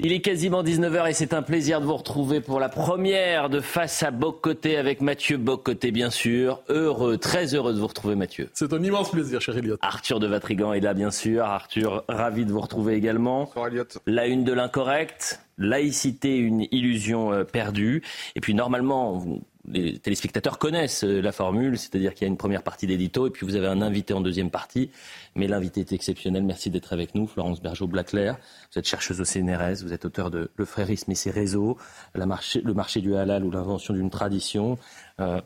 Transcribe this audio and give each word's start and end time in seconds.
Il 0.00 0.12
est 0.12 0.20
quasiment 0.20 0.62
19h 0.62 1.10
et 1.10 1.12
c'est 1.12 1.34
un 1.34 1.42
plaisir 1.42 1.80
de 1.80 1.84
vous 1.86 1.96
retrouver 1.96 2.40
pour 2.40 2.60
la 2.60 2.68
première 2.68 3.50
de 3.50 3.58
Face 3.58 4.04
à 4.04 4.12
Bocoté 4.12 4.76
avec 4.76 5.00
Mathieu 5.00 5.38
Bocoté, 5.38 5.90
bien 5.90 6.08
sûr. 6.10 6.60
Heureux, 6.68 7.16
très 7.18 7.52
heureux 7.56 7.72
de 7.74 7.80
vous 7.80 7.88
retrouver, 7.88 8.14
Mathieu. 8.14 8.48
C'est 8.54 8.72
un 8.72 8.80
immense 8.80 9.10
plaisir, 9.10 9.40
cher 9.40 9.56
Elliot. 9.56 9.76
Arthur 9.80 10.20
de 10.20 10.28
Vatrigan 10.28 10.72
est 10.72 10.78
là, 10.78 10.94
bien 10.94 11.10
sûr. 11.10 11.44
Arthur, 11.44 12.04
ravi 12.08 12.44
de 12.44 12.52
vous 12.52 12.60
retrouver 12.60 12.94
également. 12.94 13.46
Bonsoir, 13.46 13.66
Elliot. 13.66 13.84
La 14.06 14.28
une 14.28 14.44
de 14.44 14.52
l'incorrect, 14.52 15.40
laïcité, 15.58 16.36
une 16.36 16.68
illusion 16.70 17.32
euh, 17.32 17.42
perdue. 17.42 18.04
Et 18.36 18.40
puis, 18.40 18.54
normalement, 18.54 19.14
vous- 19.14 19.42
les 19.70 19.98
téléspectateurs 19.98 20.58
connaissent 20.58 21.04
euh, 21.04 21.20
la 21.20 21.32
formule, 21.32 21.78
c'est-à-dire 21.78 22.14
qu'il 22.14 22.22
y 22.22 22.28
a 22.28 22.28
une 22.28 22.36
première 22.36 22.62
partie 22.62 22.86
d'édito 22.86 23.26
et 23.26 23.30
puis 23.30 23.46
vous 23.46 23.56
avez 23.56 23.66
un 23.66 23.82
invité 23.82 24.14
en 24.14 24.20
deuxième 24.20 24.50
partie. 24.50 24.90
Mais 25.34 25.46
l'invité 25.46 25.80
est 25.80 25.92
exceptionnel. 25.92 26.42
Merci 26.42 26.70
d'être 26.70 26.92
avec 26.92 27.14
nous, 27.14 27.26
Florence 27.26 27.62
Bergeau-Blaclair. 27.62 28.36
Vous 28.72 28.78
êtes 28.78 28.86
chercheuse 28.86 29.20
au 29.20 29.24
CNRS, 29.24 29.82
vous 29.82 29.92
êtes 29.92 30.04
auteur 30.04 30.30
de 30.30 30.50
Le 30.56 30.64
frérisme 30.64 31.10
et 31.12 31.14
ses 31.14 31.30
réseaux, 31.30 31.76
le 32.14 32.74
marché 32.74 33.00
du 33.00 33.14
halal 33.14 33.44
ou 33.44 33.50
l'invention 33.50 33.94
d'une 33.94 34.10
tradition. 34.10 34.78
Euh, 35.20 35.40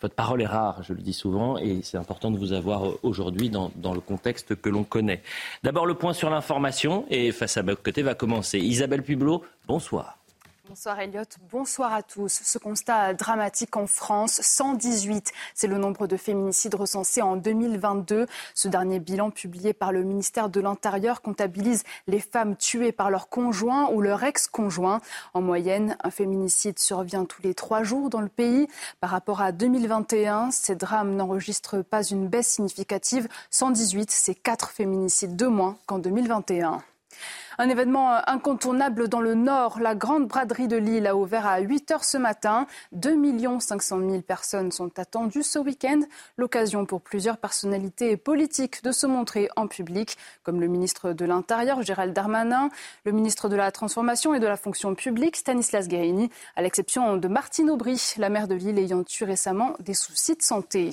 votre 0.00 0.14
parole 0.14 0.40
est 0.40 0.46
rare, 0.46 0.82
je 0.82 0.92
le 0.92 1.02
dis 1.02 1.12
souvent, 1.12 1.58
et 1.58 1.80
c'est 1.82 1.98
important 1.98 2.30
de 2.30 2.38
vous 2.38 2.52
avoir 2.52 2.86
euh, 2.86 2.98
aujourd'hui 3.02 3.50
dans, 3.50 3.70
le 3.76 4.00
contexte 4.00 4.54
que 4.54 4.68
l'on 4.68 4.84
connaît. 4.84 5.22
D'abord 5.64 5.86
le 5.86 5.94
point 5.94 6.12
sur 6.12 6.30
l'information, 6.30 7.04
et 7.10 7.32
face 7.32 7.56
à 7.56 7.62
côté 7.62 8.02
va 8.02 8.14
commencer. 8.14 8.58
Isabelle 8.58 9.02
Publot, 9.02 9.44
bonsoir. 9.66 10.18
Bonsoir 10.68 11.00
Elliot, 11.00 11.22
bonsoir 11.50 11.94
à 11.94 12.02
tous. 12.02 12.42
Ce 12.44 12.58
constat 12.58 13.14
dramatique 13.14 13.74
en 13.78 13.86
France, 13.86 14.38
118, 14.42 15.32
c'est 15.54 15.66
le 15.66 15.78
nombre 15.78 16.06
de 16.06 16.18
féminicides 16.18 16.74
recensés 16.74 17.22
en 17.22 17.36
2022. 17.36 18.26
Ce 18.54 18.68
dernier 18.68 19.00
bilan 19.00 19.30
publié 19.30 19.72
par 19.72 19.92
le 19.92 20.02
ministère 20.02 20.50
de 20.50 20.60
l'Intérieur 20.60 21.22
comptabilise 21.22 21.84
les 22.06 22.20
femmes 22.20 22.54
tuées 22.54 22.92
par 22.92 23.10
leur 23.10 23.30
conjoint 23.30 23.88
ou 23.92 24.02
leur 24.02 24.22
ex-conjoint. 24.24 25.00
En 25.32 25.40
moyenne, 25.40 25.96
un 26.04 26.10
féminicide 26.10 26.78
survient 26.78 27.24
tous 27.24 27.40
les 27.40 27.54
trois 27.54 27.82
jours 27.82 28.10
dans 28.10 28.20
le 28.20 28.28
pays. 28.28 28.68
Par 29.00 29.08
rapport 29.08 29.40
à 29.40 29.52
2021, 29.52 30.50
ces 30.50 30.74
drames 30.74 31.16
n'enregistrent 31.16 31.82
pas 31.82 32.02
une 32.02 32.28
baisse 32.28 32.48
significative. 32.48 33.26
118, 33.50 34.10
c'est 34.10 34.34
quatre 34.34 34.68
féminicides 34.68 35.34
de 35.34 35.46
moins 35.46 35.78
qu'en 35.86 35.98
2021. 35.98 36.82
Un 37.60 37.70
événement 37.70 38.14
euh, 38.14 38.20
incontournable 38.28 39.08
dans 39.08 39.20
le 39.20 39.34
Nord. 39.34 39.80
La 39.80 39.96
grande 39.96 40.28
braderie 40.28 40.68
de 40.68 40.76
Lille 40.76 41.08
a 41.08 41.16
ouvert 41.16 41.44
à 41.44 41.58
8 41.58 41.90
heures 41.90 42.04
ce 42.04 42.16
matin. 42.16 42.68
2 42.92 43.16
500 43.58 43.98
000 43.98 44.20
personnes 44.22 44.70
sont 44.70 44.96
attendues 44.96 45.42
ce 45.42 45.58
week-end. 45.58 45.98
L'occasion 46.36 46.86
pour 46.86 47.00
plusieurs 47.00 47.36
personnalités 47.36 48.16
politiques 48.16 48.84
de 48.84 48.92
se 48.92 49.08
montrer 49.08 49.48
en 49.56 49.66
public, 49.66 50.16
comme 50.44 50.60
le 50.60 50.68
ministre 50.68 51.12
de 51.12 51.24
l'Intérieur, 51.24 51.82
Gérald 51.82 52.14
Darmanin, 52.14 52.70
le 53.04 53.10
ministre 53.10 53.48
de 53.48 53.56
la 53.56 53.72
Transformation 53.72 54.34
et 54.34 54.40
de 54.40 54.46
la 54.46 54.56
Fonction 54.56 54.94
publique, 54.94 55.36
Stanislas 55.36 55.88
Guérini, 55.88 56.30
à 56.54 56.62
l'exception 56.62 57.16
de 57.16 57.26
Martine 57.26 57.70
Aubry, 57.70 58.00
la 58.18 58.28
maire 58.28 58.46
de 58.46 58.54
Lille 58.54 58.78
ayant 58.78 59.02
eu 59.02 59.24
récemment 59.24 59.74
des 59.80 59.94
soucis 59.94 60.36
de 60.36 60.42
santé. 60.42 60.92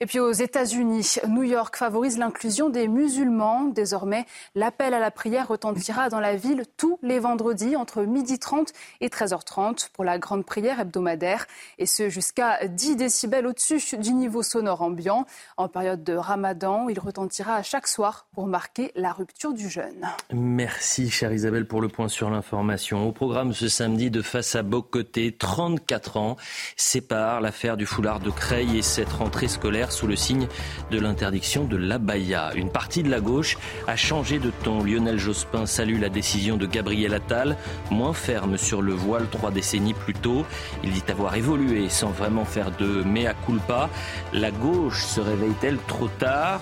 Et 0.00 0.06
puis 0.06 0.20
aux 0.20 0.32
États-Unis, 0.32 1.16
New 1.28 1.42
York 1.42 1.76
favorise 1.76 2.18
l'inclusion 2.18 2.68
des 2.68 2.88
musulmans. 2.88 3.64
Désormais, 3.64 4.26
l'appel 4.54 4.94
à 4.94 4.98
la 4.98 5.10
prière 5.10 5.48
retentira 5.48 6.08
dans 6.08 6.20
la 6.20 6.36
ville 6.36 6.64
tous 6.76 6.98
les 7.02 7.18
vendredis 7.18 7.76
entre 7.76 8.02
12h30 8.02 8.72
et 9.00 9.08
13h30 9.08 9.90
pour 9.92 10.04
la 10.04 10.18
grande 10.18 10.44
prière 10.44 10.80
hebdomadaire. 10.80 11.46
Et 11.78 11.86
ce 11.86 12.08
jusqu'à 12.08 12.66
10 12.66 12.96
décibels 12.96 13.46
au-dessus 13.46 13.80
du 13.98 14.12
niveau 14.12 14.42
sonore 14.42 14.82
ambiant. 14.82 15.26
En 15.56 15.68
période 15.68 16.04
de 16.04 16.14
ramadan, 16.14 16.88
il 16.88 16.98
retentira 16.98 17.56
à 17.56 17.62
chaque 17.62 17.88
soir 17.88 18.26
pour 18.34 18.46
marquer 18.46 18.92
la 18.96 19.12
rupture 19.12 19.52
du 19.52 19.68
jeûne. 19.68 20.06
Merci, 20.32 21.10
chère 21.10 21.32
Isabelle, 21.32 21.66
pour 21.66 21.80
le 21.80 21.88
point 21.88 22.08
sur 22.08 22.30
l'information. 22.30 23.08
Au 23.08 23.12
programme 23.12 23.52
ce 23.52 23.68
samedi 23.68 24.10
de 24.10 24.22
Face 24.22 24.54
à 24.54 24.62
Bocoté, 24.62 25.34
34 25.36 26.16
ans 26.16 26.36
sépare 26.76 27.40
l'affaire 27.40 27.76
du 27.76 27.86
foulard 27.86 28.20
de 28.20 28.30
Creil 28.30 28.78
et 28.78 28.82
cette 28.82 29.12
rentrée 29.12 29.48
scolaire 29.48 29.65
sous 29.90 30.06
le 30.06 30.14
signe 30.14 30.46
de 30.92 31.00
l'interdiction 31.00 31.64
de 31.64 31.76
l'abaya. 31.76 32.52
Une 32.54 32.70
partie 32.70 33.02
de 33.02 33.10
la 33.10 33.20
gauche 33.20 33.58
a 33.88 33.96
changé 33.96 34.38
de 34.38 34.50
ton. 34.62 34.84
Lionel 34.84 35.18
Jospin 35.18 35.66
salue 35.66 36.00
la 36.00 36.08
décision 36.08 36.56
de 36.56 36.66
Gabriel 36.66 37.14
Attal, 37.14 37.56
moins 37.90 38.12
ferme 38.12 38.56
sur 38.58 38.80
le 38.80 38.92
voile 38.92 39.26
trois 39.30 39.50
décennies 39.50 39.94
plus 39.94 40.14
tôt. 40.14 40.44
Il 40.84 40.92
dit 40.92 41.02
avoir 41.08 41.34
évolué 41.34 41.88
sans 41.88 42.10
vraiment 42.10 42.44
faire 42.44 42.70
de 42.78 43.02
mea 43.02 43.34
culpa. 43.44 43.90
La 44.32 44.52
gauche 44.52 45.04
se 45.04 45.20
réveille-t-elle 45.20 45.78
trop 45.88 46.08
tard? 46.08 46.60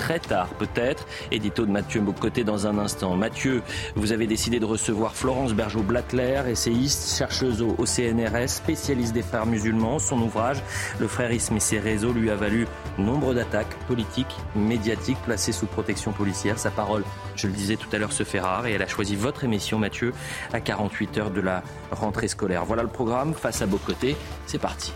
Très 0.00 0.18
tard 0.18 0.48
peut-être. 0.58 1.06
Édito 1.30 1.66
de 1.66 1.70
Mathieu 1.70 2.00
Bocoté 2.00 2.42
dans 2.42 2.66
un 2.66 2.78
instant. 2.78 3.16
Mathieu, 3.16 3.62
vous 3.96 4.12
avez 4.12 4.26
décidé 4.26 4.58
de 4.58 4.64
recevoir 4.64 5.14
Florence 5.14 5.52
Bergeau-Blaclair, 5.52 6.48
essayiste, 6.48 7.18
chercheuse 7.18 7.60
au, 7.60 7.74
au 7.76 7.84
CNRS, 7.84 8.48
spécialiste 8.48 9.12
des 9.12 9.20
frères 9.20 9.44
musulmans. 9.44 9.98
Son 9.98 10.18
ouvrage, 10.22 10.62
Le 10.98 11.06
frérisme 11.06 11.56
et 11.56 11.60
ses 11.60 11.78
réseaux, 11.78 12.12
lui 12.12 12.30
a 12.30 12.34
valu 12.34 12.66
nombre 12.96 13.34
d'attaques 13.34 13.74
politiques, 13.86 14.34
médiatiques, 14.56 15.18
placées 15.26 15.52
sous 15.52 15.66
protection 15.66 16.12
policière. 16.12 16.58
Sa 16.58 16.70
parole, 16.70 17.04
je 17.36 17.46
le 17.46 17.52
disais 17.52 17.76
tout 17.76 17.88
à 17.92 17.98
l'heure, 17.98 18.12
se 18.12 18.24
fait 18.24 18.40
rare 18.40 18.66
et 18.66 18.72
elle 18.72 18.82
a 18.82 18.88
choisi 18.88 19.16
votre 19.16 19.44
émission, 19.44 19.78
Mathieu, 19.78 20.14
à 20.54 20.60
48 20.60 21.18
heures 21.18 21.30
de 21.30 21.42
la 21.42 21.62
rentrée 21.90 22.28
scolaire. 22.28 22.64
Voilà 22.64 22.82
le 22.82 22.88
programme. 22.88 23.34
Face 23.34 23.60
à 23.60 23.66
Bocoté, 23.66 24.16
c'est 24.46 24.58
parti. 24.58 24.94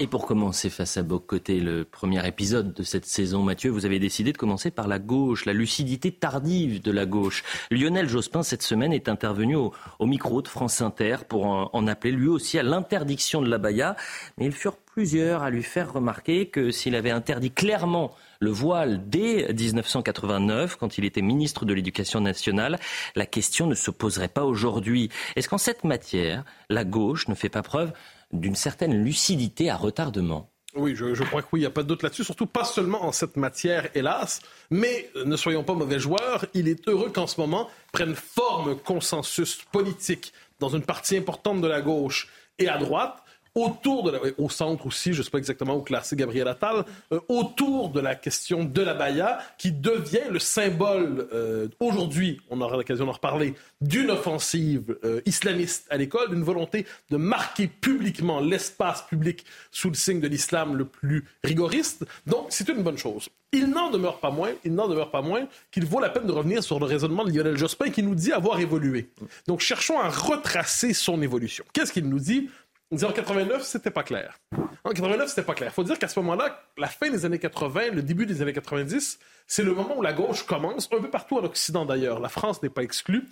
Et 0.00 0.06
pour 0.06 0.26
commencer 0.26 0.70
face 0.70 0.96
à 0.96 1.02
Bocoté, 1.02 1.58
le 1.58 1.84
premier 1.84 2.24
épisode 2.24 2.72
de 2.72 2.84
cette 2.84 3.04
saison, 3.04 3.42
Mathieu, 3.42 3.68
vous 3.68 3.84
avez 3.84 3.98
décidé 3.98 4.32
de 4.32 4.38
commencer 4.38 4.70
par 4.70 4.86
la 4.86 5.00
gauche, 5.00 5.44
la 5.44 5.52
lucidité 5.52 6.12
tardive 6.12 6.80
de 6.80 6.92
la 6.92 7.04
gauche. 7.04 7.42
Lionel 7.72 8.08
Jospin, 8.08 8.44
cette 8.44 8.62
semaine, 8.62 8.92
est 8.92 9.08
intervenu 9.08 9.56
au, 9.56 9.72
micro 10.06 10.40
de 10.40 10.46
France 10.46 10.82
Inter 10.82 11.16
pour 11.28 11.46
en, 11.46 11.68
en 11.72 11.86
appeler 11.88 12.12
lui 12.12 12.28
aussi 12.28 12.60
à 12.60 12.62
l'interdiction 12.62 13.42
de 13.42 13.50
l'abaya. 13.50 13.96
Mais 14.36 14.46
ils 14.46 14.52
furent 14.52 14.76
plusieurs 14.76 15.42
à 15.42 15.50
lui 15.50 15.64
faire 15.64 15.92
remarquer 15.92 16.46
que 16.46 16.70
s'il 16.70 16.94
avait 16.94 17.10
interdit 17.10 17.50
clairement 17.50 18.14
le 18.38 18.50
voile 18.50 19.02
dès 19.08 19.52
1989, 19.52 20.76
quand 20.76 20.96
il 20.96 21.04
était 21.04 21.22
ministre 21.22 21.64
de 21.64 21.74
l'Éducation 21.74 22.20
nationale, 22.20 22.78
la 23.16 23.26
question 23.26 23.66
ne 23.66 23.74
se 23.74 23.90
poserait 23.90 24.28
pas 24.28 24.44
aujourd'hui. 24.44 25.08
Est-ce 25.34 25.48
qu'en 25.48 25.58
cette 25.58 25.82
matière, 25.82 26.44
la 26.70 26.84
gauche 26.84 27.26
ne 27.26 27.34
fait 27.34 27.48
pas 27.48 27.62
preuve 27.62 27.92
d'une 28.32 28.56
certaine 28.56 29.02
lucidité 29.02 29.70
à 29.70 29.76
retardement. 29.76 30.50
Oui, 30.74 30.94
je, 30.94 31.22
crois 31.24 31.42
que 31.42 31.48
oui, 31.52 31.60
il 31.60 31.62
n'y 31.62 31.66
a 31.66 31.70
pas 31.70 31.82
de 31.82 31.88
doute 31.88 32.02
là-dessus, 32.02 32.24
surtout 32.24 32.46
pas 32.46 32.64
seulement 32.64 33.04
en 33.04 33.12
cette 33.12 33.36
matière, 33.36 33.88
hélas, 33.94 34.40
mais 34.70 35.10
euh, 35.16 35.24
ne 35.24 35.36
soyons 35.36 35.64
pas 35.64 35.74
mauvais 35.74 35.98
joueurs, 35.98 36.44
il 36.52 36.68
est 36.68 36.86
heureux 36.88 37.10
qu'en 37.10 37.26
ce 37.26 37.40
moment 37.40 37.68
prenne 37.90 38.14
forme 38.14 38.76
consensus 38.76 39.62
politique 39.72 40.32
dans 40.60 40.68
une 40.68 40.82
partie 40.82 41.16
importante 41.16 41.62
de 41.62 41.66
la 41.66 41.80
gauche 41.80 42.28
et 42.58 42.68
à 42.68 42.76
droite 42.76 43.22
autour 43.64 44.04
de 44.04 44.10
la, 44.10 44.18
au 44.38 44.48
centre 44.48 44.86
aussi, 44.86 45.12
je 45.12 45.18
ne 45.18 45.22
sais 45.22 45.30
pas 45.30 45.38
exactement 45.38 45.76
où 45.76 45.82
classer 45.82 46.16
Gabriel 46.16 46.48
Attal, 46.48 46.84
euh, 47.12 47.20
autour 47.28 47.90
de 47.90 48.00
la 48.00 48.14
question 48.14 48.64
de 48.64 48.82
la 48.82 48.94
Baïa, 48.94 49.38
qui 49.58 49.72
devient 49.72 50.28
le 50.30 50.38
symbole, 50.38 51.28
euh, 51.32 51.68
aujourd'hui, 51.80 52.40
on 52.50 52.60
aura 52.60 52.76
l'occasion 52.76 53.06
d'en 53.06 53.12
reparler, 53.12 53.54
d'une 53.80 54.10
offensive 54.10 54.96
euh, 55.04 55.20
islamiste 55.26 55.86
à 55.90 55.96
l'école, 55.96 56.30
d'une 56.30 56.42
volonté 56.42 56.86
de 57.10 57.16
marquer 57.16 57.66
publiquement 57.66 58.40
l'espace 58.40 59.02
public 59.02 59.44
sous 59.70 59.88
le 59.88 59.94
signe 59.94 60.20
de 60.20 60.28
l'islam 60.28 60.76
le 60.76 60.84
plus 60.84 61.24
rigoriste. 61.44 62.04
Donc, 62.26 62.46
c'est 62.50 62.68
une 62.68 62.82
bonne 62.82 62.98
chose. 62.98 63.28
Il 63.52 63.70
n'en 63.70 63.90
demeure 63.90 64.20
pas 64.20 64.30
moins, 64.30 64.50
il 64.64 64.74
n'en 64.74 64.88
demeure 64.88 65.10
pas 65.10 65.22
moins 65.22 65.48
qu'il 65.70 65.86
vaut 65.86 66.00
la 66.00 66.10
peine 66.10 66.26
de 66.26 66.32
revenir 66.32 66.62
sur 66.62 66.78
le 66.78 66.84
raisonnement 66.84 67.24
de 67.24 67.30
Lionel 67.30 67.56
Jospin 67.56 67.88
qui 67.88 68.02
nous 68.02 68.14
dit 68.14 68.32
avoir 68.32 68.60
évolué. 68.60 69.08
Donc, 69.46 69.60
cherchons 69.60 69.98
à 69.98 70.10
retracer 70.10 70.92
son 70.92 71.22
évolution. 71.22 71.64
Qu'est-ce 71.72 71.92
qu'il 71.92 72.08
nous 72.08 72.20
dit? 72.20 72.50
Dit 72.96 73.04
en 73.04 73.12
89, 73.12 73.62
c'était 73.62 73.90
pas 73.90 74.02
clair. 74.02 74.38
En 74.84 74.90
89, 74.90 75.28
c'était 75.28 75.42
pas 75.42 75.54
clair. 75.54 75.70
Il 75.70 75.74
faut 75.74 75.84
dire 75.84 75.98
qu'à 75.98 76.08
ce 76.08 76.18
moment-là, 76.20 76.62
la 76.78 76.86
fin 76.86 77.10
des 77.10 77.24
années 77.24 77.38
80, 77.38 77.90
le 77.92 78.02
début 78.02 78.26
des 78.26 78.40
années 78.40 78.52
90, 78.52 79.18
c'est 79.46 79.62
le 79.62 79.74
moment 79.74 79.98
où 79.98 80.02
la 80.02 80.12
gauche 80.12 80.44
commence, 80.44 80.88
un 80.92 81.00
peu 81.00 81.10
partout 81.10 81.36
en 81.38 81.44
Occident 81.44 81.84
d'ailleurs, 81.84 82.20
la 82.20 82.28
France 82.28 82.62
n'est 82.62 82.70
pas 82.70 82.82
exclue, 82.82 83.24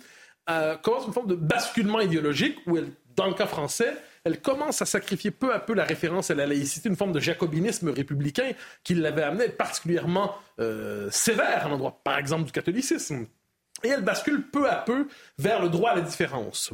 euh, 0.49 0.75
commence 0.77 1.07
une 1.07 1.13
forme 1.13 1.27
de 1.27 1.35
basculement 1.35 1.99
idéologique 1.99 2.57
où 2.67 2.77
dans 3.15 3.27
le 3.27 3.33
cas 3.33 3.47
français, 3.47 3.97
elle 4.23 4.41
commence 4.41 4.81
à 4.81 4.85
sacrifier 4.85 5.31
peu 5.31 5.53
à 5.53 5.59
peu 5.59 5.73
la 5.73 5.83
référence 5.83 6.29
à 6.29 6.35
la 6.35 6.45
laïcité, 6.45 6.89
une 6.89 6.95
forme 6.95 7.11
de 7.11 7.19
jacobinisme 7.19 7.89
républicain 7.89 8.51
qui 8.83 8.93
l'avait 8.93 9.23
amené 9.23 9.49
particulièrement 9.49 10.35
euh, 10.59 11.09
sévère 11.11 11.65
à 11.65 11.69
l'endroit, 11.69 11.99
par 12.03 12.17
exemple, 12.17 12.45
du 12.45 12.51
catholicisme. 12.51 13.27
Et 13.83 13.89
elle 13.89 14.03
bascule 14.03 14.47
peu 14.49 14.69
à 14.69 14.75
peu 14.75 15.07
vers 15.37 15.61
le 15.61 15.69
droit 15.69 15.91
à 15.91 15.95
la 15.95 16.01
différence, 16.01 16.71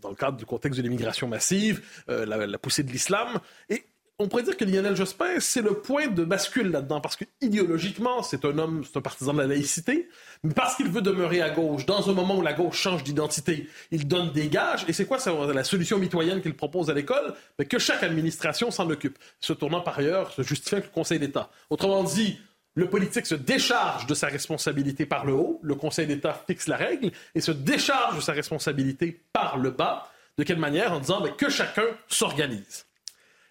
dans 0.00 0.08
le 0.08 0.16
cadre 0.16 0.36
du 0.36 0.46
contexte 0.46 0.78
de 0.78 0.82
l'immigration 0.82 1.28
massive, 1.28 1.82
euh, 2.08 2.24
la, 2.24 2.46
la, 2.46 2.58
poussée 2.58 2.82
de 2.82 2.90
l'islam. 2.90 3.40
Et 3.68 3.84
on 4.20 4.26
pourrait 4.26 4.42
dire 4.42 4.56
que 4.56 4.64
Lionel 4.64 4.96
Jospin, 4.96 5.38
c'est 5.38 5.62
le 5.62 5.74
point 5.74 6.08
de 6.08 6.24
bascule 6.24 6.72
là-dedans, 6.72 7.00
parce 7.00 7.14
que 7.14 7.24
idéologiquement, 7.40 8.24
c'est 8.24 8.44
un 8.44 8.58
homme, 8.58 8.82
c'est 8.84 8.98
un 8.98 9.00
partisan 9.00 9.32
de 9.32 9.38
la 9.38 9.46
laïcité, 9.46 10.08
mais 10.42 10.54
parce 10.54 10.74
qu'il 10.74 10.88
veut 10.88 11.02
demeurer 11.02 11.40
à 11.40 11.50
gauche, 11.50 11.86
dans 11.86 12.10
un 12.10 12.14
moment 12.14 12.36
où 12.36 12.42
la 12.42 12.52
gauche 12.52 12.76
change 12.76 13.04
d'identité, 13.04 13.68
il 13.92 14.08
donne 14.08 14.32
des 14.32 14.48
gages, 14.48 14.84
et 14.88 14.92
c'est 14.92 15.04
quoi 15.04 15.18
la 15.54 15.62
solution 15.62 15.98
mitoyenne 15.98 16.42
qu'il 16.42 16.54
propose 16.54 16.90
à 16.90 16.94
l'école? 16.94 17.34
Mais 17.60 17.64
Que 17.64 17.78
chaque 17.78 18.02
administration 18.02 18.72
s'en 18.72 18.90
occupe, 18.90 19.18
se 19.38 19.52
tournant 19.52 19.82
par 19.82 19.98
ailleurs, 20.00 20.32
se 20.32 20.42
justifiant 20.42 20.78
avec 20.78 20.90
le 20.90 20.94
Conseil 20.94 21.20
d'État. 21.20 21.50
Autrement 21.70 22.02
dit, 22.02 22.40
le 22.78 22.88
politique 22.88 23.26
se 23.26 23.34
décharge 23.34 24.06
de 24.06 24.14
sa 24.14 24.28
responsabilité 24.28 25.04
par 25.04 25.26
le 25.26 25.32
haut, 25.32 25.58
le 25.64 25.74
Conseil 25.74 26.06
d'État 26.06 26.40
fixe 26.46 26.68
la 26.68 26.76
règle, 26.76 27.10
et 27.34 27.40
se 27.40 27.50
décharge 27.50 28.14
de 28.14 28.20
sa 28.20 28.32
responsabilité 28.32 29.20
par 29.32 29.58
le 29.58 29.72
bas. 29.72 30.08
De 30.36 30.44
quelle 30.44 30.60
manière? 30.60 30.92
En 30.92 31.00
disant 31.00 31.20
que 31.36 31.50
chacun 31.50 31.82
s'organise. 32.06 32.86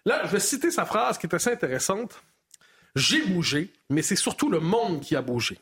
Là, 0.06 0.22
je 0.24 0.30
vais 0.30 0.40
citer 0.40 0.70
sa 0.70 0.86
phrase 0.86 1.18
qui 1.18 1.26
est 1.26 1.34
assez 1.34 1.50
intéressante. 1.50 2.22
J'ai 2.96 3.20
bougé, 3.26 3.70
mais 3.90 4.00
c'est 4.00 4.16
surtout 4.16 4.48
le 4.48 4.60
monde 4.60 5.02
qui 5.02 5.14
a 5.14 5.20
bougé. 5.20 5.58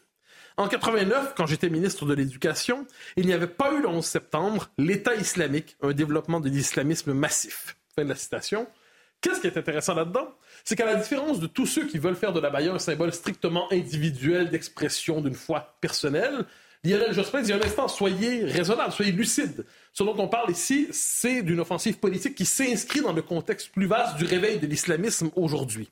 En 0.56 0.68
89, 0.68 1.34
quand 1.36 1.46
j'étais 1.46 1.68
ministre 1.68 2.06
de 2.06 2.14
l'Éducation, 2.14 2.86
il 3.16 3.26
n'y 3.26 3.32
avait 3.32 3.48
pas 3.48 3.72
eu 3.72 3.82
le 3.82 3.88
11 3.88 4.06
septembre 4.06 4.70
l'État 4.78 5.16
islamique, 5.16 5.76
un 5.82 5.90
développement 5.90 6.38
de 6.38 6.48
l'islamisme 6.48 7.14
massif. 7.14 7.76
Fin 7.96 8.04
de 8.04 8.10
la 8.10 8.14
citation. 8.14 8.68
Qu'est-ce 9.20 9.40
qui 9.40 9.46
est 9.46 9.56
intéressant 9.56 9.94
là-dedans? 9.94 10.28
C'est 10.64 10.76
qu'à 10.76 10.86
la 10.86 10.96
différence 10.96 11.40
de 11.40 11.46
tous 11.46 11.66
ceux 11.66 11.86
qui 11.86 11.98
veulent 11.98 12.16
faire 12.16 12.32
de 12.32 12.40
la 12.40 12.50
baïa 12.50 12.72
un 12.72 12.78
symbole 12.78 13.12
strictement 13.12 13.70
individuel 13.72 14.50
d'expression 14.50 15.20
d'une 15.20 15.34
foi 15.34 15.76
personnelle, 15.80 16.44
Lionel 16.84 17.12
Jospin 17.12 17.42
dit 17.42 17.52
un 17.52 17.60
instant, 17.60 17.88
soyez 17.88 18.44
raisonnable, 18.44 18.92
soyez 18.92 19.10
lucide. 19.10 19.66
Ce 19.92 20.04
dont 20.04 20.14
on 20.18 20.28
parle 20.28 20.50
ici, 20.50 20.86
c'est 20.92 21.42
d'une 21.42 21.58
offensive 21.58 21.98
politique 21.98 22.36
qui 22.36 22.44
s'inscrit 22.44 23.00
dans 23.00 23.12
le 23.12 23.22
contexte 23.22 23.72
plus 23.72 23.86
vaste 23.86 24.16
du 24.16 24.24
réveil 24.24 24.58
de 24.58 24.66
l'islamisme 24.66 25.30
aujourd'hui. 25.34 25.90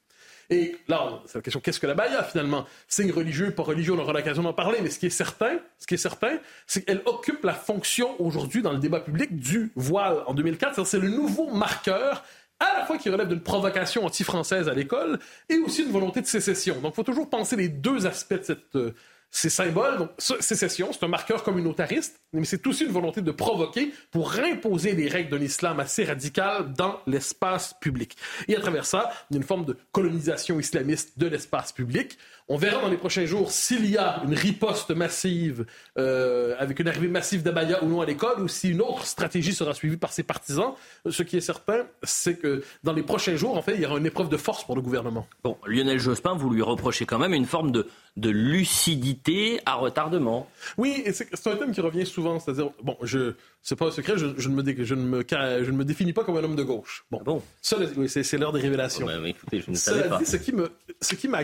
Et 0.50 0.76
là, 0.88 1.22
c'est 1.26 1.38
la 1.38 1.42
question 1.42 1.60
qu'est-ce 1.60 1.80
que 1.80 1.86
la 1.86 1.94
baya 1.94 2.22
finalement? 2.22 2.66
Signe 2.86 3.10
religieux, 3.10 3.50
pas 3.50 3.62
religieux, 3.62 3.94
on 3.94 3.98
aura 3.98 4.12
l'occasion 4.12 4.42
d'en 4.42 4.52
parler, 4.52 4.78
mais 4.82 4.90
ce 4.90 4.98
qui 4.98 5.06
est 5.06 5.10
certain, 5.10 5.58
ce 5.78 5.86
qui 5.86 5.94
est 5.94 5.98
certain, 5.98 6.38
c'est 6.66 6.84
qu'elle 6.84 7.02
occupe 7.06 7.42
la 7.44 7.54
fonction 7.54 8.14
aujourd'hui 8.20 8.60
dans 8.62 8.72
le 8.72 8.78
débat 8.78 9.00
public 9.00 9.34
du 9.36 9.72
voile 9.74 10.22
en 10.26 10.34
2004. 10.34 10.84
C'est 10.86 10.98
le 10.98 11.08
nouveau 11.08 11.50
marqueur 11.50 12.22
à 12.60 12.78
la 12.78 12.86
fois 12.86 12.98
qui 12.98 13.10
relève 13.10 13.28
d'une 13.28 13.42
provocation 13.42 14.04
anti-française 14.04 14.68
à 14.68 14.74
l'école 14.74 15.18
et 15.48 15.58
aussi 15.58 15.82
d'une 15.82 15.92
volonté 15.92 16.20
de 16.20 16.26
sécession. 16.26 16.80
Donc, 16.80 16.92
il 16.92 16.96
faut 16.96 17.02
toujours 17.02 17.28
penser 17.28 17.56
les 17.56 17.68
deux 17.68 18.06
aspects 18.06 18.34
de 18.34 18.58
euh, 18.74 18.94
ces 19.34 19.50
symboles, 19.50 19.98
donc 19.98 20.10
sécession, 20.18 20.90
c'est 20.92 21.04
un 21.04 21.08
marqueur 21.08 21.42
communautariste, 21.42 22.20
mais 22.32 22.44
c'est 22.44 22.64
aussi 22.68 22.84
une 22.84 22.92
volonté 22.92 23.20
de 23.20 23.32
provoquer 23.32 23.92
pour 24.12 24.32
imposer 24.34 24.92
les 24.92 25.08
règles 25.08 25.30
d'un 25.30 25.44
islam 25.44 25.80
assez 25.80 26.04
radical 26.04 26.72
dans 26.72 27.00
l'espace 27.08 27.74
public. 27.80 28.16
Et 28.46 28.54
à 28.54 28.60
travers 28.60 28.86
ça, 28.86 29.10
il 29.28 29.34
y 29.34 29.36
a 29.36 29.40
une 29.40 29.46
forme 29.46 29.64
de 29.64 29.76
colonisation 29.90 30.60
islamiste 30.60 31.18
de 31.18 31.26
l'espace 31.26 31.72
public. 31.72 32.16
On 32.48 32.58
verra 32.58 32.82
dans 32.82 32.88
les 32.88 32.98
prochains 32.98 33.24
jours 33.24 33.50
s'il 33.50 33.88
y 33.90 33.96
a 33.96 34.20
une 34.22 34.34
riposte 34.34 34.90
massive 34.90 35.64
euh, 35.96 36.54
avec 36.58 36.78
une 36.78 36.88
arrivée 36.88 37.08
massive 37.08 37.42
d'Abaya 37.42 37.82
ou 37.82 37.88
non 37.88 38.02
à 38.02 38.06
l'école 38.06 38.42
ou 38.42 38.48
si 38.48 38.68
une 38.68 38.82
autre 38.82 39.06
stratégie 39.06 39.54
sera 39.54 39.72
suivie 39.72 39.96
par 39.96 40.12
ses 40.12 40.24
partisans. 40.24 40.74
Ce 41.08 41.22
qui 41.22 41.38
est 41.38 41.40
certain, 41.40 41.86
c'est 42.02 42.38
que 42.38 42.62
dans 42.82 42.92
les 42.92 43.02
prochains 43.02 43.36
jours, 43.36 43.56
en 43.56 43.62
fait, 43.62 43.76
il 43.76 43.80
y 43.80 43.86
aura 43.86 43.96
une 43.96 44.04
épreuve 44.04 44.28
de 44.28 44.36
force 44.36 44.62
pour 44.64 44.76
le 44.76 44.82
gouvernement. 44.82 45.26
Bon, 45.42 45.56
Lionel 45.66 45.98
Jospin, 45.98 46.34
vous 46.34 46.50
lui 46.50 46.60
reprochez 46.60 47.06
quand 47.06 47.18
même 47.18 47.32
une 47.32 47.46
forme 47.46 47.72
de, 47.72 47.88
de 48.18 48.28
lucidité 48.28 49.60
à 49.64 49.76
retardement. 49.76 50.46
Oui, 50.76 51.02
et 51.06 51.12
c'est 51.12 51.46
un 51.46 51.56
thème 51.56 51.72
qui 51.72 51.80
revient 51.80 52.04
souvent. 52.04 52.38
C'est-à-dire, 52.40 52.72
bon, 52.82 52.98
je, 53.02 53.32
c'est 53.62 53.76
pas 53.76 53.86
un 53.86 53.90
secret, 53.90 54.18
je, 54.18 54.26
je, 54.36 54.50
ne 54.50 54.54
me 54.54 54.84
je, 54.84 54.94
ne 54.94 55.02
me, 55.02 55.24
je 55.30 55.70
ne 55.70 55.76
me 55.76 55.84
définis 55.86 56.12
pas 56.12 56.24
comme 56.24 56.36
un 56.36 56.44
homme 56.44 56.56
de 56.56 56.62
gauche. 56.62 57.06
Bon, 57.10 57.20
ah 57.22 57.24
bon? 57.24 57.42
Ça, 57.62 57.78
c'est 58.06 58.36
l'heure 58.36 58.52
des 58.52 58.60
révélations. 58.60 59.06
Oh, 59.08 59.24
écoutez, 59.24 59.62
je 59.62 59.70
ne 59.70 59.76
savais 59.76 60.10
pas. 60.10 60.18
Dit, 60.18 60.26
ce 60.26 60.36
qui 60.36 60.52
me, 60.52 60.70
ce 61.00 61.14
qui 61.14 61.26
m'a 61.26 61.40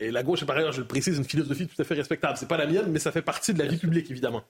et 0.00 0.10
la 0.10 0.22
gauche, 0.22 0.44
par 0.44 0.56
ailleurs, 0.56 0.72
je 0.72 0.80
le 0.80 0.86
précise, 0.86 1.18
une 1.18 1.24
philosophie 1.24 1.66
tout 1.66 1.80
à 1.80 1.84
fait 1.84 1.94
respectable. 1.94 2.36
C'est 2.38 2.48
pas 2.48 2.56
la 2.56 2.66
mienne, 2.66 2.86
mais 2.88 2.98
ça 2.98 3.10
fait 3.10 3.22
partie 3.22 3.52
de 3.52 3.58
la 3.58 3.66
vie 3.66 3.78
publique, 3.78 4.10
évidemment. 4.10 4.44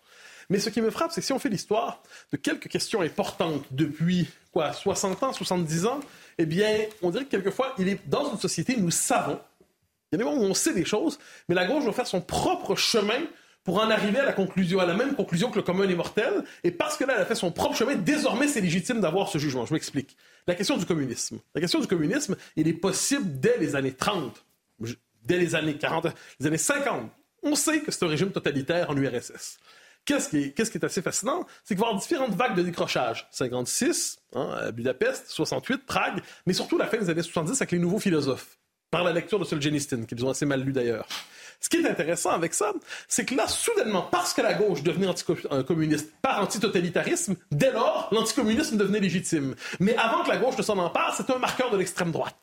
Mais 0.50 0.58
ce 0.58 0.70
qui 0.70 0.80
me 0.80 0.90
frappe, 0.90 1.12
c'est 1.12 1.20
que 1.20 1.26
si 1.26 1.32
on 1.32 1.38
fait 1.38 1.48
l'histoire 1.48 2.02
de 2.32 2.36
quelques 2.36 2.68
questions 2.68 3.02
importantes 3.02 3.64
depuis, 3.70 4.26
quoi, 4.52 4.72
60 4.72 5.22
ans, 5.22 5.32
70 5.32 5.86
ans, 5.86 6.00
eh 6.38 6.46
bien, 6.46 6.70
on 7.02 7.10
dirait 7.10 7.24
que 7.24 7.30
quelquefois, 7.30 7.74
il 7.78 7.88
est 7.88 8.00
dans 8.08 8.30
une 8.30 8.38
société, 8.38 8.76
nous 8.76 8.90
savons, 8.90 9.38
il 10.10 10.14
y 10.14 10.14
a 10.16 10.18
des 10.18 10.24
moments 10.24 10.42
où 10.42 10.46
on 10.46 10.54
sait 10.54 10.72
des 10.72 10.86
choses, 10.86 11.18
mais 11.48 11.54
la 11.54 11.66
gauche 11.66 11.84
doit 11.84 11.92
faire 11.92 12.06
son 12.06 12.22
propre 12.22 12.76
chemin 12.76 13.20
pour 13.62 13.78
en 13.78 13.90
arriver 13.90 14.18
à 14.18 14.24
la 14.24 14.32
conclusion, 14.32 14.80
à 14.80 14.86
la 14.86 14.94
même 14.94 15.14
conclusion 15.14 15.50
que 15.50 15.56
le 15.56 15.62
commun 15.62 15.86
est 15.86 15.94
mortel. 15.94 16.44
Et 16.64 16.70
parce 16.70 16.96
que 16.96 17.04
là, 17.04 17.14
elle 17.16 17.22
a 17.22 17.26
fait 17.26 17.34
son 17.34 17.52
propre 17.52 17.76
chemin, 17.76 17.96
désormais, 17.96 18.48
c'est 18.48 18.62
légitime 18.62 19.02
d'avoir 19.02 19.28
ce 19.28 19.36
jugement. 19.36 19.66
Je 19.66 19.74
m'explique. 19.74 20.16
La 20.46 20.54
question 20.54 20.78
du 20.78 20.86
communisme. 20.86 21.38
La 21.54 21.60
question 21.60 21.78
du 21.78 21.86
communisme, 21.86 22.36
il 22.56 22.68
est 22.68 22.72
possible 22.72 23.38
dès 23.38 23.58
les 23.58 23.76
années 23.76 23.92
30 23.92 24.42
dès 25.28 25.38
les 25.38 25.54
années 25.54 25.76
40, 25.76 26.08
les 26.40 26.46
années 26.46 26.58
50. 26.58 27.10
On 27.44 27.54
sait 27.54 27.80
que 27.80 27.92
c'est 27.92 28.04
un 28.04 28.08
régime 28.08 28.32
totalitaire 28.32 28.90
en 28.90 28.96
URSS. 28.96 29.58
Qu'est-ce 30.04 30.30
qui, 30.30 30.38
est, 30.38 30.84
assez 30.84 31.02
fascinant? 31.02 31.46
C'est 31.62 31.74
qu'il 31.74 31.80
va 31.80 31.86
y 31.86 31.88
avoir 31.90 32.00
différentes 32.00 32.34
vagues 32.34 32.56
de 32.56 32.62
décrochage. 32.62 33.28
56, 33.30 34.18
hein, 34.34 34.70
Budapest, 34.72 35.26
68, 35.28 35.84
Prague, 35.84 36.22
mais 36.46 36.54
surtout 36.54 36.78
la 36.78 36.86
fin 36.86 36.96
des 36.96 37.10
années 37.10 37.22
70 37.22 37.60
avec 37.60 37.72
les 37.72 37.78
nouveaux 37.78 37.98
philosophes, 37.98 38.58
par 38.90 39.04
la 39.04 39.12
lecture 39.12 39.38
de 39.38 39.44
Solzhenitsyn, 39.44 40.06
qu'ils 40.06 40.24
ont 40.24 40.30
assez 40.30 40.46
mal 40.46 40.62
lu 40.62 40.72
d'ailleurs. 40.72 41.06
Ce 41.60 41.68
qui 41.68 41.76
est 41.76 41.86
intéressant 41.86 42.30
avec 42.30 42.54
ça, 42.54 42.72
c'est 43.06 43.26
que 43.26 43.34
là, 43.34 43.46
soudainement, 43.48 44.02
parce 44.02 44.32
que 44.32 44.40
la 44.40 44.54
gauche 44.54 44.82
devenait 44.82 45.08
anticommuniste 45.08 46.10
par 46.22 46.40
antitotalitarisme, 46.40 47.36
dès 47.50 47.72
lors, 47.72 48.08
l'anticommunisme 48.12 48.78
devenait 48.78 49.00
légitime. 49.00 49.56
Mais 49.78 49.94
avant 49.96 50.22
que 50.22 50.30
la 50.30 50.38
gauche 50.38 50.56
ne 50.56 50.62
s'en 50.62 50.78
empare, 50.78 51.14
c'était 51.16 51.34
un 51.34 51.38
marqueur 51.38 51.70
de 51.70 51.76
l'extrême 51.76 52.12
droite. 52.12 52.36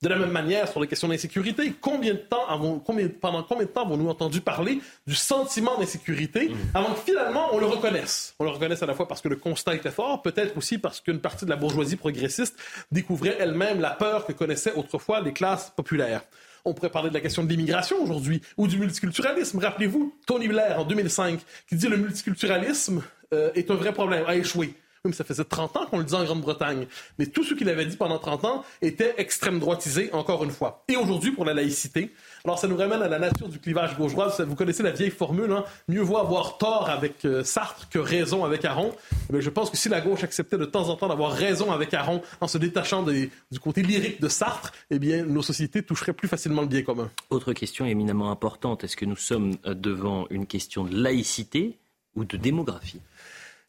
De 0.00 0.08
la 0.08 0.16
même 0.16 0.30
manière, 0.30 0.68
sur 0.68 0.80
les 0.80 0.86
questions 0.86 1.08
d'insécurité, 1.08 1.72
combien 1.80 2.14
de 2.14 2.18
temps 2.18 2.46
avons, 2.48 2.78
combien, 2.78 3.08
pendant 3.08 3.42
combien 3.42 3.64
de 3.64 3.70
temps 3.70 3.84
avons-nous 3.84 4.08
entendu 4.08 4.40
parler 4.40 4.80
du 5.08 5.16
sentiment 5.16 5.76
d'insécurité 5.76 6.50
mm. 6.50 6.56
avant 6.72 6.94
que 6.94 7.00
finalement 7.00 7.48
on 7.52 7.58
le 7.58 7.66
reconnaisse? 7.66 8.36
On 8.38 8.44
le 8.44 8.50
reconnaisse 8.50 8.80
à 8.80 8.86
la 8.86 8.94
fois 8.94 9.08
parce 9.08 9.20
que 9.20 9.28
le 9.28 9.34
constat 9.34 9.74
était 9.74 9.90
fort, 9.90 10.22
peut-être 10.22 10.56
aussi 10.56 10.78
parce 10.78 11.00
qu'une 11.00 11.20
partie 11.20 11.46
de 11.46 11.50
la 11.50 11.56
bourgeoisie 11.56 11.96
progressiste 11.96 12.56
découvrait 12.92 13.36
elle-même 13.40 13.80
la 13.80 13.90
peur 13.90 14.24
que 14.24 14.32
connaissaient 14.32 14.74
autrefois 14.74 15.20
les 15.20 15.32
classes 15.32 15.72
populaires. 15.74 16.22
On 16.64 16.74
pourrait 16.74 16.90
parler 16.90 17.08
de 17.08 17.14
la 17.14 17.20
question 17.20 17.42
de 17.42 17.48
l'immigration 17.48 18.00
aujourd'hui 18.00 18.40
ou 18.56 18.68
du 18.68 18.78
multiculturalisme. 18.78 19.58
Rappelez-vous, 19.58 20.14
Tony 20.26 20.46
Blair 20.46 20.78
en 20.78 20.84
2005 20.84 21.40
qui 21.68 21.74
dit 21.74 21.88
le 21.88 21.96
multiculturalisme 21.96 23.02
euh, 23.34 23.50
est 23.56 23.68
un 23.68 23.74
vrai 23.74 23.92
problème, 23.92 24.24
a 24.28 24.36
échoué. 24.36 24.74
Oui, 25.04 25.10
mais 25.10 25.12
ça 25.12 25.24
faisait 25.24 25.44
30 25.44 25.76
ans 25.76 25.86
qu'on 25.86 25.98
le 25.98 26.04
disait 26.04 26.16
en 26.16 26.24
Grande-Bretagne. 26.24 26.86
Mais 27.18 27.26
tout 27.26 27.44
ce 27.44 27.54
qu'il 27.54 27.68
avait 27.68 27.86
dit 27.86 27.96
pendant 27.96 28.18
30 28.18 28.44
ans 28.44 28.64
était 28.82 29.14
extrême 29.18 29.58
droitisé, 29.58 30.10
encore 30.12 30.44
une 30.44 30.50
fois. 30.50 30.84
Et 30.88 30.96
aujourd'hui, 30.96 31.32
pour 31.32 31.44
la 31.44 31.54
laïcité, 31.54 32.12
alors 32.44 32.58
ça 32.58 32.68
nous 32.68 32.76
ramène 32.76 33.02
à 33.02 33.08
la 33.08 33.18
nature 33.18 33.48
du 33.48 33.58
clivage 33.58 33.96
gauche-droite. 33.96 34.40
Vous 34.40 34.54
connaissez 34.54 34.82
la 34.82 34.90
vieille 34.90 35.10
formule, 35.10 35.52
hein? 35.52 35.64
mieux 35.88 36.00
vaut 36.00 36.18
avoir 36.18 36.58
tort 36.58 36.90
avec 36.90 37.24
euh, 37.24 37.44
Sartre 37.44 37.88
que 37.88 37.98
raison 37.98 38.44
avec 38.44 38.64
Aron. 38.64 38.92
Mais 39.30 39.38
eh 39.38 39.42
je 39.42 39.50
pense 39.50 39.70
que 39.70 39.76
si 39.76 39.88
la 39.88 40.00
gauche 40.00 40.24
acceptait 40.24 40.58
de 40.58 40.64
temps 40.64 40.88
en 40.88 40.96
temps 40.96 41.08
d'avoir 41.08 41.32
raison 41.32 41.72
avec 41.72 41.94
Aron 41.94 42.22
en 42.40 42.48
se 42.48 42.58
détachant 42.58 43.02
du 43.02 43.30
côté 43.60 43.82
lyrique 43.82 44.20
de 44.20 44.28
Sartre, 44.28 44.72
eh 44.90 44.98
bien, 44.98 45.24
nos 45.24 45.42
sociétés 45.42 45.82
toucheraient 45.82 46.12
plus 46.12 46.28
facilement 46.28 46.62
le 46.62 46.68
bien 46.68 46.82
commun. 46.82 47.10
Autre 47.30 47.52
question 47.52 47.86
éminemment 47.86 48.30
importante, 48.30 48.84
est-ce 48.84 48.96
que 48.96 49.04
nous 49.04 49.16
sommes 49.16 49.56
euh, 49.66 49.74
devant 49.74 50.26
une 50.30 50.46
question 50.46 50.84
de 50.84 50.96
laïcité 50.96 51.78
ou 52.14 52.24
de 52.24 52.36
démographie? 52.36 53.00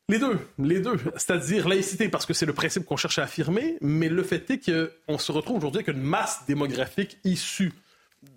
Les 0.10 0.20
deux, 0.20 0.40
les 0.58 0.80
deux. 0.82 0.98
C'est-à-dire 1.16 1.70
laïcité, 1.70 2.10
parce 2.10 2.26
que 2.26 2.34
c'est 2.34 2.46
le 2.46 2.54
principe 2.54 2.86
qu'on 2.86 2.98
cherche 2.98 3.20
à 3.20 3.24
affirmer, 3.24 3.78
mais 3.80 4.10
le 4.10 4.24
fait 4.24 4.50
est 4.50 4.60
qu'on 4.60 5.18
se 5.18 5.32
retrouve 5.32 5.58
aujourd'hui 5.58 5.82
avec 5.84 5.96
une 5.96 6.02
masse 6.02 6.42
démographique 6.48 7.18
issue 7.24 7.72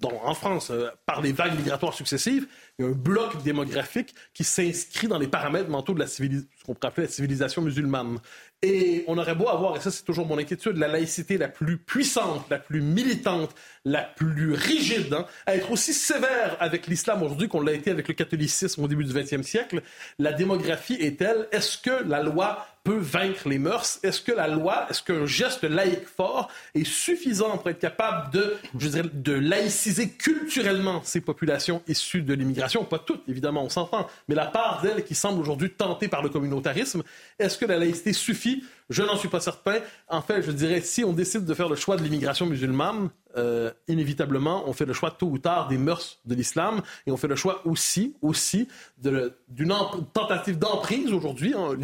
en 0.05 0.35
France, 0.35 0.71
euh, 0.71 0.89
par 1.07 1.21
les 1.21 1.33
vagues 1.33 1.57
migratoires 1.57 1.95
successives, 1.95 2.47
il 2.79 2.85
y 2.85 2.89
a 2.89 2.91
un 2.91 2.95
bloc 2.95 3.43
démographique 3.43 4.15
qui 4.35 4.45
s'inscrit 4.45 5.09
dans 5.09 5.19
les 5.19 5.29
paramètres 5.29 5.69
mentaux 5.69 5.95
de 5.95 6.01
la 6.01 6.07
ce 6.07 6.23
qu'on 6.65 6.75
pourrait 6.75 6.89
appeler 6.89 7.07
la 7.07 7.13
civilisation 7.13 7.63
musulmane. 7.63 8.19
Et 8.65 9.03
on 9.09 9.19
aurait 9.19 9.35
beau 9.35 9.49
avoir, 9.49 9.77
et 9.77 9.81
ça 9.81 9.91
c'est 9.91 10.05
toujours 10.05 10.25
mon 10.25 10.39
inquiétude, 10.39 10.77
la 10.77 10.87
laïcité 10.87 11.37
la 11.37 11.49
plus 11.49 11.79
puissante, 11.79 12.47
la 12.49 12.59
plus 12.59 12.81
militante, 12.81 13.53
la 13.85 14.03
plus 14.03 14.53
rigide, 14.53 15.13
hein, 15.13 15.27
à 15.47 15.57
être 15.57 15.73
aussi 15.73 15.93
sévère 15.93 16.57
avec 16.61 16.87
l'islam 16.87 17.25
aujourd'hui 17.25 17.49
qu'on 17.49 17.61
l'a 17.61 17.73
été 17.73 17.91
avec 17.91 18.07
le 18.07 18.15
catholicisme 18.15 18.85
au 18.85 18.87
début 18.87 19.03
du 19.03 19.13
XXe 19.13 19.43
siècle. 19.43 19.83
La 20.21 20.33
démographie 20.33 20.97
est 21.01 21.19
telle, 21.19 21.49
est-ce 21.51 21.77
que 21.77 22.05
la 22.09 22.23
loi 22.23 22.65
peut 22.85 22.99
vaincre 22.99 23.49
les 23.49 23.59
mœurs? 23.59 23.99
Est-ce 24.05 24.23
que 24.23 24.31
la 24.31 24.47
loi, 24.47 24.87
est-ce 24.91 25.03
qu'un 25.03 25.27
geste 25.27 25.65
laïque 25.65 26.07
fort 26.07 26.49
est 26.77 26.85
suffisant 26.85 27.59
pour 27.59 27.69
être 27.69 27.81
capable 27.81 28.31
de 28.33 29.33
laïciser 29.33 30.11
culturellement 30.11 31.01
ces 31.03 31.21
populations 31.21 31.83
issues 31.89 32.23
de 32.23 32.35
l'immigration? 32.35 32.62
Pas 32.89 32.99
toutes, 32.99 33.23
évidemment, 33.29 33.65
on 33.65 33.69
s'entend, 33.69 34.07
mais 34.29 34.35
la 34.35 34.47
part 34.47 34.81
d'elle 34.83 35.05
qui 35.05 35.15
semble 35.15 35.41
aujourd'hui 35.41 35.71
tentée 35.71 36.09
par 36.09 36.23
le 36.23 36.29
communautarisme, 36.29 37.03
est-ce 37.39 37.59
que 37.59 37.65
la 37.65 37.79
laïcité 37.79 38.13
suffit? 38.13 38.65
Je 38.91 39.03
n'en 39.03 39.17
suis 39.17 39.29
pas 39.29 39.41
certain. 39.41 39.79
En 40.09 40.21
fait, 40.21 40.43
je 40.43 40.51
dirais, 40.51 40.81
si 40.81 41.05
on 41.05 41.13
décide 41.13 41.45
de 41.45 41.55
faire 41.55 41.69
le 41.69 41.77
choix 41.77 41.97
de 41.97 42.03
l'immigration 42.03 42.47
musulmane, 42.47 43.09
euh, 43.37 43.71
inévitablement, 43.89 44.65
on 44.67 44.75
fait 44.75 44.85
le 44.85 44.93
choix 44.93 45.11
tôt 45.11 45.27
ou 45.27 45.39
tard 45.39 45.69
des 45.69 45.79
mœurs 45.79 46.19
de 46.27 46.35
l'islam 46.35 46.83
et 47.07 47.11
on 47.11 47.17
fait 47.17 47.29
le 47.29 47.37
choix 47.37 47.63
aussi, 47.67 48.15
aussi 48.21 48.69
d'une 48.99 49.75
tentative 50.13 50.59
d'emprise 50.59 51.13
aujourd'hui. 51.13 51.55
Hein, 51.57 51.77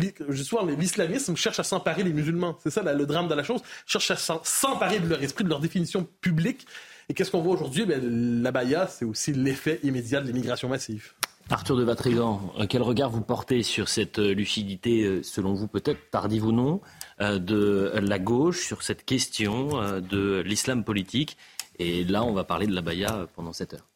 l'islamisme 0.79 1.37
cherche 1.37 1.59
à 1.59 1.65
s'emparer 1.65 2.05
des 2.05 2.13
musulmans. 2.13 2.59
C'est 2.63 2.71
ça 2.71 2.83
le 2.83 3.07
drame 3.07 3.29
de 3.29 3.35
la 3.35 3.43
chose. 3.43 3.63
Cherche 3.87 4.11
à 4.11 4.17
s'emparer 4.17 5.01
de 5.01 5.09
leur 5.09 5.23
esprit, 5.23 5.45
de 5.45 5.49
leur 5.49 5.61
définition 5.61 6.07
publique. 6.21 6.67
Et 7.09 7.15
qu'est-ce 7.15 7.31
qu'on 7.31 7.41
voit 7.41 7.55
aujourd'hui? 7.55 7.87
Ben, 7.87 8.43
La 8.43 8.53
baya, 8.53 8.87
c'est 8.87 9.05
aussi 9.05 9.33
l'effet 9.33 9.81
immédiat 9.83 10.21
de 10.21 10.27
l'immigration 10.27 10.69
massive. 10.69 11.13
Arthur 11.51 11.77
de 11.77 11.83
Vatrigan, 11.83 12.53
euh, 12.59 12.67
quel 12.69 12.83
regard 12.83 13.09
vous 13.09 13.23
portez 13.23 13.63
sur 13.63 13.89
cette 13.89 14.19
euh, 14.19 14.35
lucidité, 14.35 15.23
selon 15.23 15.55
vous 15.55 15.67
peut-être 15.67 16.11
tardive 16.11 16.45
ou 16.45 16.53
non, 16.53 16.83
euh, 17.23 17.39
de 17.39 17.91
la 17.95 18.19
gauche 18.19 18.67
sur 18.67 18.83
cette 18.83 19.07
question 19.07 19.81
euh, 19.81 20.01
de 20.01 20.43
l'islam 20.45 20.85
politique? 20.85 21.39
Et 21.79 22.05
là, 22.05 22.23
on 22.23 22.35
va 22.35 22.45
parler 22.45 22.67
de 22.67 22.75
la 22.75 22.83
Baïa 22.83 23.27
pendant 23.35 23.55
cette 23.55 23.73
heure. 23.73 23.87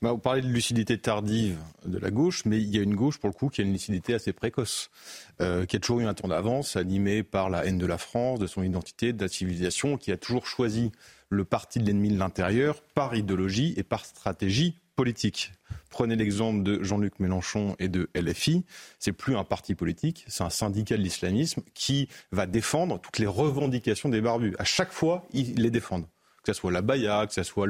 Bah, 0.00 0.12
vous 0.12 0.18
parlez 0.18 0.42
de 0.42 0.48
lucidité 0.48 0.98
tardive 0.98 1.58
de 1.84 1.98
la 1.98 2.10
gauche, 2.10 2.44
mais 2.44 2.58
il 2.58 2.74
y 2.74 2.78
a 2.78 2.82
une 2.82 2.94
gauche, 2.94 3.18
pour 3.18 3.28
le 3.28 3.34
coup, 3.34 3.48
qui 3.48 3.60
a 3.60 3.64
une 3.64 3.72
lucidité 3.72 4.14
assez 4.14 4.32
précoce, 4.32 4.90
euh, 5.40 5.66
qui 5.66 5.76
a 5.76 5.80
toujours 5.80 6.00
eu 6.00 6.06
un 6.06 6.14
temps 6.14 6.28
d'avance, 6.28 6.76
animée 6.76 7.22
par 7.22 7.50
la 7.50 7.66
haine 7.66 7.78
de 7.78 7.86
la 7.86 7.98
France, 7.98 8.38
de 8.38 8.46
son 8.46 8.62
identité, 8.62 9.12
de 9.12 9.22
la 9.22 9.28
civilisation, 9.28 9.96
qui 9.96 10.12
a 10.12 10.16
toujours 10.16 10.46
choisi 10.46 10.92
le 11.28 11.44
parti 11.44 11.78
de 11.78 11.86
l'ennemi 11.86 12.10
de 12.10 12.18
l'intérieur 12.18 12.82
par 12.94 13.14
idéologie 13.14 13.74
et 13.76 13.82
par 13.82 14.04
stratégie 14.04 14.78
politique. 14.94 15.52
Prenez 15.90 16.16
l'exemple 16.16 16.62
de 16.62 16.82
Jean-Luc 16.82 17.20
Mélenchon 17.20 17.76
et 17.78 17.88
de 17.88 18.08
LFI. 18.14 18.64
C'est 18.98 19.12
plus 19.12 19.36
un 19.36 19.44
parti 19.44 19.74
politique, 19.74 20.24
c'est 20.26 20.42
un 20.42 20.50
syndicat 20.50 20.96
de 20.96 21.02
l'islamisme 21.02 21.62
qui 21.74 22.08
va 22.32 22.46
défendre 22.46 23.00
toutes 23.00 23.18
les 23.18 23.26
revendications 23.26 24.08
des 24.08 24.20
barbus. 24.20 24.54
À 24.58 24.64
chaque 24.64 24.92
fois, 24.92 25.26
ils 25.32 25.54
les 25.54 25.70
défendent 25.70 26.06
que 26.46 26.52
ce 26.52 26.60
soit 26.60 26.70
la 26.70 26.82
baya, 26.82 27.26
que 27.26 27.34
ce 27.34 27.42
soit 27.42 27.66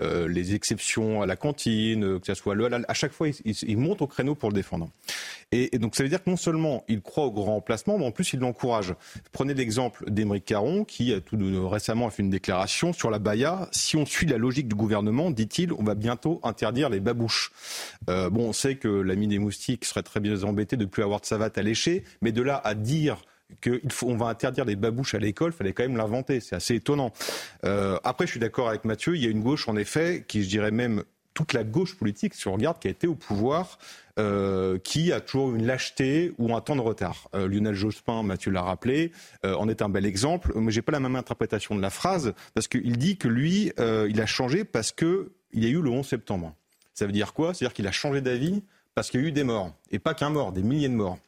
euh, 0.00 0.28
les 0.28 0.54
exceptions 0.54 1.22
à 1.22 1.26
la 1.26 1.36
cantine, 1.36 2.20
que 2.20 2.26
ce 2.26 2.34
soit 2.34 2.54
le 2.54 2.66
halal. 2.66 2.84
À 2.88 2.94
chaque 2.94 3.12
fois, 3.12 3.28
ils, 3.44 3.78
montent 3.78 4.02
au 4.02 4.06
créneau 4.06 4.34
pour 4.34 4.50
le 4.50 4.54
défendre. 4.54 4.90
Et, 5.50 5.78
donc, 5.78 5.96
ça 5.96 6.02
veut 6.02 6.10
dire 6.10 6.22
que 6.22 6.28
non 6.28 6.36
seulement 6.36 6.84
il 6.88 7.00
croit 7.00 7.24
au 7.24 7.30
grand 7.30 7.56
emplacement, 7.56 7.98
mais 7.98 8.04
en 8.04 8.10
plus, 8.10 8.34
il 8.34 8.40
l'encourage. 8.40 8.94
Prenez 9.32 9.54
l'exemple 9.54 10.10
d'Émeric 10.10 10.44
Caron, 10.44 10.84
qui 10.84 11.14
a 11.14 11.20
tout 11.20 11.38
récemment 11.68 12.06
a 12.06 12.10
fait 12.10 12.22
une 12.22 12.30
déclaration 12.30 12.92
sur 12.92 13.10
la 13.10 13.18
baya. 13.18 13.68
Si 13.72 13.96
on 13.96 14.04
suit 14.04 14.26
la 14.26 14.36
logique 14.36 14.68
du 14.68 14.74
gouvernement, 14.74 15.30
dit-il, 15.30 15.72
on 15.72 15.82
va 15.82 15.94
bientôt 15.94 16.40
interdire 16.42 16.90
les 16.90 17.00
babouches. 17.00 17.52
Euh, 18.10 18.28
bon, 18.28 18.48
on 18.48 18.52
sait 18.52 18.76
que 18.76 18.88
l'ami 18.88 19.26
des 19.26 19.38
moustiques 19.38 19.86
serait 19.86 20.02
très 20.02 20.20
bien 20.20 20.42
embêté 20.42 20.76
de 20.76 20.84
plus 20.84 21.02
avoir 21.02 21.20
de 21.20 21.26
savate 21.26 21.56
à 21.56 21.62
lécher, 21.62 22.04
mais 22.20 22.32
de 22.32 22.42
là 22.42 22.60
à 22.62 22.74
dire 22.74 23.22
qu'on 23.62 24.16
va 24.16 24.26
interdire 24.26 24.64
les 24.64 24.76
babouches 24.76 25.14
à 25.14 25.18
l'école, 25.18 25.52
fallait 25.52 25.72
quand 25.72 25.82
même 25.82 25.96
l'inventer. 25.96 26.40
C'est 26.40 26.56
assez 26.56 26.74
étonnant. 26.76 27.12
Euh, 27.64 27.98
après, 28.04 28.26
je 28.26 28.32
suis 28.32 28.40
d'accord 28.40 28.68
avec 28.68 28.84
Mathieu, 28.84 29.16
il 29.16 29.22
y 29.22 29.26
a 29.26 29.30
une 29.30 29.42
gauche, 29.42 29.68
en 29.68 29.76
effet, 29.76 30.24
qui, 30.26 30.42
je 30.42 30.48
dirais 30.48 30.70
même, 30.70 31.04
toute 31.34 31.52
la 31.52 31.64
gauche 31.64 31.96
politique, 31.96 32.34
si 32.34 32.48
on 32.48 32.54
regarde, 32.54 32.78
qui 32.80 32.88
a 32.88 32.90
été 32.90 33.06
au 33.06 33.14
pouvoir, 33.14 33.78
euh, 34.18 34.78
qui 34.78 35.12
a 35.12 35.20
toujours 35.20 35.54
une 35.54 35.66
lâcheté 35.66 36.32
ou 36.38 36.54
un 36.54 36.60
temps 36.60 36.74
de 36.74 36.80
retard. 36.80 37.28
Euh, 37.34 37.46
Lionel 37.46 37.74
Jospin, 37.74 38.24
Mathieu 38.24 38.50
l'a 38.50 38.62
rappelé, 38.62 39.12
en 39.44 39.68
est 39.68 39.80
un 39.82 39.88
bel 39.88 40.04
exemple. 40.04 40.52
Mais 40.56 40.72
j'ai 40.72 40.82
pas 40.82 40.92
la 40.92 41.00
même 41.00 41.16
interprétation 41.16 41.76
de 41.76 41.80
la 41.80 41.90
phrase 41.90 42.34
parce 42.54 42.66
qu'il 42.66 42.98
dit 42.98 43.16
que 43.16 43.28
lui, 43.28 43.72
il 43.78 44.20
a 44.20 44.26
changé 44.26 44.64
parce 44.64 44.90
que 44.90 45.30
il 45.52 45.64
y 45.64 45.66
a 45.66 45.70
eu 45.70 45.80
le 45.80 45.90
11 45.90 46.06
septembre. 46.06 46.54
Ça 46.92 47.06
veut 47.06 47.12
dire 47.12 47.32
quoi? 47.32 47.54
C'est-à-dire 47.54 47.74
qu'il 47.74 47.86
a 47.86 47.92
changé 47.92 48.20
d'avis 48.20 48.62
parce 48.94 49.10
qu'il 49.10 49.20
y 49.20 49.24
a 49.24 49.26
eu 49.28 49.32
des 49.32 49.44
morts 49.44 49.72
et 49.92 50.00
pas 50.00 50.14
qu'un 50.14 50.30
mort, 50.30 50.52
des 50.52 50.62
milliers 50.62 50.88
de 50.88 50.94
morts. 50.94 51.18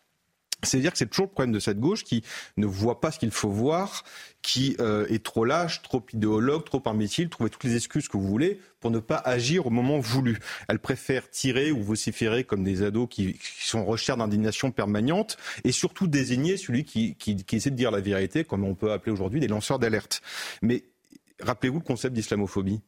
C'est-à-dire 0.62 0.93
que 0.93 0.99
c'est 0.99 1.07
toujours 1.07 1.26
le 1.26 1.33
problème 1.33 1.52
de 1.52 1.59
cette 1.59 1.79
gauche 1.79 2.05
qui 2.05 2.23
ne 2.57 2.67
voit 2.67 3.00
pas 3.00 3.11
ce 3.11 3.19
qu'il 3.19 3.31
faut 3.31 3.50
voir, 3.50 4.05
qui 4.43 4.76
euh, 4.81 5.07
est 5.09 5.25
trop 5.25 5.45
lâche, 5.45 5.83
trop 5.83 6.05
idéologue, 6.12 6.64
trop 6.64 6.83
imbécile, 6.87 7.29
trouver 7.29 7.50
toutes 7.50 7.64
les 7.64 7.76
excuses 7.76 8.09
que 8.09 8.17
vous 8.17 8.26
voulez 8.26 8.61
pour 8.81 8.90
ne 8.90 8.99
pas 8.99 9.17
agir 9.17 9.67
au 9.67 9.71
moment 9.71 9.99
voulu. 9.99 10.38
Elle 10.69 10.79
préfère 10.79 11.29
tirer 11.31 11.71
ou 11.73 11.83
vociférer 11.83 12.45
comme 12.45 12.64
des 12.64 12.83
ados 12.83 13.09
qui, 13.11 13.38
sont 13.59 13.81
en 13.81 13.85
recherche 13.85 14.19
d'indignation 14.19 14.71
permanente 14.71 15.37
et 15.64 15.73
surtout 15.73 16.07
désigner 16.07 16.57
celui 16.57 16.85
qui, 16.85 17.14
qui 17.17 17.45
essaie 17.50 17.71
de 17.71 17.76
dire 17.76 17.90
la 17.90 18.00
vérité, 18.00 18.45
comme 18.45 18.64
on 18.64 18.75
peut 18.75 18.93
appeler 18.93 19.12
aujourd'hui 19.12 19.40
des 19.40 19.49
lanceurs 19.49 19.79
d'alerte. 19.79 20.23
Mais 20.62 20.85
rappelez-vous 21.40 21.79
le 21.79 21.85
concept 21.85 22.14
d'islamophobie. 22.14 22.81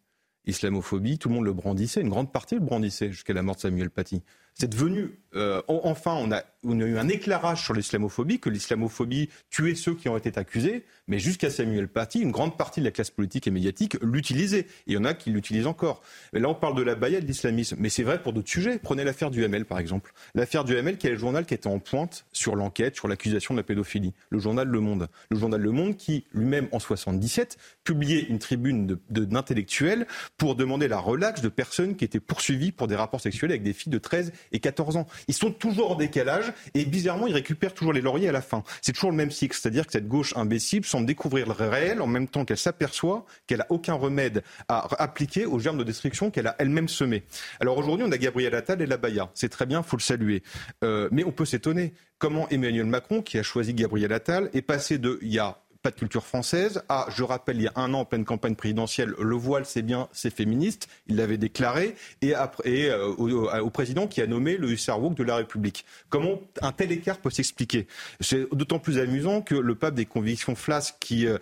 Islamophobie, 0.47 1.19
tout 1.19 1.29
le 1.29 1.37
monde 1.37 1.45
le 1.45 1.53
brandissait, 1.53 2.01
une 2.01 2.09
grande 2.09 2.33
partie 2.33 2.57
le 2.57 2.61
brandissait 2.61 3.13
jusqu'à 3.13 3.33
la 3.33 3.43
mort 3.43 3.55
de 3.55 3.61
Samuel 3.61 3.91
Paty. 3.91 4.23
C'est 4.55 4.69
devenu, 4.69 5.19
euh, 5.35 5.63
enfin, 5.67 6.13
on 6.15 6.31
a, 6.31 6.43
eu 6.65 6.97
un 6.99 7.09
éclairage 7.09 7.65
sur 7.65 7.75
l'islamophobie, 7.75 8.39
que 8.39 8.51
l'islamophobie 8.51 9.29
tuait 9.51 9.75
ceux 9.75 9.95
qui 9.95 10.09
ont 10.09 10.17
été 10.17 10.39
accusés, 10.39 10.85
mais 11.09 11.19
jusqu'à 11.19 11.51
Samuel 11.51 11.89
Paty, 11.89 12.21
une 12.21 12.31
grande 12.31 12.57
partie 12.57 12.81
de 12.81 12.85
la 12.85 12.91
classe 12.91 13.11
politique 13.11 13.47
et 13.47 13.51
médiatique 13.51 13.97
l'utilisait. 14.03 14.61
Et 14.61 14.67
il 14.89 14.95
y 14.95 14.97
en 14.97 15.05
a 15.05 15.15
qui 15.15 15.31
l'utilisent 15.31 15.67
encore. 15.67 16.03
Là, 16.33 16.49
on 16.49 16.55
parle 16.55 16.77
de 16.77 16.83
la 16.83 16.95
baïa 16.95 17.21
de 17.21 17.27
l'islamisme, 17.27 17.77
mais 17.79 17.89
c'est 17.89 18.03
vrai 18.03 18.23
pour 18.23 18.33
d'autres 18.33 18.51
sujets. 18.51 18.79
Prenez 18.79 19.05
l'affaire 19.05 19.31
du 19.31 19.43
ML, 19.43 19.65
par 19.65 19.79
exemple. 19.79 20.13
L'affaire 20.35 20.65
du 20.65 20.75
ML, 20.75 20.99
qui 20.99 21.07
est 21.07 21.11
le 21.11 21.19
journal 21.19 21.47
qui 21.47 21.55
était 21.55 21.67
en 21.67 21.79
pointe 21.79 22.27
sur 22.33 22.55
l'enquête, 22.55 22.95
sur 22.95 23.09
l'accusation 23.09 23.55
de 23.55 23.61
la 23.61 23.65
pédophilie. 23.65 24.13
Le 24.31 24.39
journal 24.39 24.69
Le 24.69 24.81
Monde. 24.81 25.09
Le 25.31 25.39
journal 25.39 25.61
Le 25.61 25.71
Monde 25.71 25.97
qui, 25.97 26.27
lui-même, 26.33 26.69
en 26.73 26.79
77, 26.79 27.57
publiait 27.85 28.27
une 28.29 28.39
tribune 28.39 28.99
d'intellectuels 29.11 30.07
pour 30.37 30.55
demander 30.55 30.89
la 30.89 30.99
relaxe 30.99 31.41
de 31.41 31.49
personnes 31.49 31.97
qui 31.97 32.05
étaient 32.05 32.21
poursuivies 32.21 32.71
pour 32.71 32.87
des 32.87 32.97
rapports 32.97 33.21
sexuels 33.21 33.51
avec 33.51 33.63
des 33.63 33.73
filles 33.73 33.93
de 33.93 33.99
13 33.99 34.33
et 34.53 34.61
14 34.61 34.97
ans. 34.97 35.07
Ils 35.29 35.35
sont 35.35 35.51
toujours 35.51 35.93
en 35.93 35.95
décalage 35.95 36.53
et 36.75 36.85
bizarrement, 36.85 37.27
ils 37.27 37.35
récupèrent 37.35 37.75
toujours 37.75 37.93
les 37.93 38.01
lauriers 38.01 38.29
à 38.29 38.33
la 38.33 38.43
fin. 38.43 38.63
C'est 38.81 38.93
toujours 38.93 39.11
le 39.11 39.17
même 39.17 39.31
cycle, 39.31 39.57
c'est-à-dire 39.57 39.87
que 39.87 39.93
cette 39.93 40.09
gauche 40.09 40.37
imbécile 40.37 40.85
semble 40.85 41.07
découvrir 41.07 41.47
le 41.47 41.53
réel 41.53 42.01
en 42.01 42.07
même 42.07 42.29
temps 42.29 42.45
qu'elle 42.45 42.59
s'aperçoit 42.59 43.25
qu'elle 43.47 43.59
n'a 43.59 43.67
aucun 43.71 43.95
remède 43.95 44.43
à 44.69 45.03
appliquer 45.03 45.47
aux 45.47 45.59
germes 45.59 45.79
de 45.79 45.85
destruction 45.85 46.31
qu'elle 46.31 46.47
a 46.47 46.57
elle-même 46.59 46.89
semés. 46.89 47.25
Alors 47.61 47.79
aujourd'hui, 47.79 48.07
on 48.09 48.13
a 48.13 48.19
Gabriel 48.19 48.55
Attal 48.55 48.83
et 48.83 48.87
la 48.87 48.97
Baya. 48.97 49.31
C'est 49.35 49.49
très 49.49 49.67
bien, 49.67 49.83
faut 49.83 49.97
le 49.97 50.03
saluer. 50.03 50.43
Euh, 50.85 51.09
mais 51.13 51.25
on 51.25 51.33
peut 51.33 51.45
s'étonner 51.45 51.95
comment 52.19 52.49
Emmanuel 52.49 52.87
Macron, 52.87 53.23
qui 53.23 53.39
a 53.39 53.43
choisi 53.43 53.75
Gabriel 53.75 54.13
Attal, 54.13 54.51
est 54.55 54.63
passé 54.63 54.99
de 54.99 55.19
il 55.23 55.39
a 55.39 55.63
pas 55.83 55.91
de 55.91 55.97
culture 55.97 56.25
française. 56.25 56.83
Ah, 56.89 57.07
je 57.11 57.23
rappelle, 57.23 57.57
il 57.57 57.65
y 57.65 57.67
a 57.67 57.73
un 57.77 57.93
an, 57.95 58.01
en 58.01 58.05
pleine 58.05 58.25
campagne 58.25 58.55
présidentielle, 58.55 59.15
le 59.19 59.37
voile, 59.37 59.67
c'est 59.67 59.83
bien, 59.83 60.09
c'est 60.13 60.35
féministe. 60.35 60.89
Il 61.09 61.17
l'avait 61.17 61.39
déclaré. 61.39 61.97
Et, 62.21 62.35
après, 62.35 62.89
euh, 62.89 63.09
au, 63.09 63.71
président 63.71 64.07
qui 64.07 64.23
a 64.23 64.27
nommé 64.27 64.57
le 64.57 64.71
Hussar 64.71 65.03
Walk 65.03 65.15
de 65.15 65.25
la 65.25 65.37
République. 65.37 65.85
Comment 66.09 66.41
un 66.61 66.73
tel 66.73 66.93
écart 66.93 67.19
peut 67.19 67.31
s'expliquer? 67.31 67.87
C'est 68.21 68.49
d'autant 68.55 68.79
plus 68.79 68.99
amusant 68.99 69.43
que 69.43 69.55
le 69.55 69.75
pape 69.75 69.95
des 69.95 70.07
convictions 70.07 70.55
flasques, 70.55 70.97
qui, 71.01 71.27
euh, 71.27 71.39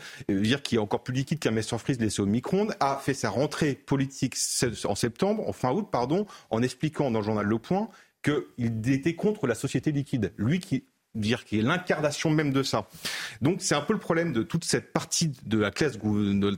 qui 0.64 0.76
est 0.76 0.78
encore 0.78 1.02
plus 1.02 1.14
liquide 1.14 1.38
qu'un 1.38 1.50
mestre 1.50 1.76
frise 1.78 2.00
laissé 2.00 2.23
au 2.23 2.26
micro-ondes, 2.26 2.75
a 2.80 2.97
fait 2.97 3.14
sa 3.14 3.30
rentrée 3.30 3.75
politique 3.75 4.37
en 4.85 4.94
septembre, 4.94 5.47
en 5.49 5.52
fin 5.52 5.70
août, 5.73 5.88
pardon, 5.90 6.26
en 6.50 6.62
expliquant 6.62 7.11
dans 7.11 7.20
le 7.20 7.25
journal 7.25 7.47
Le 7.47 7.59
Point 7.59 7.88
qu'il 8.23 8.90
était 8.90 9.14
contre 9.14 9.47
la 9.47 9.54
société 9.54 9.92
liquide. 9.92 10.32
Lui 10.37 10.61
qui 10.61 10.85
dire 11.14 11.45
qui 11.45 11.59
est 11.59 11.62
l'incarnation 11.62 12.31
même 12.31 12.52
de 12.52 12.62
ça. 12.62 12.88
Donc 13.40 13.59
c'est 13.61 13.75
un 13.75 13.81
peu 13.81 13.93
le 13.93 13.99
problème 13.99 14.33
de 14.33 14.43
toute 14.43 14.64
cette 14.64 14.93
partie 14.93 15.33
de 15.45 15.59
la 15.59 15.71
classe, 15.71 15.99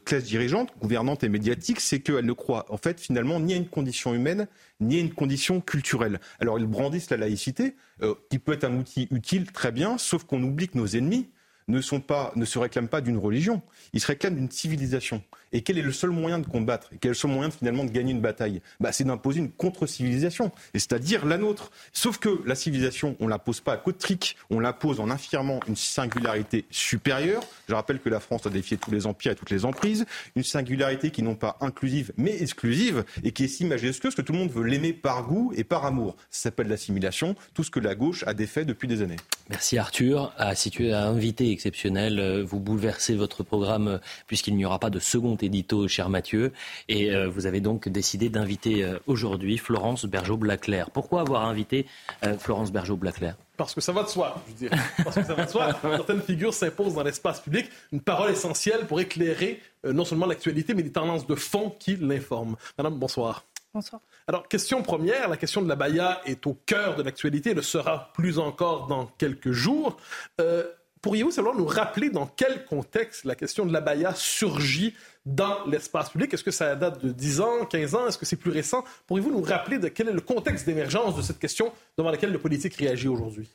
classe 0.04 0.24
dirigeante, 0.24 0.72
gouvernante 0.80 1.24
et 1.24 1.28
médiatique, 1.28 1.80
c'est 1.80 2.00
qu'elle 2.00 2.26
ne 2.26 2.32
croit 2.32 2.66
en 2.68 2.76
fait 2.76 3.00
finalement 3.00 3.40
ni 3.40 3.54
à 3.54 3.56
une 3.56 3.68
condition 3.68 4.14
humaine, 4.14 4.46
ni 4.80 4.96
à 4.96 5.00
une 5.00 5.14
condition 5.14 5.60
culturelle. 5.60 6.20
Alors 6.40 6.58
ils 6.58 6.66
brandissent 6.66 7.10
la 7.10 7.16
laïcité, 7.16 7.76
euh, 8.02 8.14
qui 8.30 8.38
peut 8.38 8.52
être 8.52 8.64
un 8.64 8.76
outil 8.76 9.08
utile, 9.10 9.50
très 9.50 9.72
bien, 9.72 9.96
sauf 9.98 10.24
qu'on 10.24 10.42
oublie 10.42 10.68
que 10.68 10.76
nos 10.76 10.86
ennemis 10.86 11.30
ne, 11.68 11.80
sont 11.80 12.00
pas, 12.00 12.32
ne 12.36 12.44
se 12.44 12.58
réclament 12.58 12.88
pas 12.88 13.00
d'une 13.00 13.18
religion, 13.18 13.62
ils 13.92 14.00
se 14.00 14.06
réclament 14.06 14.36
d'une 14.36 14.50
civilisation. 14.50 15.22
Et 15.52 15.62
quel 15.62 15.78
est 15.78 15.82
le 15.82 15.92
seul 15.92 16.10
moyen 16.10 16.38
de 16.38 16.46
combattre 16.46 16.90
Quel 17.00 17.10
est 17.10 17.14
le 17.14 17.14
seul 17.14 17.30
moyen 17.30 17.50
finalement 17.50 17.84
de 17.84 17.90
gagner 17.90 18.12
une 18.12 18.20
bataille? 18.20 18.60
Bah, 18.80 18.92
C'est 18.92 19.04
d'imposer 19.04 19.40
une 19.40 19.50
contre-civilisation, 19.50 20.52
c'est-à-dire 20.74 21.26
la 21.26 21.38
nôtre. 21.38 21.70
Sauf 21.92 22.18
que 22.18 22.42
la 22.46 22.54
civilisation, 22.54 23.16
on 23.20 23.28
la 23.28 23.38
pose 23.38 23.60
pas 23.60 23.72
à 23.72 23.76
côte 23.76 23.98
trick, 23.98 24.36
on 24.50 24.60
la 24.60 24.72
pose 24.72 25.00
en 25.00 25.10
affirmant 25.10 25.60
une 25.68 25.76
singularité 25.76 26.64
supérieure. 26.70 27.42
Je 27.68 27.74
rappelle 27.74 28.00
que 28.00 28.08
la 28.08 28.20
France 28.20 28.46
a 28.46 28.50
défié 28.50 28.76
tous 28.76 28.90
les 28.90 29.06
empires 29.06 29.32
et 29.32 29.34
toutes 29.34 29.50
les 29.50 29.64
emprises. 29.64 30.06
Une 30.36 30.44
singularité 30.44 31.10
qui 31.10 31.22
n'est 31.22 31.34
pas 31.34 31.56
inclusive, 31.60 32.12
mais 32.16 32.40
exclusive, 32.42 33.04
et 33.22 33.32
qui 33.32 33.44
est 33.44 33.48
si 33.48 33.64
majestueuse 33.64 34.14
que 34.14 34.22
tout 34.22 34.32
le 34.32 34.38
monde 34.38 34.50
veut 34.50 34.64
l'aimer 34.64 34.92
par 34.92 35.24
goût 35.26 35.52
et 35.56 35.64
par 35.64 35.84
amour. 35.84 36.16
Ça 36.30 36.44
s'appelle 36.44 36.68
l'assimilation, 36.68 37.34
tout 37.54 37.64
ce 37.64 37.70
que 37.70 37.80
la 37.80 37.94
gauche 37.94 38.24
a 38.26 38.34
défait 38.34 38.64
depuis 38.64 38.88
des 38.88 39.02
années. 39.02 39.16
Merci 39.48 39.78
Arthur. 39.78 40.32
À, 40.36 40.54
situer 40.54 40.92
à 40.92 41.06
invité 41.06 41.50
exceptionnel, 41.50 42.18
euh, 42.18 42.44
vous 42.44 42.60
bouleversez 42.60 43.14
votre 43.14 43.42
programme 43.42 43.88
euh, 43.88 43.98
puisqu'il 44.26 44.56
n'y 44.56 44.64
aura 44.64 44.78
pas 44.78 44.90
de 44.90 44.98
second 44.98 45.36
édito, 45.42 45.88
cher 45.88 46.08
Mathieu. 46.08 46.52
Et 46.88 47.10
euh, 47.10 47.28
vous 47.28 47.46
avez 47.46 47.60
donc 47.60 47.88
décidé 47.88 48.28
d'inviter 48.28 48.84
euh, 48.84 48.98
aujourd'hui 49.06 49.58
Florence 49.58 50.04
Bergeau-Blaclair. 50.04 50.90
Pourquoi 50.90 51.20
avoir 51.20 51.46
invité 51.46 51.86
euh, 52.24 52.36
Florence 52.38 52.72
Bergeau-Blaclair 52.72 53.36
parce 53.58 53.74
que 53.74 53.80
ça 53.80 53.92
va 53.92 54.02
de 54.02 54.08
soi, 54.08 54.42
je 54.48 54.54
dirais. 54.54 54.76
Parce 55.04 55.14
que 55.14 55.24
ça 55.24 55.34
va 55.34 55.44
de 55.44 55.50
soi. 55.50 55.68
Certaines 55.82 56.22
figures 56.22 56.52
s'imposent 56.52 56.94
dans 56.94 57.04
l'espace 57.04 57.38
public. 57.38 57.70
Une 57.92 58.00
parole 58.00 58.30
essentielle 58.30 58.86
pour 58.88 58.98
éclairer 58.98 59.60
non 59.84 60.04
seulement 60.04 60.26
l'actualité, 60.26 60.74
mais 60.74 60.82
les 60.82 60.90
tendances 60.90 61.28
de 61.28 61.34
fond 61.36 61.72
qui 61.78 61.94
l'informent. 61.94 62.56
Madame, 62.76 62.98
bonsoir. 62.98 63.44
Bonsoir. 63.74 64.02
Alors, 64.26 64.48
question 64.48 64.82
première, 64.82 65.28
la 65.28 65.38
question 65.38 65.62
de 65.62 65.68
la 65.68 65.76
Baïa 65.76 66.20
est 66.26 66.46
au 66.46 66.54
cœur 66.66 66.94
de 66.94 67.02
l'actualité, 67.02 67.54
le 67.54 67.62
sera 67.62 68.12
plus 68.12 68.38
encore 68.38 68.86
dans 68.86 69.06
quelques 69.06 69.52
jours. 69.52 69.96
Euh, 70.40 70.64
pourriez-vous 71.02 71.32
savoir 71.32 71.54
nous 71.54 71.66
rappeler 71.66 72.08
dans 72.08 72.26
quel 72.26 72.64
contexte 72.64 73.24
la 73.24 73.34
question 73.34 73.66
de 73.66 73.72
la 73.72 73.80
Baïa 73.80 74.14
surgit 74.14 74.94
dans 75.26 75.66
l'espace 75.66 76.10
public? 76.10 76.32
Est-ce 76.32 76.44
que 76.44 76.50
ça 76.50 76.74
date 76.76 77.04
de 77.04 77.12
10 77.12 77.40
ans, 77.40 77.66
15 77.66 77.94
ans? 77.96 78.06
Est-ce 78.06 78.18
que 78.18 78.24
c'est 78.24 78.36
plus 78.36 78.52
récent? 78.52 78.84
Pourriez-vous 79.06 79.32
nous 79.32 79.42
rappeler 79.42 79.78
quel 79.90 80.08
est 80.08 80.12
le 80.12 80.20
contexte 80.20 80.64
d'émergence 80.64 81.16
de 81.16 81.22
cette 81.22 81.40
question 81.40 81.72
devant 81.98 82.10
laquelle 82.10 82.32
le 82.32 82.38
politique 82.38 82.74
réagit 82.76 83.08
aujourd'hui? 83.08 83.50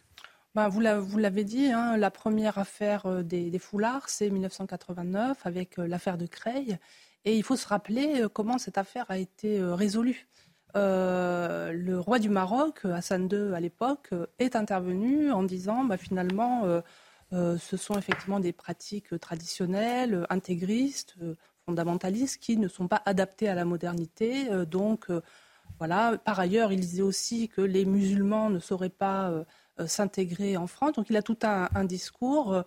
Ben, 0.58 0.70
vous 0.70 1.18
l'avez 1.20 1.44
dit, 1.44 1.72
hein, 1.72 1.98
la 1.98 2.10
première 2.10 2.58
affaire 2.58 3.06
euh, 3.06 3.22
des, 3.22 3.60
foulards, 3.60 4.10
c'est 4.10 4.30
1989 4.30 5.46
avec 5.46 5.78
euh, 5.78 5.88
l'affaire 5.88 6.18
de 6.18 6.26
Creil. 6.26 6.80
Et 7.26 7.36
il 7.38 7.44
faut 7.44 7.56
se 7.56 7.68
rappeler 7.68 8.22
euh, 8.22 8.28
comment 8.28 8.58
cette 8.58 8.80
affaire 8.80 9.06
a 9.10 9.20
été 9.20 9.62
résolue. 9.62 10.28
Le 10.74 11.98
roi 11.98 12.20
du 12.20 12.30
Maroc, 12.30 12.86
Hassan 12.86 13.28
II 13.32 13.54
à 13.56 13.60
l'époque, 13.60 14.10
est 14.38 14.56
intervenu 14.56 15.32
en 15.32 15.42
disant 15.42 15.84
bah, 15.84 15.98
finalement, 15.98 16.82
ce 17.32 17.78
sont 17.78 17.98
effectivement 17.98 18.40
des 18.40 18.54
pratiques 18.54 19.20
traditionnelles, 19.20 20.26
intégristes, 20.30 21.16
fondamentalistes, 21.66 22.38
qui 22.42 22.58
ne 22.58 22.68
sont 22.68 22.88
pas 22.88 23.02
adaptées 23.06 23.50
à 23.50 23.56
la 23.56 23.66
modernité. 23.66 24.48
donc, 24.66 25.08
voilà. 25.80 26.18
Par 26.18 26.40
ailleurs, 26.40 26.72
il 26.72 26.80
disait 26.80 27.02
aussi 27.02 27.50
que 27.50 27.62
les 27.62 27.86
musulmans 27.86 28.50
ne 28.50 28.60
sauraient 28.60 28.90
pas 28.90 29.34
s'intégrer 29.86 30.56
en 30.58 30.68
France. 30.68 30.94
Donc, 30.94 31.10
il 31.10 31.18
a 31.18 31.22
tout 31.22 31.38
un, 31.44 31.84
discours 31.84 32.64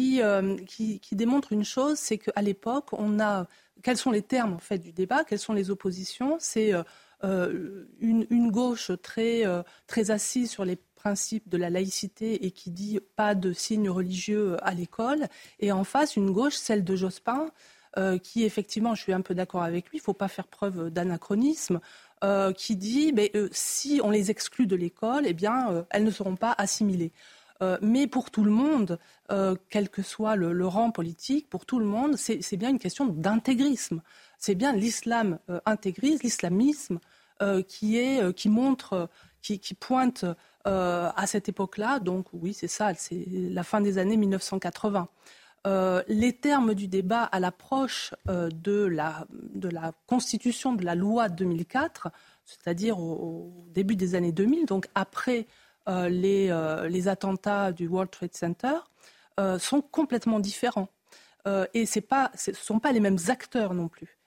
euh, 0.00 0.56
qui, 0.66 1.00
qui, 1.00 1.16
démontre 1.16 1.52
une 1.52 1.64
chose, 1.64 1.98
c'est 1.98 2.16
qu'à 2.16 2.40
l'époque, 2.40 2.92
on 2.92 3.20
a 3.20 3.46
quels 3.82 3.98
sont 3.98 4.10
les 4.10 4.22
termes 4.22 4.54
en 4.54 4.58
fait 4.58 4.78
du 4.78 4.92
débat, 4.92 5.24
quelles 5.24 5.38
sont 5.38 5.52
les 5.52 5.70
oppositions? 5.70 6.36
C'est 6.38 6.72
euh, 6.72 6.82
euh, 7.24 7.84
une, 8.00 8.50
gauche 8.50 8.90
très, 9.02 9.44
très 9.86 10.10
assise 10.10 10.50
sur 10.50 10.64
les 10.64 10.78
principes 11.02 11.48
de 11.48 11.56
la 11.56 11.70
laïcité 11.70 12.46
et 12.46 12.50
qui 12.50 12.70
dit 12.70 13.00
pas 13.16 13.34
de 13.34 13.52
signes 13.52 13.90
religieux 13.90 14.56
à 14.62 14.72
l'école, 14.74 15.26
et 15.60 15.72
en 15.72 15.84
face 15.84 16.16
une 16.16 16.30
gauche, 16.30 16.54
celle 16.54 16.84
de 16.84 16.96
Jospin, 16.96 17.46
qui 18.22 18.44
effectivement, 18.44 18.94
je 18.94 19.02
suis 19.02 19.12
un 19.12 19.20
peu 19.20 19.34
d'accord 19.34 19.62
avec 19.62 19.90
lui, 19.90 19.98
il 19.98 20.00
ne 20.00 20.04
faut 20.04 20.14
pas 20.14 20.28
faire 20.28 20.46
preuve 20.46 20.90
d'anachronisme. 20.90 21.80
qui 22.56 22.76
dit 22.76 23.12
mais, 23.12 23.32
si 23.50 24.00
on 24.02 24.10
les 24.10 24.30
exclut 24.30 24.66
de 24.66 24.76
l'école, 24.76 25.24
eh 25.26 25.34
bien, 25.34 25.84
elles 25.90 26.04
ne 26.04 26.10
seront 26.10 26.36
pas 26.36 26.54
assimilées. 26.56 27.12
Euh, 27.62 27.78
mais 27.80 28.06
pour 28.08 28.30
tout 28.30 28.42
le 28.42 28.50
monde, 28.50 28.98
euh, 29.30 29.54
quel 29.70 29.88
que 29.88 30.02
soit 30.02 30.34
le, 30.34 30.66
rang 30.66 30.90
politique, 30.90 31.48
pour 31.48 31.64
tout 31.64 31.78
le 31.78 31.84
monde, 31.84 32.16
c'est 32.16 32.56
bien 32.56 32.70
une 32.70 32.80
question 32.80 33.06
d'intégrisme. 33.06 34.02
C'est 34.38 34.56
bien 34.56 34.72
l'islam 34.72 35.38
euh, 35.48 35.60
intégriste, 35.64 36.24
l'islamisme 36.24 36.98
qui, 37.66 37.96
est, 37.98 38.32
qui 38.34 38.48
montre, 38.48 39.08
qui, 39.40 39.58
pointe 39.74 40.24
à 40.64 41.24
cette 41.26 41.48
époque-là. 41.48 41.98
Donc 41.98 42.26
oui, 42.32 42.54
c'est 42.54 42.68
ça, 42.68 42.94
c'est 42.94 43.24
la 43.28 43.62
fin 43.64 43.80
des 43.80 43.98
années 43.98 44.16
1980. 44.16 45.08
les 46.08 46.32
termes 46.34 46.74
du 46.74 46.88
débat 46.88 47.24
à 47.24 47.40
l'approche 47.40 48.14
de, 48.26 48.84
la, 48.84 49.26
de 49.30 49.68
la 49.68 49.92
constitution 50.06 50.74
de 50.74 50.84
la 50.84 50.94
loi 50.94 51.28
2004, 51.28 52.08
c'est-à-dire 52.44 52.98
au, 52.98 53.66
début 53.68 53.96
des 53.96 54.14
années 54.14 54.32
2000, 54.32 54.66
donc 54.66 54.88
après 54.94 55.46
euh, 55.88 56.08
euh, 56.08 56.88
les, 56.88 57.08
attentats 57.08 57.72
du 57.72 57.88
World 57.88 58.10
Trade 58.10 58.34
Center 58.34 58.76
euh, 59.40 59.58
sont 59.58 59.80
complètement 59.80 60.40
différents. 60.40 60.88
et 61.74 61.86
ce 61.86 62.00
ne 62.50 62.54
sont 62.54 62.78
pas 62.78 62.92
les 62.92 63.00
mêmes 63.00 63.18
acteurs 63.28 63.74
non 63.74 63.88
plus. 63.88 64.18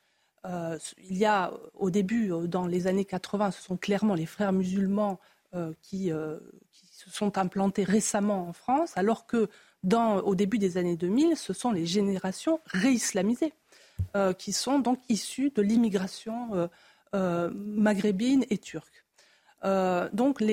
il 0.46 1.18
y 1.18 1.26
a 1.26 1.54
au 1.74 1.90
début, 1.90 2.32
dans 2.48 2.68
les 2.68 2.88
années 2.88 3.06
80, 3.06 3.52
ce 3.52 3.62
sont 3.62 3.78
clairement 3.78 4.16
les 4.16 4.26
frères 4.26 4.52
musulmans 4.52 5.20
qui, 5.82 6.10
se 6.10 7.10
sont 7.10 7.38
implantés 7.38 7.84
récemment 7.84 8.48
en 8.48 8.54
France, 8.54 8.94
alors 8.96 9.26
que 9.28 9.50
au 9.92 10.36
début 10.36 10.58
des 10.58 10.78
années 10.78 10.96
2000, 10.96 11.38
ce 11.38 11.54
sont 11.54 11.72
les 11.72 11.86
générations 11.86 12.60
réislamisées 12.66 13.54
qui 14.38 14.54
sont 14.54 14.80
donc 14.80 15.00
issues 15.10 15.52
de 15.52 15.62
l'immigration 15.62 16.70
maghrébine 17.14 18.46
et 18.50 18.58
turque. 18.58 19.06
Euh, 19.66 20.10
donc, 20.14 20.40
ce 20.40 20.46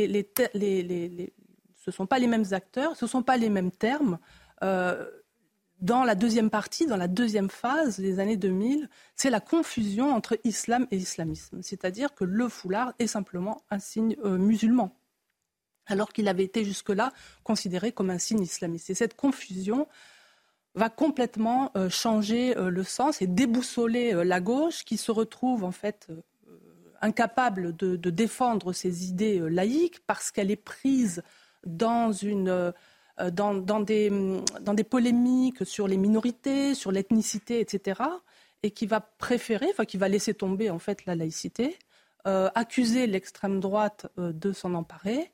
ne 1.86 1.92
sont 1.92 2.06
pas 2.06 2.18
les 2.18 2.26
mêmes 2.26 2.46
acteurs, 2.52 2.96
ce 2.96 3.04
ne 3.04 3.10
sont 3.10 3.22
pas 3.22 3.36
les 3.36 3.50
mêmes 3.50 3.70
termes. 3.70 4.18
Euh, 4.62 5.06
dans 5.82 6.04
la 6.04 6.14
deuxième 6.14 6.48
partie, 6.48 6.86
dans 6.86 6.96
la 6.96 7.08
deuxième 7.08 7.50
phase 7.50 8.00
des 8.00 8.18
années 8.18 8.38
2000, 8.38 8.88
c'est 9.14 9.28
la 9.28 9.40
confusion 9.40 10.14
entre 10.14 10.38
islam 10.44 10.86
et 10.90 10.96
islamisme. 10.96 11.60
C'est-à-dire 11.62 12.14
que 12.14 12.24
le 12.24 12.48
foulard 12.48 12.94
est 12.98 13.06
simplement 13.06 13.62
un 13.70 13.78
signe 13.78 14.16
euh, 14.24 14.38
musulman, 14.38 14.96
alors 15.86 16.12
qu'il 16.12 16.28
avait 16.28 16.44
été 16.44 16.64
jusque-là 16.64 17.12
considéré 17.44 17.92
comme 17.92 18.08
un 18.08 18.18
signe 18.18 18.42
islamiste. 18.42 18.88
Et 18.88 18.94
cette 18.94 19.14
confusion 19.14 19.86
va 20.74 20.88
complètement 20.88 21.70
changer 21.90 22.54
le 22.56 22.82
sens 22.82 23.20
et 23.20 23.26
déboussoler 23.26 24.24
la 24.24 24.40
gauche 24.40 24.86
qui 24.86 24.96
se 24.96 25.12
retrouve 25.12 25.64
en 25.64 25.70
fait 25.70 26.08
incapable 27.02 27.76
de, 27.76 27.96
défendre 28.10 28.72
ses 28.72 29.08
idées 29.08 29.40
euh, 29.40 29.48
laïques 29.48 30.00
parce 30.06 30.30
qu'elle 30.30 30.50
est 30.50 30.56
prise 30.56 31.22
dans, 31.66 32.12
une, 32.12 32.48
euh, 32.48 32.72
dans, 33.32 33.54
dans, 33.54 33.80
des, 33.80 34.10
dans 34.60 34.74
des 34.74 34.84
polémiques 34.84 35.66
sur 35.66 35.86
les 35.86 35.96
minorités, 35.96 36.74
sur 36.74 36.92
l'ethnicité, 36.92 37.60
etc., 37.60 38.00
et 38.62 38.70
qui 38.70 38.86
va 38.86 39.00
préférer, 39.00 39.66
enfin 39.70 39.84
qui 39.84 39.96
va 39.96 40.08
laisser 40.08 40.34
tomber 40.34 40.70
en 40.70 40.78
fait 40.78 41.04
la 41.04 41.16
laïcité, 41.16 41.76
euh, 42.26 42.48
accuser 42.54 43.06
l'extrême 43.06 43.58
droite 43.60 44.06
de 44.16 44.52
s'en 44.52 44.74
emparer 44.74 45.32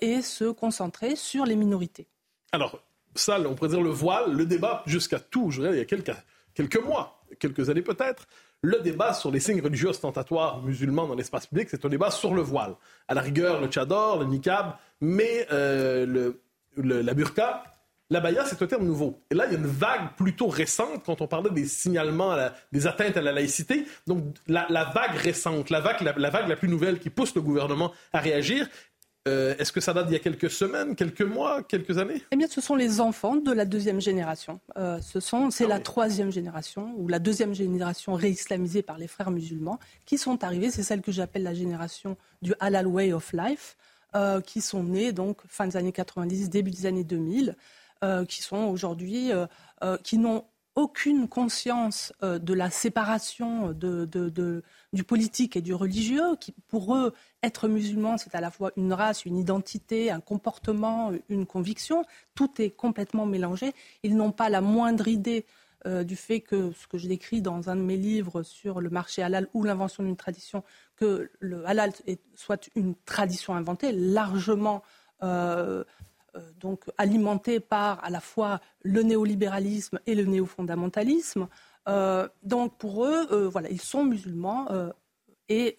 et 0.00 0.22
se 0.22 0.44
concentrer 0.44 1.16
sur 1.16 1.44
les 1.44 1.56
minorités. 1.56 2.06
Alors, 2.52 2.80
ça, 3.14 3.40
on 3.40 3.54
pourrait 3.54 3.70
dire 3.70 3.82
le 3.82 3.90
voile, 3.90 4.32
le 4.32 4.46
débat 4.46 4.82
jusqu'à 4.86 5.18
tout, 5.18 5.50
je 5.50 5.60
dirais, 5.60 5.74
il 5.74 5.78
y 5.78 5.82
a 5.82 5.84
quelques, 5.84 6.12
quelques 6.54 6.82
mois, 6.82 7.20
quelques 7.38 7.70
années 7.70 7.82
peut-être, 7.82 8.26
le 8.62 8.80
débat 8.80 9.12
sur 9.12 9.30
les 9.30 9.40
signes 9.40 9.60
religieux 9.60 9.88
ostentatoires 9.88 10.62
musulmans 10.62 11.06
dans 11.06 11.14
l'espace 11.14 11.46
public, 11.46 11.68
c'est 11.70 11.84
un 11.84 11.88
débat 11.88 12.10
sur 12.10 12.34
le 12.34 12.42
voile. 12.42 12.74
À 13.08 13.14
la 13.14 13.20
rigueur, 13.20 13.60
le 13.60 13.68
tchador, 13.68 14.18
le 14.18 14.26
niqab, 14.26 14.76
mais 15.00 15.46
euh, 15.52 16.06
le, 16.06 16.40
la 16.76 17.14
burqa, 17.14 17.62
la 18.10 18.20
baya, 18.20 18.44
c'est 18.44 18.60
un 18.60 18.66
terme 18.66 18.84
nouveau. 18.84 19.22
Et 19.30 19.34
là, 19.34 19.46
il 19.46 19.52
y 19.52 19.56
a 19.56 19.58
une 19.58 19.66
vague 19.66 20.14
plutôt 20.16 20.48
récente 20.48 21.02
quand 21.06 21.20
on 21.20 21.26
parlait 21.26 21.50
des 21.50 21.66
signalements, 21.66 22.36
des 22.70 22.86
atteintes 22.86 23.16
à 23.16 23.22
la 23.22 23.32
laïcité. 23.32 23.86
Donc, 24.06 24.24
la, 24.46 24.66
vague 24.94 25.16
récente, 25.16 25.70
la 25.70 25.80
vague 25.80 26.00
la, 26.02 26.30
vague 26.30 26.48
la 26.48 26.56
plus 26.56 26.68
nouvelle 26.68 26.98
qui 26.98 27.10
pousse 27.10 27.34
le 27.34 27.40
gouvernement 27.40 27.92
à 28.12 28.20
réagir, 28.20 28.68
euh, 29.26 29.54
est-ce 29.58 29.72
que 29.72 29.80
ça 29.80 29.94
date 29.94 30.06
d'il 30.06 30.12
y 30.12 30.16
a 30.16 30.20
quelques 30.20 30.50
semaines, 30.50 30.94
quelques 30.94 31.22
mois, 31.22 31.62
quelques 31.62 31.96
années? 31.96 32.22
Eh 32.30 32.36
bien, 32.36 32.46
ce 32.46 32.60
sont 32.60 32.74
les 32.74 33.00
enfants 33.00 33.36
de 33.36 33.52
la 33.52 33.64
deuxième 33.64 34.00
génération. 34.00 34.60
Euh, 34.76 35.00
ce 35.00 35.18
sont, 35.18 35.50
c'est 35.50 35.64
ah 35.64 35.68
la 35.68 35.80
troisième 35.80 36.30
génération 36.30 36.92
ou 36.98 37.08
la 37.08 37.18
deuxième 37.18 37.54
génération 37.54 38.12
réislamisée 38.12 38.82
par 38.82 38.98
les 38.98 39.08
frères 39.08 39.30
musulmans 39.30 39.78
qui 40.04 40.18
sont 40.18 40.44
arrivés. 40.44 40.70
C'est 40.70 40.82
celle 40.82 41.00
que 41.00 41.10
j'appelle 41.10 41.42
la 41.42 41.54
génération 41.54 42.18
du 42.42 42.52
halal 42.60 42.86
way 42.86 43.14
of 43.14 43.32
life, 43.32 43.78
euh, 44.16 44.40
qui 44.40 44.60
sont 44.60 44.82
nés 44.84 45.12
donc 45.12 45.38
fin 45.48 45.66
des 45.66 45.76
années 45.76 45.92
90, 45.92 46.50
début 46.50 46.70
des 46.70 46.86
années 46.86 47.04
2000, 47.04 47.56
qui 48.28 48.42
sont 48.42 48.64
aujourd'hui, 48.64 49.30
qui 50.02 50.18
n'ont 50.18 50.44
aucune 50.76 51.28
conscience 51.28 52.12
euh, 52.22 52.38
de 52.38 52.52
la 52.52 52.70
séparation 52.70 53.72
du 53.72 55.04
politique 55.04 55.56
et 55.56 55.60
du 55.60 55.74
religieux. 55.74 56.36
Qui, 56.40 56.52
pour 56.68 56.96
eux, 56.96 57.14
être 57.42 57.68
musulman, 57.68 58.18
c'est 58.18 58.34
à 58.34 58.40
la 58.40 58.50
fois 58.50 58.72
une 58.76 58.92
race, 58.92 59.24
une 59.24 59.38
identité, 59.38 60.10
un 60.10 60.20
comportement, 60.20 61.12
une 61.28 61.46
conviction. 61.46 62.04
Tout 62.34 62.50
est 62.60 62.70
complètement 62.70 63.26
mélangé. 63.26 63.72
Ils 64.02 64.16
n'ont 64.16 64.32
pas 64.32 64.48
la 64.48 64.60
moindre 64.60 65.08
idée 65.08 65.46
euh, 65.86 66.02
du 66.02 66.16
fait 66.16 66.40
que 66.40 66.72
ce 66.72 66.86
que 66.86 66.96
je 66.96 67.06
décris 67.06 67.42
dans 67.42 67.68
un 67.68 67.76
de 67.76 67.82
mes 67.82 67.98
livres 67.98 68.42
sur 68.42 68.80
le 68.80 68.88
marché 68.88 69.22
halal 69.22 69.48
ou 69.52 69.64
l'invention 69.64 70.02
d'une 70.02 70.16
tradition, 70.16 70.64
que 70.96 71.30
le 71.40 71.66
halal 71.66 71.92
soit 72.34 72.70
une 72.74 72.94
tradition 72.94 73.54
inventée, 73.54 73.92
largement 73.92 74.82
euh, 75.22 75.84
euh, 76.36 76.40
donc 76.58 76.84
alimenté 76.96 77.60
par 77.60 78.02
à 78.02 78.08
la 78.08 78.20
fois 78.20 78.62
le 78.82 79.02
néolibéralisme 79.02 80.00
et 80.06 80.14
le 80.14 80.24
néofondamentalisme. 80.24 81.48
Donc 82.42 82.78
pour 82.78 83.04
eux, 83.04 83.44
voilà, 83.44 83.68
ils 83.68 83.82
sont 83.82 84.04
musulmans 84.04 84.68
et 85.50 85.76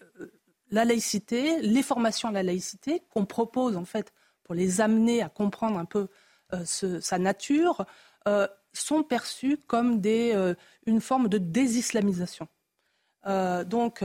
la 0.70 0.84
laïcité, 0.84 1.60
les 1.62 1.82
formations 1.82 2.28
à 2.28 2.32
la 2.32 2.44
laïcité 2.44 3.02
qu'on 3.10 3.26
propose 3.26 3.76
en 3.76 3.84
fait 3.84 4.12
pour 4.44 4.54
les 4.54 4.80
amener 4.80 5.20
à 5.20 5.28
comprendre 5.28 5.80
un 5.80 5.84
peu 5.84 6.06
sa 6.64 7.18
nature, 7.18 7.84
sont 8.80 9.02
perçues 9.02 9.58
comme 9.66 10.00
des, 10.00 10.54
une 10.86 11.00
forme 11.00 11.28
de 11.28 11.38
désislamisation. 11.38 12.48
donc 13.24 14.04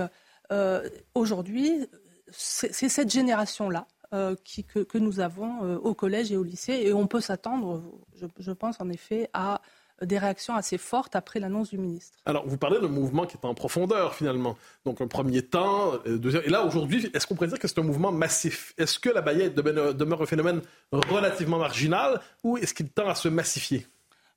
aujourd'hui, 1.13 1.88
c'est 2.31 2.89
cette 2.89 3.12
génération-là 3.12 3.88
euh, 4.13 4.36
que, 4.65 4.97
nous 4.97 5.21
avons 5.21 5.63
euh, 5.63 5.77
au 5.77 5.93
collège 5.93 6.34
et 6.34 6.38
au 6.38 6.43
lycée. 6.43 6.73
Et 6.84 6.91
on 6.93 7.07
peut 7.07 7.21
s'attendre, 7.21 7.81
je, 8.13 8.51
pense 8.51 8.81
en 8.81 8.89
effet, 8.89 9.29
à 9.34 9.62
des 10.01 10.17
réactions 10.17 10.53
assez 10.53 10.77
fortes 10.77 11.15
après 11.15 11.39
l'annonce 11.39 11.69
du 11.69 11.77
ministre. 11.77 12.17
Alors, 12.25 12.45
vous 12.45 12.57
parlez 12.57 12.81
d'un 12.81 12.89
mouvement 12.89 13.25
qui 13.25 13.38
est 13.38 13.45
en 13.45 13.53
profondeur, 13.53 14.13
finalement. 14.13 14.57
Donc, 14.84 14.99
un 14.99 15.07
premier 15.07 15.43
temps, 15.43 15.93
euh, 16.05 16.17
deuxième... 16.17 16.43
Et 16.43 16.49
là, 16.49 16.65
aujourd'hui, 16.65 17.10
est-ce 17.13 17.25
qu'on 17.25 17.36
pourrait 17.36 17.47
dire 17.47 17.60
que 17.60 17.69
c'est 17.69 17.79
un 17.79 17.84
mouvement 17.84 18.12
massif? 18.12 18.73
Est-ce 18.77 18.99
que 18.99 19.10
la 19.10 19.21
baillette 19.21 19.55
demeure 19.55 20.21
un 20.21 20.25
phénomène 20.25 20.62
relativement 20.91 21.60
marginal 21.60 22.19
ou 22.43 22.57
est-ce 22.57 22.73
qu'il 22.73 22.89
tend 22.89 23.07
à 23.07 23.15
se 23.15 23.29
massifier? 23.29 23.88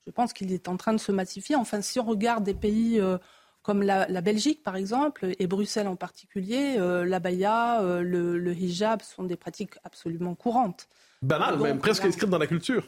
Je 0.07 0.11
pense 0.11 0.33
qu'il 0.33 0.53
est 0.53 0.69
en 0.69 0.77
train 0.77 0.93
de 0.93 0.99
se 0.99 1.13
massifier. 1.13 1.57
Enfin, 1.57 1.81
si 1.81 1.99
on 1.99 2.05
regarde 2.05 2.45
des 2.45 2.55
pays... 2.55 3.01
Euh, 3.01 3.19
comme 3.63 3.83
la, 3.83 4.21
Belgique 4.21 4.63
par 4.63 4.77
exemple, 4.77 5.33
et 5.39 5.47
Bruxelles 5.47 5.89
en 5.89 5.97
particulier, 5.97 6.77
euh, 6.77 7.07
la 7.07 7.19
baya, 7.19 7.81
le, 8.03 8.53
hijab 8.53 9.01
sont 9.01 9.23
des 9.23 9.37
pratiques 9.37 9.79
absolument 9.85 10.35
courantes. 10.35 10.87
Banales, 11.23 11.59
même 11.59 11.79
presque 11.79 12.05
inscrites 12.05 12.29
dans 12.29 12.37
la 12.37 12.47
culture. 12.47 12.87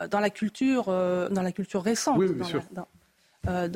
Euh, 0.00 0.08
dans 0.08 0.20
la 0.20 0.30
culture, 0.30 0.86
euh, 0.88 1.28
dans 1.28 1.42
la 1.42 1.52
culture 1.52 1.82
récente. 1.82 2.18
Oui, 2.18 2.32
bien 2.32 2.44
sûr. 2.44 2.62
Euh, 3.46 3.68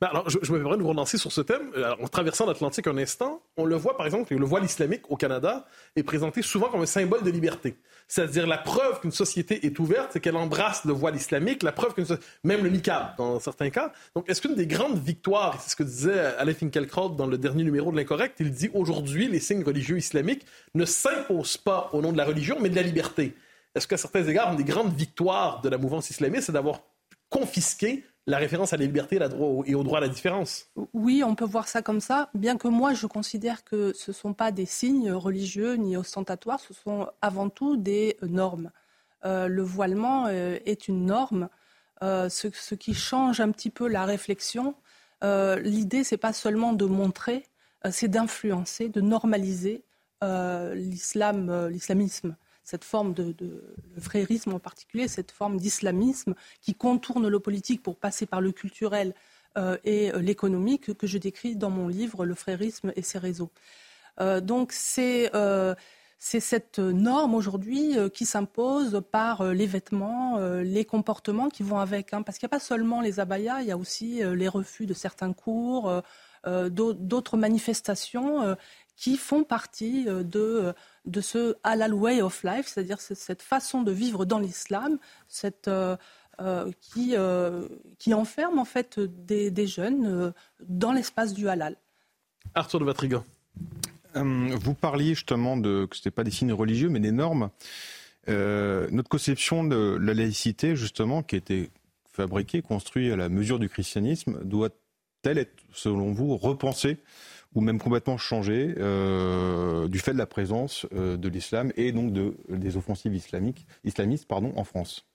ben, 0.00 0.08
alors, 0.08 0.28
je, 0.28 0.38
me 0.52 0.58
permets 0.58 0.76
de 0.76 0.82
vous 0.82 0.88
relancer 0.88 1.18
sur 1.18 1.32
ce 1.32 1.40
thème. 1.40 1.70
en 2.00 2.08
traversant 2.08 2.46
l'Atlantique 2.46 2.86
un 2.86 2.96
instant, 2.98 3.42
on 3.56 3.64
le 3.64 3.76
voit 3.76 3.96
par 3.96 4.06
exemple 4.06 4.34
le 4.34 4.44
voile 4.44 4.64
islamique 4.64 5.10
au 5.10 5.16
Canada 5.16 5.66
est 5.96 6.02
présenté 6.02 6.42
souvent 6.42 6.68
comme 6.68 6.82
un 6.82 6.86
symbole 6.86 7.22
de 7.22 7.30
liberté. 7.30 7.76
C'est-à-dire 8.08 8.46
la 8.46 8.58
preuve 8.58 9.00
qu'une 9.00 9.12
société 9.12 9.66
est 9.66 9.78
ouverte, 9.78 10.10
c'est 10.12 10.20
qu'elle 10.20 10.36
embrasse 10.36 10.84
le 10.84 10.92
voile 10.92 11.16
islamique, 11.16 11.62
la 11.62 11.72
preuve 11.72 11.94
qu'une 11.94 12.06
même 12.44 12.64
le 12.64 12.70
niqab 12.70 13.16
dans 13.18 13.38
certains 13.38 13.70
cas. 13.70 13.92
Donc, 14.16 14.28
est-ce 14.28 14.40
qu'une 14.40 14.54
des 14.54 14.66
grandes 14.66 14.98
victoires, 14.98 15.60
c'est 15.60 15.70
ce 15.70 15.76
que 15.76 15.82
disait 15.82 16.18
Alain 16.38 16.54
Finkielkraut 16.54 17.10
dans 17.10 17.26
le 17.26 17.38
dernier 17.38 17.64
numéro 17.64 17.92
de 17.92 17.96
l'Incorrect, 17.96 18.36
il 18.40 18.50
dit 18.50 18.70
aujourd'hui 18.74 19.28
les 19.28 19.40
signes 19.40 19.62
religieux 19.62 19.98
islamiques 19.98 20.44
ne 20.74 20.84
s'imposent 20.84 21.56
pas 21.56 21.90
au 21.92 22.00
nom 22.00 22.12
de 22.12 22.16
la 22.16 22.24
religion, 22.24 22.56
mais 22.60 22.68
de 22.68 22.76
la 22.76 22.82
liberté 22.82 23.34
est-ce 23.74 23.86
qu'à 23.86 23.96
certains 23.96 24.26
égards, 24.26 24.50
une 24.50 24.56
des 24.56 24.64
grandes 24.64 24.94
victoires 24.94 25.60
de 25.60 25.68
la 25.68 25.78
mouvance 25.78 26.10
islamiste, 26.10 26.46
c'est 26.46 26.52
d'avoir 26.52 26.80
confisqué 27.28 28.04
la 28.26 28.38
référence 28.38 28.72
à 28.72 28.76
la 28.76 28.84
liberté 28.84 29.18
et 29.66 29.74
au 29.74 29.82
droit 29.82 29.98
à 29.98 30.00
la 30.00 30.08
différence. 30.08 30.68
Oui, 30.92 31.22
on 31.24 31.34
peut 31.34 31.44
voir 31.44 31.68
ça 31.68 31.82
comme 31.82 32.00
ça, 32.00 32.30
bien 32.34 32.56
que 32.56 32.68
moi 32.68 32.94
je 32.94 33.06
considère 33.06 33.64
que 33.64 33.92
ce 33.94 34.10
ne 34.10 34.14
sont 34.14 34.34
pas 34.34 34.52
des 34.52 34.66
signes 34.66 35.12
religieux 35.12 35.74
ni 35.74 35.96
ostentatoires, 35.96 36.60
ce 36.60 36.74
sont 36.74 37.08
avant 37.22 37.48
tout 37.48 37.76
des 37.76 38.16
normes. 38.22 38.70
Euh, 39.24 39.48
le 39.48 39.62
voilement 39.62 40.26
euh, 40.28 40.58
est 40.64 40.88
une 40.88 41.06
norme, 41.06 41.48
euh, 42.02 42.28
ce, 42.28 42.74
qui 42.74 42.94
change 42.94 43.40
un 43.40 43.50
petit 43.50 43.70
peu 43.70 43.88
la 43.88 44.04
réflexion. 44.04 44.74
L'idée, 45.22 46.02
c'est 46.02 46.16
pas 46.16 46.32
seulement 46.32 46.72
de 46.72 46.86
montrer, 46.86 47.44
c'est 47.90 48.08
d'influencer, 48.08 48.88
de 48.88 49.02
normaliser 49.02 49.84
l'islam, 50.22 51.68
l'islamisme 51.68 52.36
cette 52.70 52.84
forme 52.84 53.14
de, 53.14 53.34
frérisme 53.98 54.54
en 54.54 54.60
particulier, 54.60 55.08
cette 55.08 55.32
forme 55.32 55.56
d'islamisme 55.56 56.34
qui 56.60 56.74
contourne 56.74 57.26
le 57.26 57.40
politique 57.40 57.82
pour 57.82 57.96
passer 57.96 58.26
par 58.26 58.40
le 58.40 58.52
culturel 58.52 59.12
euh, 59.58 59.76
et 59.82 60.12
euh, 60.12 60.20
l'économique 60.20 60.96
que 60.96 61.08
je 61.08 61.18
décris 61.18 61.56
dans 61.56 61.70
mon 61.70 61.88
livre 61.88 62.24
Le 62.24 62.36
frérisme 62.36 62.92
et 62.94 63.02
ses 63.02 63.18
réseaux. 63.18 63.50
Euh, 64.20 64.40
donc 64.40 64.72
c'est 64.72 65.32
cette 66.20 66.78
norme 66.78 67.34
aujourd'hui 67.34 67.96
qui 68.12 68.24
s'impose 68.24 69.02
par 69.10 69.42
les 69.42 69.66
vêtements, 69.66 70.38
les 70.60 70.84
comportements 70.84 71.48
qui 71.48 71.64
vont 71.64 71.78
avec. 71.78 72.12
Hein, 72.12 72.22
parce 72.22 72.38
qu'il 72.38 72.46
n'y 72.46 72.50
a 72.50 72.56
pas 72.56 72.64
seulement 72.64 73.00
les 73.00 73.18
abayas, 73.18 73.62
il 73.62 73.68
y 73.68 73.72
a 73.72 73.78
aussi 73.78 74.20
les 74.22 74.48
refus 74.48 74.84
de 74.84 74.92
certains 74.92 75.32
cours, 75.32 76.02
d'autres 76.44 77.36
manifestations 77.38 78.54
qui 79.00 79.16
font 79.16 79.44
partie 79.44 80.04
de 80.04 80.74
de 81.06 81.20
ce 81.20 81.56
halal 81.64 81.94
way 81.94 82.22
of 82.22 82.42
life, 82.44 82.66
c'est-à-dire 82.66 83.00
cette 83.00 83.42
façon 83.42 83.82
de 83.82 83.92
vivre 83.92 84.24
dans 84.24 84.38
l'islam, 84.38 84.98
euh, 85.66 85.96
euh, 86.40 86.70
qui, 86.80 87.14
euh, 87.14 87.68
qui 87.98 88.14
enferme 88.14 88.58
en 88.58 88.64
fait 88.64 88.98
des, 89.00 89.66
jeunes 89.66 90.32
dans 90.60 90.92
l'espace 90.92 91.34
du 91.34 91.48
halal. 91.48 91.76
Arthur 92.54 92.80
de 92.80 92.84
Vatrigan. 92.84 93.24
vous 94.14 94.74
parliez 94.74 95.14
justement 95.14 95.56
de 95.56 95.86
que 95.86 95.96
ce 95.96 96.00
n'était 96.00 96.10
pas 96.10 96.24
des 96.24 96.30
signes 96.30 96.52
religieux, 96.52 96.88
mais 96.88 97.00
des 97.00 97.12
normes. 97.12 97.50
notre 98.26 99.08
conception 99.08 99.64
de 99.64 99.98
la 100.00 100.14
laïcité, 100.14 100.76
justement, 100.76 101.22
qui 101.22 101.36
a 101.36 101.38
été 101.38 101.70
fabriquée, 102.12 102.62
construite 102.62 103.12
à 103.12 103.16
la 103.16 103.28
mesure 103.28 103.58
du 103.58 103.68
christianisme, 103.68 104.40
doit-elle 104.44 105.38
être, 105.38 105.62
selon 105.72 106.12
vous, 106.12 106.36
repensée 106.36 106.98
ou 107.54 107.60
même 107.60 107.80
complètement 107.80 108.16
changé 108.16 108.74
euh, 108.78 109.88
du 109.88 109.98
fait 109.98 110.12
de 110.12 110.18
la 110.18 110.26
présence 110.26 110.86
euh, 110.92 111.16
de 111.16 111.28
l'islam 111.28 111.72
et 111.76 111.92
donc 111.92 112.12
de, 112.12 112.36
des 112.48 112.76
offensives 112.76 113.14
islamiques, 113.14 113.66
islamistes 113.84 114.26
pardon, 114.26 114.52
en 114.56 114.64
France 114.64 115.06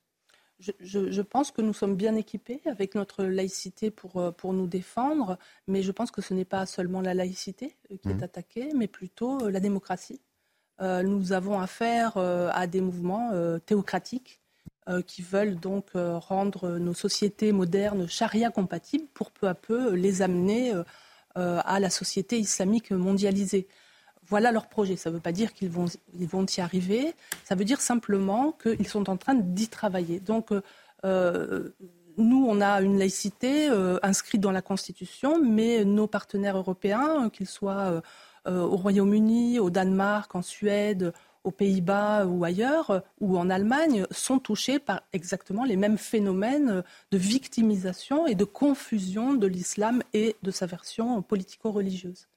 je, 0.59 0.71
je, 0.79 1.21
pense 1.21 1.51
que 1.51 1.61
nous 1.61 1.73
sommes 1.73 1.97
bien 1.97 2.15
équipés 2.15 2.61
avec 2.65 2.95
notre 2.95 3.25
laïcité 3.25 3.91
pour, 3.91 4.17
euh, 4.17 4.31
pour 4.31 4.53
nous 4.53 4.67
défendre, 4.67 5.37
mais 5.67 5.83
je 5.83 5.91
pense 5.91 6.11
que 6.11 6.21
ce 6.21 6.33
n'est 6.33 6.45
pas 6.45 6.65
seulement 6.65 7.01
la 7.01 7.13
laïcité 7.13 7.75
qui 8.01 8.09
est 8.09 8.13
mmh. 8.13 8.23
attaquée, 8.23 8.69
mais 8.73 8.87
plutôt 8.87 9.49
la 9.49 9.59
démocratie. 9.59 10.21
nous 10.79 11.33
avons 11.33 11.59
affaire 11.59 12.17
à 12.17 12.67
des 12.67 12.79
mouvements 12.79 13.31
théocratiques 13.65 14.39
qui 15.07 15.21
veulent 15.21 15.55
donc 15.55 15.87
rendre 15.93 16.77
nos 16.79 16.93
sociétés 16.93 17.51
modernes 17.51 18.07
charia 18.07 18.49
compatibles 18.49 19.07
pour 19.13 19.31
peu 19.31 19.47
à 19.49 19.55
peu 19.55 19.93
les 19.93 20.21
amener 20.21 20.73
à 21.35 21.79
la 21.79 21.89
société 21.89 22.39
islamique 22.39 22.91
mondialisée. 22.91 23.67
Voilà 24.27 24.51
leur 24.51 24.67
projet. 24.67 24.95
Ça 24.95 25.09
ne 25.09 25.15
veut 25.15 25.21
pas 25.21 25.31
dire 25.31 25.53
qu'ils 25.53 25.69
vont, 25.69 25.85
ils 26.17 26.27
vont 26.27 26.45
y 26.45 26.61
arriver. 26.61 27.13
Ça 27.43 27.55
veut 27.55 27.65
dire 27.65 27.81
simplement 27.81 28.53
qu'ils 28.53 28.87
sont 28.87 29.09
en 29.09 29.17
train 29.17 29.35
d'y 29.35 29.67
travailler. 29.67 30.19
Donc, 30.19 30.49
euh, 31.05 31.69
nous, 32.17 32.45
on 32.49 32.61
a 32.61 32.81
une 32.81 32.97
laïcité 32.97 33.69
euh, 33.69 33.99
inscrite 34.01 34.41
dans 34.41 34.51
la 34.51 34.61
Constitution, 34.61 35.41
mais 35.43 35.83
nos 35.85 36.07
partenaires 36.07 36.57
européens, 36.57 37.29
qu'ils 37.29 37.47
soient 37.47 38.01
au 38.47 38.75
Royaume-Uni, 38.77 39.59
au 39.59 39.71
Danemark, 39.71 40.35
en 40.35 40.43
Suède, 40.43 41.13
aux 41.45 41.51
Pays-Bas 41.51 42.25
ou 42.25 42.43
ailleurs, 42.43 43.03
ou 43.21 43.37
en 43.37 43.49
Allemagne, 43.49 44.05
sont 44.11 44.39
touchés 44.39 44.79
par 44.79 45.01
exactement 45.13 45.63
les 45.63 45.77
mêmes 45.77 45.97
phénomènes 45.97 46.83
de 47.11 47.17
victimisation 47.17 48.27
et 48.27 48.35
de 48.35 48.43
confusion 48.43 49.33
de 49.33 49.47
l'islam 49.47 50.03
et 50.13 50.35
de 50.43 50.51
sa 50.51 50.65
version 50.65 51.21
politico-religieuse. 51.21 52.27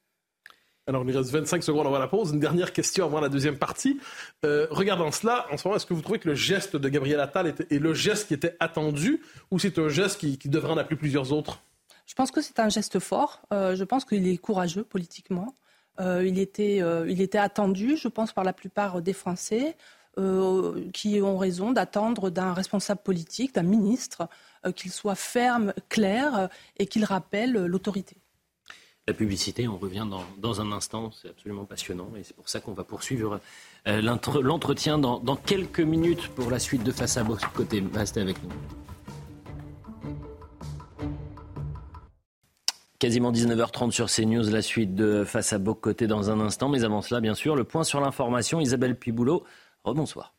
Alors, 0.88 1.04
il 1.06 1.14
reste 1.14 1.30
25 1.30 1.62
secondes 1.62 1.86
avant 1.86 1.98
la 1.98 2.08
pause. 2.08 2.32
Une 2.32 2.40
dernière 2.40 2.72
question 2.72 3.04
avant 3.04 3.20
la 3.20 3.28
deuxième 3.28 3.58
partie. 3.58 4.00
Euh, 4.46 4.66
regardant 4.70 5.12
cela, 5.12 5.46
en 5.52 5.58
ce 5.58 5.68
moment, 5.68 5.76
est-ce 5.76 5.84
que 5.84 5.92
vous 5.92 6.00
trouvez 6.00 6.18
que 6.18 6.28
le 6.28 6.34
geste 6.34 6.76
de 6.76 6.88
Gabriel 6.88 7.20
Attal 7.20 7.46
est, 7.46 7.78
le 7.78 7.92
geste 7.92 8.28
qui 8.28 8.34
était 8.34 8.56
attendu 8.58 9.20
ou 9.50 9.58
c'est 9.58 9.78
un 9.78 9.90
geste 9.90 10.18
qui, 10.18 10.48
devrait 10.48 10.72
en 10.72 10.78
appeler 10.78 10.96
plusieurs 10.96 11.30
autres? 11.30 11.60
Je 12.06 12.14
pense 12.14 12.30
que 12.30 12.40
c'est 12.40 12.58
un 12.58 12.70
geste 12.70 13.00
fort. 13.00 13.42
Euh, 13.52 13.76
je 13.76 13.84
pense 13.84 14.06
qu'il 14.06 14.26
est 14.26 14.38
courageux 14.38 14.82
politiquement. 14.82 15.54
Euh, 16.00 16.24
il, 16.26 16.38
était, 16.38 16.78
euh, 16.80 17.08
il 17.08 17.20
était 17.20 17.38
attendu, 17.38 17.96
je 17.96 18.08
pense, 18.08 18.32
par 18.32 18.44
la 18.44 18.52
plupart 18.52 19.02
des 19.02 19.12
Français. 19.12 19.76
Euh, 20.16 20.90
qui 20.92 21.22
ont 21.22 21.38
raison 21.38 21.70
d'attendre 21.70 22.28
d'un 22.28 22.52
responsable 22.52 23.00
politique, 23.04 23.54
d'un 23.54 23.62
ministre, 23.62 24.28
qu'il 24.74 24.90
soit 24.90 25.14
ferme, 25.14 25.72
clair 25.88 26.48
et 26.76 26.86
qu'il 26.86 27.04
rappelle 27.04 27.52
l'autorité. 27.52 28.16
La 29.06 29.14
publicité, 29.14 29.68
on 29.68 29.78
revient 29.78 30.08
dans, 30.38 30.60
un 30.60 30.72
instant, 30.72 31.12
c'est 31.12 31.28
absolument 31.28 31.66
passionnant 31.66 32.10
et 32.18 32.24
c'est 32.24 32.34
pour 32.34 32.48
ça 32.48 32.58
qu'on 32.58 32.72
va 32.72 32.82
poursuivre 32.82 33.38
l'entretien 33.86 34.98
dans, 34.98 35.20
dans, 35.20 35.36
quelques 35.36 35.78
minutes 35.78 36.26
pour 36.34 36.50
la 36.50 36.58
suite 36.58 36.82
de 36.82 36.90
Face 36.90 37.16
à 37.16 37.24
côté. 37.54 37.84
Restez 37.94 38.20
avec 38.20 38.42
nous. 38.42 38.50
Quasiment 42.98 43.30
19h30 43.30 43.92
sur 43.92 44.06
CNews, 44.10 44.50
la 44.50 44.60
suite 44.60 44.96
de 44.96 45.22
Face 45.22 45.52
à 45.52 45.58
Bocoté 45.58 46.08
dans 46.08 46.30
un 46.30 46.40
instant. 46.40 46.68
Mais 46.68 46.82
avant 46.82 47.00
cela, 47.00 47.20
bien 47.20 47.34
sûr, 47.34 47.54
le 47.54 47.62
point 47.62 47.84
sur 47.84 48.00
l'information. 48.00 48.60
Isabelle 48.60 48.98
Piboulot, 48.98 49.44
rebonsoir. 49.84 50.34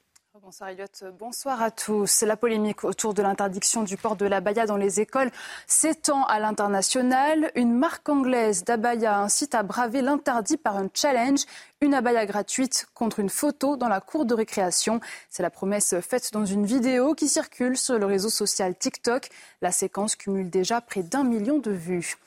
Bonsoir 0.50 0.72
Elliot, 0.72 1.14
bonsoir 1.20 1.62
à 1.62 1.70
tous. 1.70 2.24
La 2.24 2.36
polémique 2.36 2.84
autour 2.84 3.14
de 3.14 3.22
l'interdiction 3.22 3.84
du 3.84 3.98
port 3.98 4.16
de 4.16 4.26
l'abaya 4.26 4.66
dans 4.66 4.78
les 4.78 5.00
écoles 5.00 5.30
s'étend 5.68 6.24
à 6.24 6.40
l'international. 6.40 7.52
Une 7.54 7.72
marque 7.72 8.10
anglaise 8.10 8.64
d'abaya 8.64 9.20
incite 9.20 9.54
à 9.54 9.62
braver 9.62 10.02
l'interdit 10.02 10.58
par 10.58 10.76
un 10.76 10.90
challenge, 10.92 11.42
une 11.82 11.94
abaya 11.94 12.26
gratuite 12.26 12.88
contre 12.96 13.20
une 13.20 13.30
photo 13.30 13.78
dans 13.78 13.90
la 13.90 14.02
cour 14.02 14.26
de 14.26 14.34
récréation. 14.34 15.02
C'est 15.30 15.44
la 15.44 15.52
promesse 15.52 15.94
faite 16.02 16.34
dans 16.34 16.48
une 16.48 16.66
vidéo 16.66 17.14
qui 17.14 17.28
circule 17.28 17.78
sur 17.78 18.00
le 18.00 18.08
réseau 18.08 18.30
social 18.30 18.76
TikTok. 18.76 19.30
La 19.62 19.72
séquence 19.72 20.16
cumule 20.16 20.50
déjà 20.50 20.82
près 20.82 21.04
d'un 21.04 21.24
million 21.24 21.60
de 21.60 21.70
vues. 21.70 22.18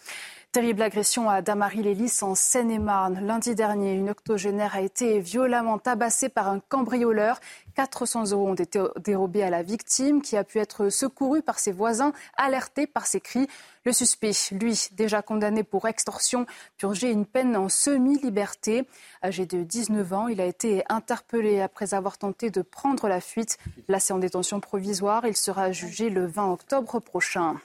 Terrible 0.53 0.83
agression 0.83 1.31
à 1.31 1.41
Damary-Lélis 1.41 2.19
en 2.21 2.35
Seine-et-Marne. 2.35 3.27
Lundi 3.27 3.55
dernier, 3.55 3.95
une 3.95 4.11
octogénaire 4.11 4.77
a 4.77 4.83
été 4.83 5.19
violemment 5.19 5.79
tabassée 5.79 6.29
par 6.29 6.47
un 6.47 6.61
cambrioleur 6.61 7.41
400 7.75 8.33
euros 8.33 8.49
ont 8.49 8.55
été 8.55 8.81
dérobés 9.03 9.43
à 9.43 9.51
la 9.51 9.63
victime 9.63 10.23
qui 10.23 10.37
a 10.37 10.45
pu 10.45 10.59
être 10.59 10.91
secourue 10.91 11.43
par 11.43 11.59
ses 11.59 11.73
voisins, 11.73 12.13
alertés 12.37 12.87
par 12.87 13.07
ses 13.07 13.21
cris. 13.21 13.47
Le 13.85 13.93
suspect, 13.93 14.33
lui, 14.53 14.89
déjà 14.93 15.23
condamné 15.23 15.65
pour 15.65 15.89
extorsion, 15.89 16.47
purgeait 16.77 17.11
une 17.11 17.27
peine 17.27 17.57
en 17.57 17.69
semi-liberté. 17.69 18.87
Âgé 19.25 19.47
de 19.47 19.63
19 19.63 20.13
ans, 20.13 20.29
il 20.29 20.41
a 20.41 20.45
été 20.47 20.85
interpellé 20.89 21.61
après 21.61 21.95
avoir 21.95 22.19
tenté 22.19 22.51
de 22.51 22.63
prendre 22.63 23.09
la 23.09 23.21
fuite. 23.21 23.59
Placé 23.87 24.13
en 24.13 24.19
détention 24.19 24.61
provisoire, 24.61 25.27
il 25.27 25.37
sera 25.37 25.73
jugé 25.73 26.11
le 26.11 26.27
20 26.27 26.53
octobre 26.53 27.01
prochain. 27.01 27.57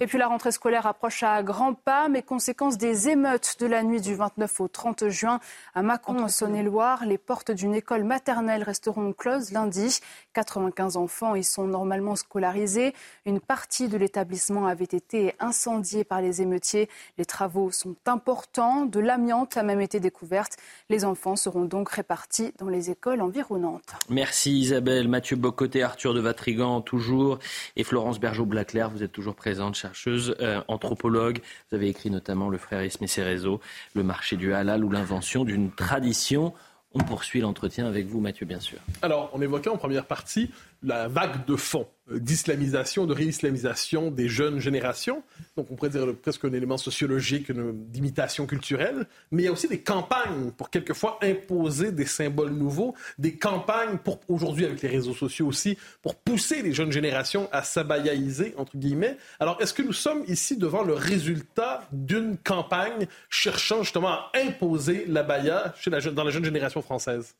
Et 0.00 0.06
puis 0.06 0.18
la 0.18 0.28
rentrée 0.28 0.52
scolaire 0.52 0.86
approche 0.86 1.22
à 1.22 1.42
grands 1.42 1.74
pas, 1.74 2.08
mais 2.08 2.22
conséquence 2.22 2.78
des 2.78 3.08
émeutes 3.08 3.56
de 3.60 3.66
la 3.66 3.82
nuit 3.82 4.00
du 4.00 4.14
29 4.14 4.60
au 4.60 4.68
30 4.68 5.08
juin 5.08 5.40
à 5.74 5.82
Mâcon, 5.82 6.18
en 6.18 6.28
Saône-et-Loire, 6.28 7.04
les 7.04 7.18
portes 7.18 7.50
d'une 7.50 7.74
école 7.74 8.04
maternelle 8.04 8.62
resteront 8.62 9.12
closes 9.12 9.52
lundi. 9.52 10.00
95 10.34 10.96
enfants 10.96 11.34
y 11.34 11.44
sont 11.44 11.66
normalement 11.66 12.16
scolarisés. 12.16 12.94
Une 13.26 13.40
partie 13.40 13.88
de 13.88 13.96
l'établissement 13.96 14.66
avait 14.66 14.84
été 14.84 15.34
incendiée 15.40 16.04
par 16.04 16.20
les 16.20 16.42
émeutiers. 16.42 16.88
Les 17.18 17.24
travaux 17.24 17.70
sont 17.70 17.96
importants. 18.06 18.84
De 18.84 19.00
l'amiante 19.00 19.56
a 19.56 19.62
même 19.62 19.80
été 19.80 20.00
découverte. 20.00 20.56
Les 20.88 21.04
enfants 21.04 21.36
seront 21.36 21.64
donc 21.64 21.90
répartis 21.90 22.52
dans 22.58 22.68
les 22.68 22.90
écoles 22.90 23.20
environnantes. 23.20 23.94
Merci 24.08 24.58
Isabelle. 24.58 25.08
Mathieu 25.08 25.36
Bocoté, 25.36 25.82
Arthur 25.82 26.14
de 26.14 26.20
Vatrigan, 26.20 26.80
toujours. 26.80 27.38
Et 27.76 27.84
Florence 27.84 28.20
Bergeau-Blaclair, 28.20 28.90
vous 28.90 29.02
êtes 29.02 29.12
toujours 29.12 29.34
présente, 29.58 29.74
chercheuse, 29.74 30.36
euh, 30.38 30.60
anthropologue. 30.68 31.40
Vous 31.68 31.76
avez 31.76 31.88
écrit 31.88 32.10
notamment 32.10 32.48
Le 32.48 32.58
frérisme 32.58 33.02
et 33.02 33.08
ses 33.08 33.24
réseaux, 33.24 33.60
Le 33.94 34.04
marché 34.04 34.36
du 34.36 34.54
halal 34.54 34.84
ou 34.84 34.90
l'invention 34.90 35.44
d'une 35.44 35.72
tradition. 35.72 36.54
On 36.94 37.00
poursuit 37.00 37.40
l'entretien 37.40 37.84
avec 37.84 38.06
vous, 38.06 38.20
Mathieu, 38.20 38.46
bien 38.46 38.60
sûr. 38.60 38.78
Alors, 39.02 39.30
on 39.32 39.42
évoquait 39.42 39.68
en 39.68 39.76
première 39.76 40.06
partie 40.06 40.52
la 40.82 41.08
vague 41.08 41.44
de 41.46 41.56
fond 41.56 41.86
d'islamisation, 42.10 43.06
de 43.06 43.12
réislamisation 43.12 44.10
des 44.10 44.28
jeunes 44.28 44.60
générations. 44.60 45.22
Donc, 45.56 45.70
on 45.70 45.74
pourrait 45.74 45.90
dire 45.90 46.06
presque 46.22 46.44
un 46.44 46.52
élément 46.52 46.78
sociologique, 46.78 47.52
d'imitation 47.52 48.46
culturelle. 48.46 49.06
Mais 49.30 49.42
il 49.42 49.46
y 49.46 49.48
a 49.48 49.52
aussi 49.52 49.68
des 49.68 49.80
campagnes 49.80 50.50
pour 50.56 50.70
quelquefois 50.70 51.18
imposer 51.22 51.92
des 51.92 52.06
symboles 52.06 52.52
nouveaux, 52.52 52.94
des 53.18 53.36
campagnes 53.36 53.98
pour, 53.98 54.20
aujourd'hui 54.28 54.64
avec 54.64 54.80
les 54.82 54.88
réseaux 54.88 55.14
sociaux 55.14 55.46
aussi, 55.46 55.76
pour 56.02 56.14
pousser 56.14 56.62
les 56.62 56.72
jeunes 56.72 56.92
générations 56.92 57.48
à 57.52 57.62
s'abayaïser, 57.62 58.54
entre 58.56 58.76
guillemets. 58.76 59.18
Alors, 59.38 59.60
est-ce 59.60 59.74
que 59.74 59.82
nous 59.82 59.92
sommes 59.92 60.24
ici 60.28 60.56
devant 60.56 60.82
le 60.82 60.94
résultat 60.94 61.86
d'une 61.92 62.38
campagne 62.38 63.06
cherchant 63.28 63.82
justement 63.82 64.08
à 64.08 64.32
imposer 64.34 65.04
l'abaya 65.06 65.74
dans 66.12 66.24
la 66.24 66.30
jeune 66.30 66.44
génération 66.44 66.80
française? 66.80 67.34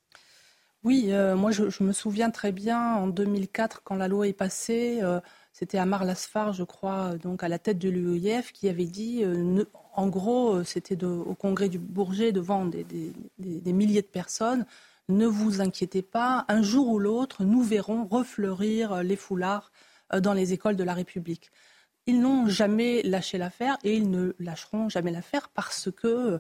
Oui, 0.85 1.09
euh, 1.11 1.35
moi 1.35 1.51
je, 1.51 1.83
me 1.83 1.93
souviens 1.93 2.31
très 2.31 2.53
bien 2.53 2.95
en 2.95 3.09
2004 3.09 3.83
quand 3.83 3.97
la 3.97 4.07
loi 4.07 4.29
est 4.29 4.33
passée, 4.33 5.01
euh, 5.03 5.21
c'était 5.53 5.77
Amar 5.77 6.05
Lasfar, 6.05 6.53
je 6.53 6.63
crois, 6.63 7.17
donc 7.17 7.43
à 7.43 7.49
la 7.49 7.59
tête 7.59 7.79
de 7.79 7.89
l'UEF, 7.89 8.53
qui 8.53 8.69
avait 8.69 8.85
dit, 8.85 9.25
euh, 9.25 9.65
en 9.95 10.07
gros, 10.07 10.63
c'était 10.63 11.03
au 11.05 11.35
congrès 11.35 11.69
du 11.69 11.81
Bourget 11.81 12.31
devant 12.31 12.65
des, 12.65 12.85
milliers 13.39 14.03
de 14.03 14.07
personnes, 14.07 14.67
ne 15.09 15.27
vous 15.27 15.61
inquiétez 15.61 16.03
pas, 16.03 16.45
un 16.49 16.63
jour 16.63 16.89
ou 16.89 17.01
l'autre, 17.01 17.43
nous 17.43 17.63
verrons 17.63 18.07
refleurir 18.07 19.03
les 19.03 19.17
foulards 19.17 19.73
dans 20.17 20.33
les 20.33 20.53
écoles 20.53 20.77
de 20.77 20.85
la 20.85 20.95
République. 20.95 21.51
Ils 22.07 22.21
n'ont 22.21 22.47
jamais 22.47 23.03
lâché 23.03 23.37
l'affaire 23.37 23.79
et 23.83 23.97
ils 23.97 24.11
ne 24.11 24.33
lâcheront 24.39 24.89
jamais 24.89 25.11
l'affaire 25.11 25.49
parce 25.49 25.91
que 25.91 26.39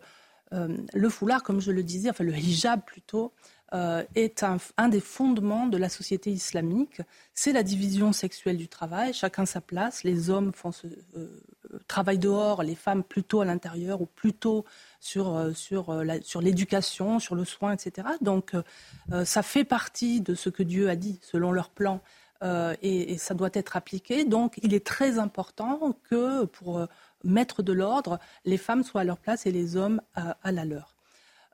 le 0.53 1.09
foulard, 1.09 1.43
comme 1.43 1.61
je 1.61 1.73
le 1.73 1.83
disais, 1.83 2.11
enfin 2.11 2.25
le 2.25 2.35
hijab 2.37 2.83
plutôt, 2.87 3.33
euh, 3.75 4.03
est 4.15 4.43
un, 4.45 4.89
des 4.89 5.01
fondements 5.01 5.67
de 5.67 5.77
la 5.77 5.91
société 5.91 6.31
islamique. 6.31 7.03
C'est 7.35 7.53
la 7.53 7.63
division 7.63 8.15
sexuelle 8.15 8.57
du 8.57 8.67
travail, 8.67 9.13
chacun 9.13 9.45
sa 9.45 9.61
place. 9.61 10.05
Les 10.05 10.31
hommes 10.31 10.53
font 10.55 10.73
ce, 10.73 10.87
euh, 11.19 11.29
travail 11.87 12.17
dehors, 12.17 12.63
les 12.63 12.75
femmes 12.75 13.05
plutôt 13.05 13.43
à 13.43 13.45
l'intérieur 13.45 14.01
ou 14.01 14.07
plutôt 14.07 14.65
euh, 15.17 15.53
sur, 15.53 16.03
sur 16.23 16.41
l'éducation, 16.41 17.19
sur 17.19 17.35
le 17.35 17.45
soin, 17.45 17.73
etc. 17.75 18.09
Donc 18.23 18.53
ça 19.25 19.43
fait 19.43 19.65
partie 19.65 20.23
de 20.23 20.35
ce 20.35 20.49
que 20.49 20.63
Dieu 20.63 20.89
a 20.89 20.97
dit 20.97 21.21
selon 21.23 21.53
leur 21.53 21.69
plan. 21.69 22.01
Et, 22.83 23.19
ça 23.19 23.35
doit 23.35 23.51
être 23.53 23.77
appliqué. 23.77 24.25
Donc, 24.25 24.61
il 24.63 24.73
est 24.73 24.87
très 24.87 25.19
important 25.19 25.99
que 26.09 26.45
pour 26.45 26.87
mettre 27.25 27.65
de 27.65 27.73
l'ordre, 27.73 28.21
les 28.45 28.59
femmes 28.59 28.85
soient 28.85 29.01
à 29.01 29.05
leur 29.05 29.19
place 29.19 29.45
et 29.45 29.51
les 29.51 29.77
hommes 29.77 30.01
à 30.15 30.53
la 30.53 30.65
leur. 30.65 30.98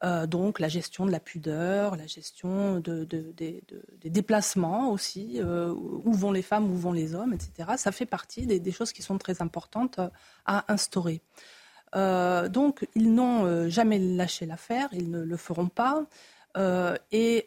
Euh, 0.03 0.27
donc 0.27 0.59
la 0.59 0.69
gestion 0.69 1.07
de 1.07 1.13
la 1.13 1.21
pudeur, 1.21 1.97
la 1.97 2.07
gestion 2.07 2.81
des 2.81 3.63
déplacements 4.05 4.91
aussi, 4.91 5.37
euh, 5.37 5.73
où 5.73 6.13
vont 6.13 6.33
les 6.33 6.43
femmes, 6.43 6.71
où 6.71 6.77
vont 6.77 6.93
les 6.93 7.15
hommes, 7.15 7.33
etc. 7.33 7.71
Ça 7.77 7.93
fait 7.93 8.07
partie 8.07 8.47
des, 8.47 8.73
choses 8.73 8.93
qui 8.93 9.03
sont 9.03 9.19
très 9.19 9.41
importantes 9.41 9.99
euh, 9.99 10.09
à 10.47 10.73
instaurer. 10.73 11.21
donc 11.95 12.87
ils 12.95 13.15
n'ont 13.15 13.69
jamais 13.69 13.99
lâché 13.99 14.47
l'affaire, 14.47 14.89
ils 14.93 15.11
ne 15.11 15.23
le 15.23 15.37
feront 15.37 15.69
pas. 15.69 16.05
et 17.13 17.47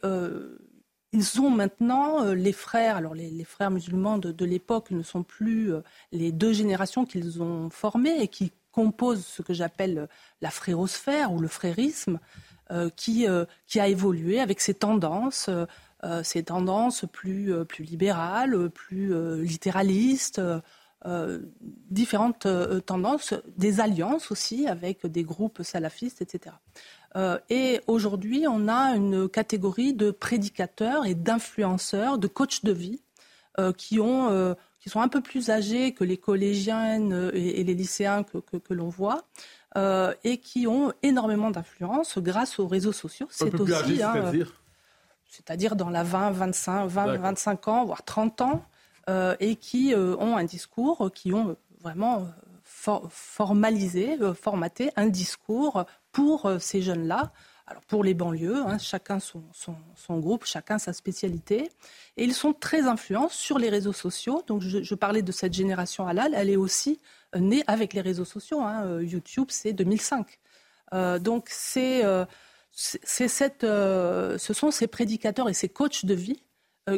ils 1.13 1.41
ont 1.41 1.49
maintenant 1.49 2.33
les 2.33 2.53
frères, 2.53 2.95
alors 2.95 3.13
les, 3.13 3.43
frères 3.43 3.71
musulmans 3.71 4.17
de, 4.17 4.31
de 4.31 4.45
l'époque 4.45 4.91
ne 4.91 5.03
sont 5.03 5.23
plus 5.23 5.73
les 6.11 6.31
deux 6.31 6.53
générations 6.53 7.05
qu'ils 7.05 7.41
ont 7.41 7.69
formées 7.69 8.21
et 8.21 8.29
qui 8.29 8.51
composent 8.77 9.25
ce 9.25 9.41
que 9.41 9.53
j'appelle 9.53 10.07
la 10.41 10.51
frérosphère 10.51 11.33
ou 11.33 11.39
le 11.39 11.47
frérisme. 11.47 12.19
Euh, 12.69 12.89
qui, 12.93 13.25
euh, 13.25 13.45
qui 13.65 13.79
a 13.79 13.87
évolué 13.87 14.41
avec 14.41 14.59
ses 14.59 14.73
tendances, 14.73 15.49
euh, 16.03 16.21
ses 16.21 16.43
tendances 16.43 17.05
plus, 17.09 17.53
plus 17.65 17.85
libérales, 17.85 18.69
plus 18.69 19.13
littéralistes. 19.41 20.41
différentes 21.89 22.47
tendances, 22.85 23.33
des 23.55 23.79
alliances 23.79 24.31
aussi 24.31 24.67
avec 24.67 25.05
des 25.05 25.23
groupes 25.23 25.61
salafistes, 25.63 26.21
etc. 26.21 26.55
et 27.49 27.79
aujourd'hui, 27.87 28.45
on 28.49 28.67
a 28.67 28.95
une 28.95 29.29
catégorie 29.29 29.93
de 29.93 30.11
prédicateurs 30.11 31.05
et 31.05 31.15
d'influenceurs, 31.15 32.17
de 32.17 32.27
coachs 32.27 32.65
de 32.65 32.73
vie, 32.73 33.01
qui, 33.77 33.99
ont, 34.01 34.55
qui 34.87 34.91
sont 34.93 35.01
un 35.01 35.09
peu 35.09 35.19
plus 35.19 35.49
âgés 35.49 35.91
que 35.91 36.05
les 36.05 36.15
collégiennes 36.15 37.29
et, 37.33 37.61
les 37.65 37.73
lycéens 37.73 38.23
que, 38.23 38.37
que 38.57 38.73
l'on 38.73 38.87
voit, 38.87 39.25
euh, 39.75 40.13
et 40.23 40.37
qui 40.37 40.65
ont 40.65 40.93
énormément 41.03 41.51
d'influence 41.51 42.17
grâce 42.19 42.57
aux 42.57 42.67
réseaux 42.67 42.93
sociaux. 42.93 43.27
C'est 43.29 43.53
aussi, 43.59 44.01
hein, 44.01 44.13
c'est-à-dire 44.13 44.53
c'est-à-dire 45.29 45.75
dans 45.75 45.89
la 45.89 46.03
20, 46.03 46.31
25, 46.31 46.85
20, 46.87 47.17
25 47.17 47.67
ans, 47.67 47.83
voire 47.83 48.03
30 48.03 48.41
ans, 48.41 48.63
euh, 49.09 49.35
et 49.41 49.57
qui 49.57 49.93
euh, 49.93 50.15
ont 50.19 50.37
un 50.37 50.45
discours, 50.45 51.11
qui 51.13 51.33
ont 51.33 51.57
vraiment 51.81 52.25
formalisé, 52.63 54.17
formaté 54.41 54.91
un 54.95 55.07
discours 55.07 55.85
pour 56.13 56.49
ces 56.59 56.81
jeunes-là. 56.81 57.31
Alors 57.67 57.83
pour 57.83 58.03
les 58.03 58.13
banlieues, 58.13 58.55
hein, 58.65 58.77
chacun 58.77 59.19
son, 59.19 59.43
groupe, 60.19 60.45
chacun 60.45 60.77
sa 60.77 60.93
spécialité. 60.93 61.69
Et 62.15 62.23
ils 62.23 62.33
sont 62.33 62.53
très 62.53 62.83
influents 62.83 63.27
sur 63.27 63.59
les 63.59 63.69
réseaux 63.69 63.93
sociaux. 63.93 64.41
Donc 64.47 64.61
je, 64.61 64.95
parlais 64.95 65.21
de 65.21 65.31
cette 65.33 65.53
génération 65.53 66.07
halal, 66.07 66.33
elle 66.33 66.49
est 66.49 66.55
aussi 66.55 67.01
né 67.35 67.65
avec 67.67 67.93
les 67.93 67.99
réseaux 67.99 68.25
sociaux. 68.25 68.61
Hein. 68.61 68.85
Euh, 68.85 69.03
YouTube, 69.03 69.47
c'est 69.49 69.73
2005. 69.73 70.39
Euh, 70.93 71.19
donc 71.19 71.47
c'est, 71.49 72.05
euh, 72.05 72.23
c'est 72.71 73.27
cette, 73.27 73.63
ce 73.63 74.53
sont 74.53 74.71
ces 74.71 74.87
prédicateurs 74.87 75.49
et 75.49 75.53
ces 75.53 75.67
coachs 75.67 76.05
de 76.05 76.13
vie 76.13 76.41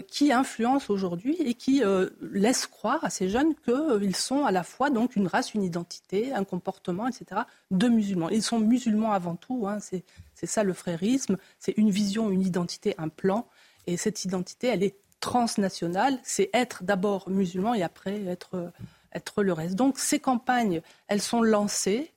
qui 0.08 0.32
influencent 0.32 0.94
aujourd'hui 0.94 1.36
et 1.40 1.54
qui 1.56 1.82
laissent 2.22 2.68
croire 2.68 3.04
à 3.04 3.10
ces 3.10 3.30
jeunes 3.30 3.56
qu'ils 3.56 4.16
sont 4.16 4.46
à 4.46 4.52
la 4.52 4.64
fois 4.64 4.90
donc 4.90 5.16
une 5.16 5.28
race, 5.28 5.54
une 5.54 5.64
identité, 5.64 6.32
un 6.34 6.44
comportement, 6.44 7.08
etc. 7.08 7.42
de 7.72 7.88
musulmans. 7.88 8.30
Ils 8.30 8.44
sont 8.44 8.60
musulmans 8.60 9.12
avant 9.14 9.36
tout. 9.36 9.68
Hein. 9.68 9.80
c'est, 9.80 10.04
ça 10.46 10.64
le 10.64 10.74
frérisme. 10.74 11.38
C'est 11.60 11.76
une 11.78 11.90
vision, 11.90 12.30
une 12.30 12.44
identité, 12.44 12.94
un 12.98 13.10
plan. 13.10 13.48
Et 13.88 13.98
cette 13.98 14.26
identité, 14.26 14.68
elle 14.68 14.84
est 14.84 14.96
transnationale. 15.20 16.20
C'est 16.24 16.50
être 16.54 16.84
d'abord 16.84 17.30
musulman 17.30 17.74
et 17.74 17.82
après 17.82 18.24
être 18.26 18.72
être 19.14 19.44
le 19.44 19.54
reste. 19.54 19.76
Donc 19.76 20.00
ces 20.00 20.20
campagnes, 20.20 20.82
elles 21.08 21.22
sont 21.22 21.42
lancées 21.42 22.12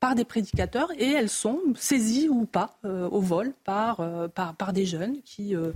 par 0.00 0.14
des 0.14 0.24
prédicateurs 0.24 0.90
et 0.98 1.10
elles 1.10 1.30
sont 1.30 1.60
saisies 1.74 2.28
ou 2.28 2.44
pas 2.44 2.76
euh, 2.84 3.08
au 3.08 3.20
vol 3.20 3.54
par, 3.64 4.00
euh, 4.00 4.28
par, 4.28 4.54
par, 4.54 4.72
des 4.72 4.84
jeunes 4.84 5.22
qui, 5.22 5.56
euh, 5.56 5.72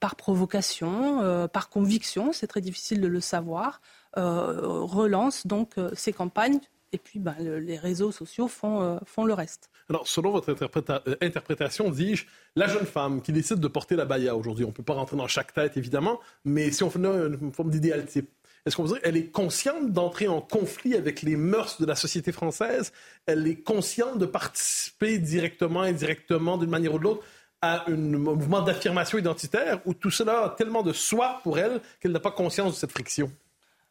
par 0.00 0.16
provocation, 0.16 1.48
par 1.48 1.68
conviction, 1.68 2.32
c'est 2.32 2.46
très 2.46 2.60
difficile 2.60 3.00
de 3.00 3.06
le 3.06 3.20
savoir, 3.20 3.80
relancent 4.14 5.46
donc 5.46 5.74
ces 5.94 6.12
campagnes 6.12 6.60
et 6.92 6.98
puis 6.98 7.18
ben, 7.18 7.36
les 7.38 7.76
réseaux 7.76 8.12
sociaux 8.12 8.48
font, 8.48 8.98
le 9.24 9.34
reste. 9.34 9.70
Alors, 9.90 10.06
selon 10.06 10.32
votre 10.32 10.54
interprétation, 11.20 11.90
dis-je, 11.90 12.26
la 12.56 12.66
jeune 12.66 12.86
femme 12.86 13.22
qui 13.22 13.32
décide 13.32 13.58
de 13.58 13.68
porter 13.68 13.96
la 13.96 14.04
baya 14.04 14.36
aujourd'hui, 14.36 14.64
on 14.64 14.68
ne 14.68 14.72
peut 14.72 14.82
pas 14.82 14.94
rentrer 14.94 15.16
dans 15.16 15.28
chaque 15.28 15.52
tête 15.52 15.76
évidemment, 15.76 16.20
mais 16.44 16.70
si 16.70 16.82
on 16.82 16.90
fait 16.90 16.98
une 16.98 17.52
forme 17.52 17.70
d'idéal 17.70 18.06
type, 18.06 18.30
est-ce 18.66 18.76
qu'on 18.76 18.84
dire 18.84 19.00
qu'elle 19.00 19.16
est 19.16 19.30
consciente 19.30 19.92
d'entrer 19.92 20.28
en 20.28 20.42
conflit 20.42 20.94
avec 20.94 21.22
les 21.22 21.36
mœurs 21.36 21.80
de 21.80 21.86
la 21.86 21.94
société 21.94 22.32
française? 22.32 22.92
Elle 23.24 23.46
est 23.46 23.62
consciente 23.62 24.18
de 24.18 24.26
participer 24.26 25.18
directement, 25.18 25.82
indirectement, 25.82 26.58
d'une 26.58 26.68
manière 26.68 26.92
ou 26.94 26.98
de 26.98 27.04
l'autre, 27.04 27.24
à 27.60 27.90
un 27.90 27.96
mouvement 27.96 28.62
d'affirmation 28.62 29.18
identitaire 29.18 29.80
ou 29.84 29.94
tout 29.94 30.10
cela 30.10 30.44
a 30.44 30.48
tellement 30.50 30.82
de 30.82 30.92
soi 30.92 31.40
pour 31.42 31.58
elle 31.58 31.80
qu'elle 32.00 32.12
n'a 32.12 32.20
pas 32.20 32.30
conscience 32.30 32.72
de 32.72 32.78
cette 32.78 32.92
friction 32.92 33.30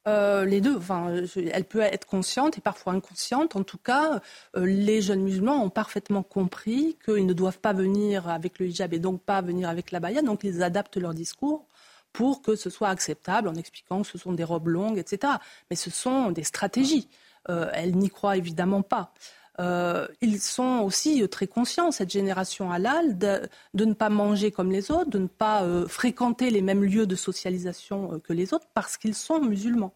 euh, 0.07 0.45
les 0.45 0.61
deux. 0.61 0.77
Enfin, 0.77 1.13
elle 1.51 1.65
peut 1.65 1.81
être 1.81 2.05
consciente 2.05 2.57
et 2.57 2.61
parfois 2.61 2.93
inconsciente. 2.93 3.57
En 3.57 3.63
tout 3.63 3.77
cas, 3.77 4.21
euh, 4.55 4.65
les 4.65 5.01
jeunes 5.01 5.21
musulmans 5.21 5.61
ont 5.61 5.69
parfaitement 5.69 6.23
compris 6.23 6.97
qu'ils 7.03 7.25
ne 7.25 7.33
doivent 7.33 7.59
pas 7.59 7.73
venir 7.73 8.29
avec 8.29 8.57
le 8.59 8.67
hijab 8.67 8.93
et 8.93 8.99
donc 8.99 9.21
pas 9.21 9.41
venir 9.41 9.67
avec 9.67 9.91
la 9.91 9.99
baya. 9.99 10.21
Donc, 10.21 10.45
ils 10.45 10.63
adaptent 10.63 10.95
leur 10.95 11.13
discours 11.13 11.65
pour 12.13 12.41
que 12.41 12.55
ce 12.55 12.69
soit 12.69 12.87
acceptable 12.87 13.49
en 13.49 13.55
expliquant 13.55 14.01
que 14.01 14.07
ce 14.07 14.17
sont 14.17 14.31
des 14.31 14.45
robes 14.45 14.69
longues, 14.69 14.97
etc. 14.97 15.33
Mais 15.69 15.75
ce 15.75 15.89
sont 15.89 16.31
des 16.31 16.43
stratégies. 16.43 17.09
Euh, 17.49 17.69
elle 17.73 17.95
n'y 17.95 18.09
croit 18.09 18.37
évidemment 18.37 18.81
pas. 18.81 19.13
Euh, 19.59 20.07
ils 20.21 20.39
sont 20.39 20.81
aussi 20.85 21.27
très 21.29 21.47
conscients, 21.47 21.91
cette 21.91 22.11
génération 22.11 22.71
halal, 22.71 23.17
de, 23.17 23.49
ne 23.73 23.93
pas 23.93 24.09
manger 24.09 24.51
comme 24.51 24.71
les 24.71 24.91
autres, 24.91 25.09
de 25.09 25.17
ne 25.17 25.27
pas 25.27 25.63
euh, 25.63 25.87
fréquenter 25.87 26.51
les 26.51 26.61
mêmes 26.61 26.83
lieux 26.83 27.07
de 27.07 27.15
socialisation 27.15 28.13
euh, 28.13 28.19
que 28.19 28.33
les 28.33 28.53
autres, 28.53 28.67
parce 28.73 28.97
qu'ils 28.97 29.15
sont 29.15 29.41
musulmans. 29.41 29.93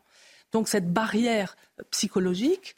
Donc 0.52 0.68
cette 0.68 0.92
barrière 0.92 1.56
psychologique, 1.92 2.76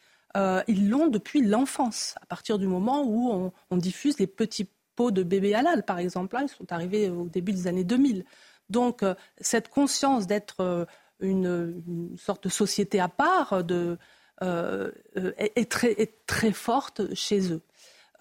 ils 0.68 0.90
l'ont 0.90 1.08
depuis 1.08 1.42
l'enfance, 1.44 2.16
à 2.22 2.26
partir 2.26 2.58
du 2.58 2.68
moment 2.68 3.04
où 3.06 3.52
on, 3.70 3.78
diffuse 3.78 4.18
les 4.20 4.28
petits 4.28 4.68
pots 4.96 5.12
de 5.12 5.22
bébés 5.22 5.54
halal, 5.54 5.84
par 5.84 6.00
exemple. 6.00 6.36
Hein, 6.38 6.46
ils 6.48 6.50
sont 6.50 6.72
arrivés 6.72 7.10
au 7.10 7.26
début 7.26 7.52
des 7.52 7.68
années 7.68 7.84
2000. 7.84 8.26
Donc 8.70 9.04
cette 9.40 9.70
conscience 9.70 10.28
d'être 10.28 10.88
une, 11.20 11.84
une, 11.88 12.18
sorte 12.18 12.44
de 12.44 12.50
société 12.50 13.00
à 13.00 13.10
part, 13.10 13.64
de, 13.64 13.98
euh, 14.44 14.92
est, 15.38 15.70
très, 15.70 16.14
très, 16.28 16.52
forte 16.52 17.14
chez 17.14 17.52
eux. 17.52 17.62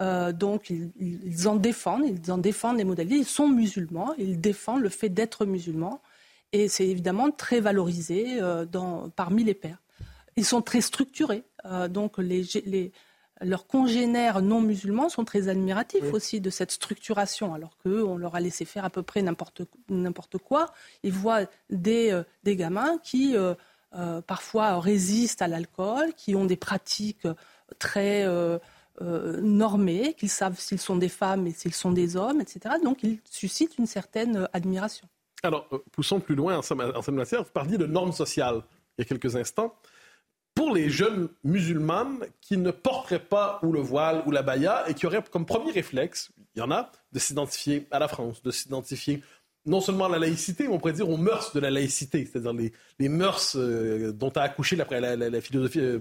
Euh, 0.01 0.31
donc 0.31 0.69
ils, 0.69 1.47
en 1.47 1.55
défendent, 1.55 2.05
ils 2.05 2.31
en 2.31 2.37
défendent 2.37 2.77
les 2.77 2.83
modalités. 2.83 3.17
Ils 3.17 3.25
sont 3.25 3.47
musulmans, 3.47 4.13
ils 4.17 4.39
défendent 4.39 4.81
le 4.81 4.89
fait 4.89 5.09
d'être 5.09 5.45
musulmans, 5.45 6.01
et 6.51 6.67
c'est 6.67 6.87
évidemment 6.87 7.29
très 7.31 7.59
valorisé 7.59 8.41
euh, 8.41 8.65
dans, 8.65 9.09
parmi 9.09 9.43
les 9.43 9.53
pères. 9.53 9.81
Ils 10.35 10.45
sont 10.45 10.61
très 10.61 10.81
structurés, 10.81 11.43
donc 11.91 12.17
les, 12.17 12.43
les, 12.65 12.91
leurs 13.41 13.67
congénères 13.67 14.41
non 14.41 14.61
musulmans 14.61 15.07
sont 15.07 15.25
très 15.25 15.47
admiratifs 15.47 16.11
aussi 16.11 16.41
de 16.41 16.49
cette 16.49 16.71
structuration, 16.71 17.53
alors 17.53 17.77
qu'on 17.77 18.17
leur 18.17 18.33
a 18.33 18.39
laissé 18.39 18.65
faire 18.65 18.83
à 18.83 18.89
peu 18.89 19.03
près 19.03 19.21
n'importe 19.21 20.37
quoi. 20.39 20.73
Ils 21.03 21.13
voient 21.13 21.45
des, 21.69 22.19
des 22.43 22.55
gamins 22.55 22.97
qui 23.03 23.35
euh, 23.95 24.21
parfois 24.21 24.79
résistent 24.79 25.41
à 25.41 25.47
l'alcool, 25.47 26.13
qui 26.15 26.35
ont 26.35 26.45
des 26.45 26.55
pratiques 26.55 27.27
très 27.79 28.25
euh, 28.25 28.57
euh, 29.01 29.39
normées, 29.41 30.13
qu'ils 30.15 30.29
savent 30.29 30.59
s'ils 30.59 30.79
sont 30.79 30.95
des 30.95 31.09
femmes 31.09 31.47
et 31.47 31.51
s'ils 31.51 31.73
sont 31.73 31.91
des 31.91 32.15
hommes, 32.15 32.41
etc. 32.41 32.75
Donc 32.83 33.03
ils 33.03 33.19
suscitent 33.29 33.77
une 33.77 33.85
certaine 33.85 34.47
admiration. 34.53 35.07
Alors, 35.43 35.67
poussons 35.91 36.19
plus 36.19 36.35
loin 36.35 36.57
en 36.57 36.61
cette 36.61 37.09
matière. 37.09 37.43
Vous 37.43 37.51
parliez 37.51 37.77
de 37.77 37.85
normes 37.85 38.13
sociales 38.13 38.61
il 38.97 39.01
y 39.01 39.05
a 39.05 39.05
quelques 39.05 39.35
instants. 39.35 39.75
Pour 40.55 40.73
les 40.73 40.89
jeunes 40.89 41.29
musulmanes 41.43 42.19
qui 42.39 42.57
ne 42.57 42.71
porteraient 42.71 43.19
pas 43.23 43.59
ou 43.63 43.71
le 43.71 43.79
voile 43.79 44.23
ou 44.27 44.31
la 44.31 44.43
baya 44.43 44.85
et 44.87 44.93
qui 44.93 45.07
auraient 45.07 45.23
comme 45.31 45.45
premier 45.45 45.71
réflexe, 45.71 46.31
il 46.55 46.59
y 46.59 46.61
en 46.61 46.71
a, 46.71 46.91
de 47.11 47.19
s'identifier 47.19 47.87
à 47.89 47.99
la 47.99 48.07
France, 48.07 48.43
de 48.43 48.51
s'identifier 48.51 49.23
non 49.65 49.81
seulement 49.81 50.07
la 50.07 50.19
laïcité, 50.19 50.67
mais 50.67 50.73
on 50.73 50.79
pourrait 50.79 50.93
dire 50.93 51.09
aux 51.09 51.17
mœurs 51.17 51.53
de 51.53 51.59
la 51.59 51.71
laïcité, 51.71 52.27
c'est-à-dire 52.29 52.53
les, 52.53 52.73
les, 52.99 53.09
mœurs 53.09 53.55
euh, 53.55 54.11
dont 54.11 54.29
a 54.31 54.41
accouché 54.41 54.75
la, 54.75 54.85
philosophie, 55.41 55.79
euh, 55.79 55.99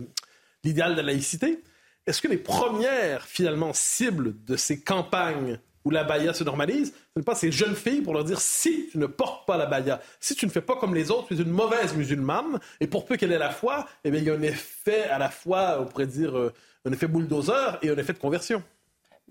l'idéal 0.65 0.93
de 0.93 1.01
la 1.01 1.07
laïcité. 1.09 1.63
Est-ce 2.07 2.21
que 2.21 2.29
les 2.29 2.39
premières, 2.39 3.27
finalement, 3.27 3.73
cibles 3.73 4.35
de 4.45 4.57
ces 4.57 4.81
campagnes 4.81 5.61
où 5.85 5.91
la 5.91 6.05
baya 6.05 6.33
se 6.33 6.45
normalise, 6.45 6.89
ce 6.93 7.19
n'est 7.19 7.25
pas 7.25 7.35
ces 7.35 7.51
jeunes 7.51 7.75
filles 7.75 8.03
pour 8.03 8.15
leur 8.15 8.25
dire 8.25 8.41
si 8.41 8.89
tu 8.91 8.99
ne 8.99 9.07
portes 9.07 9.47
pas 9.47 9.57
la 9.57 9.67
baya, 9.67 10.01
si 10.21 10.35
tu 10.35 10.47
ne 10.47 10.51
fais 10.51 10.61
pas 10.61 10.77
comme 10.77 10.95
les 10.95 11.11
autres, 11.11 11.29
tu 11.29 11.35
es 11.35 11.39
une 11.39 11.51
mauvaise 11.51 11.95
musulmane, 11.95 12.61
et 12.81 12.87
pour 12.87 13.05
peu 13.05 13.17
qu'elle 13.17 13.33
ait 13.33 13.39
la 13.39 13.51
foi, 13.51 13.87
eh 14.05 14.11
bien, 14.11 14.21
il 14.21 14.27
y 14.27 14.31
a 14.31 14.35
un 14.35 14.43
effet 14.43 15.05
à 15.05 15.19
la 15.19 15.31
fois, 15.31 15.79
on 15.81 15.87
pourrait 15.87 16.07
dire, 16.07 16.39
euh, 16.39 16.53
un 16.85 16.93
effet 16.93 17.09
bulldozer 17.09 17.79
et 17.83 17.91
un 17.91 17.97
effet 17.97 18.13
de 18.13 18.19
conversion. 18.19 18.63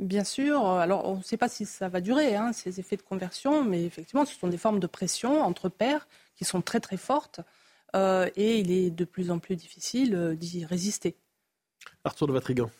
Bien 0.01 0.23
sûr. 0.23 0.65
Alors, 0.65 1.07
on 1.07 1.17
ne 1.17 1.23
sait 1.23 1.37
pas 1.37 1.47
si 1.47 1.65
ça 1.65 1.87
va 1.87 2.01
durer, 2.01 2.35
hein, 2.35 2.53
ces 2.53 2.79
effets 2.79 2.97
de 2.97 3.03
conversion, 3.03 3.63
mais 3.63 3.85
effectivement, 3.85 4.25
ce 4.25 4.35
sont 4.35 4.47
des 4.47 4.57
formes 4.57 4.79
de 4.79 4.87
pression 4.87 5.41
entre 5.41 5.69
pairs 5.69 6.07
qui 6.35 6.43
sont 6.43 6.61
très 6.61 6.79
très 6.79 6.97
fortes 6.97 7.39
euh, 7.95 8.27
et 8.35 8.59
il 8.59 8.71
est 8.71 8.89
de 8.89 9.05
plus 9.05 9.29
en 9.29 9.37
plus 9.37 9.55
difficile 9.55 10.15
euh, 10.15 10.35
d'y 10.35 10.65
résister. 10.65 11.15
Arthur 12.03 12.25
de 12.25 12.33
Vatrigan. 12.33 12.71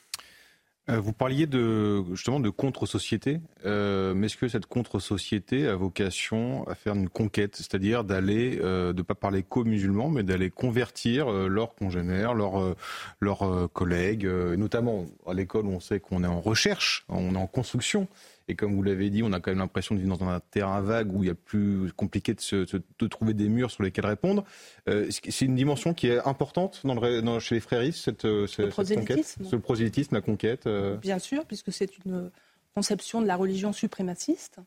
Euh, 0.92 1.00
vous 1.00 1.14
parliez 1.14 1.48
de, 1.48 2.04
justement 2.12 2.40
de 2.40 2.50
contre-société, 2.50 3.40
euh, 3.66 4.14
mais 4.14 4.26
est-ce 4.26 4.38
que 4.38 4.48
cette 4.48 4.66
contre-société 4.66 5.68
a 5.68 5.76
vocation 5.76 6.68
à 6.68 6.76
faire 6.76 6.96
une 6.96 7.10
conquête, 7.10 7.56
c'est-à-dire 7.56 8.04
d'aller, 8.04 8.60
euh, 8.62 8.92
de 8.92 8.98
ne 8.98 9.04
pas 9.04 9.16
parler 9.16 9.44
qu'aux-musulmans, 9.44 10.10
mais 10.10 10.24
d'aller 10.24 10.50
convertir 10.50 11.32
leurs 11.32 11.76
congénères, 11.76 12.34
leurs, 12.34 12.76
leurs 13.20 13.70
collègues, 13.74 14.26
notamment 14.26 15.06
à 15.28 15.34
l'école 15.34 15.66
où 15.66 15.72
on 15.72 15.80
sait 15.80 16.00
qu'on 16.00 16.24
est 16.24 16.28
en 16.28 16.42
recherche, 16.42 17.06
on 17.10 17.36
est 17.36 17.38
en 17.38 17.48
construction, 17.48 18.08
et 18.52 18.56
comme 18.56 18.76
vous 18.76 18.84
l'avez 18.84 19.10
dit, 19.10 19.24
on 19.24 19.32
a 19.32 19.40
quand 19.40 19.50
même 19.50 19.60
l'impression 19.60 19.96
de 19.96 20.02
vivre 20.02 20.18
dans 20.18 20.28
un 20.28 20.42
terrain 20.42 20.82
vague 20.82 21.16
où 21.16 21.24
il 21.24 21.28
y 21.28 21.32
a 21.32 21.36
plus 21.36 21.92
compliqué 21.96 22.34
de, 22.34 22.42
se, 22.42 22.66
de 22.66 23.08
trouver 23.08 23.34
des 23.34 23.48
murs 23.48 23.72
sur 23.72 23.82
lesquels 23.82 24.06
répondre. 24.06 24.44
Euh, 24.90 25.08
c'est 25.10 25.46
une 25.46 25.56
dimension 25.56 25.94
qui 25.94 26.08
est 26.08 26.20
importante 26.28 26.82
dans 26.84 26.94
le, 27.00 27.40
chez 27.40 27.56
les 27.56 27.62
fréristes, 27.62 28.04
cette, 28.04 28.26
euh, 28.26 28.48
cette, 28.48 28.76
conquête, 28.76 29.38
ce 29.42 29.56
prosélytisme, 29.56 30.16
la 30.16 30.22
conquête. 30.22 30.68
Euh. 30.68 30.98
Bien 30.98 31.18
sûr, 31.18 31.46
puisque 31.46 31.72
c'est 31.72 31.98
une 32.06 32.30
conception 32.76 33.22
de 33.22 33.28
la 33.28 33.38
religion 33.38 33.72
suprémaciste. 33.72 34.58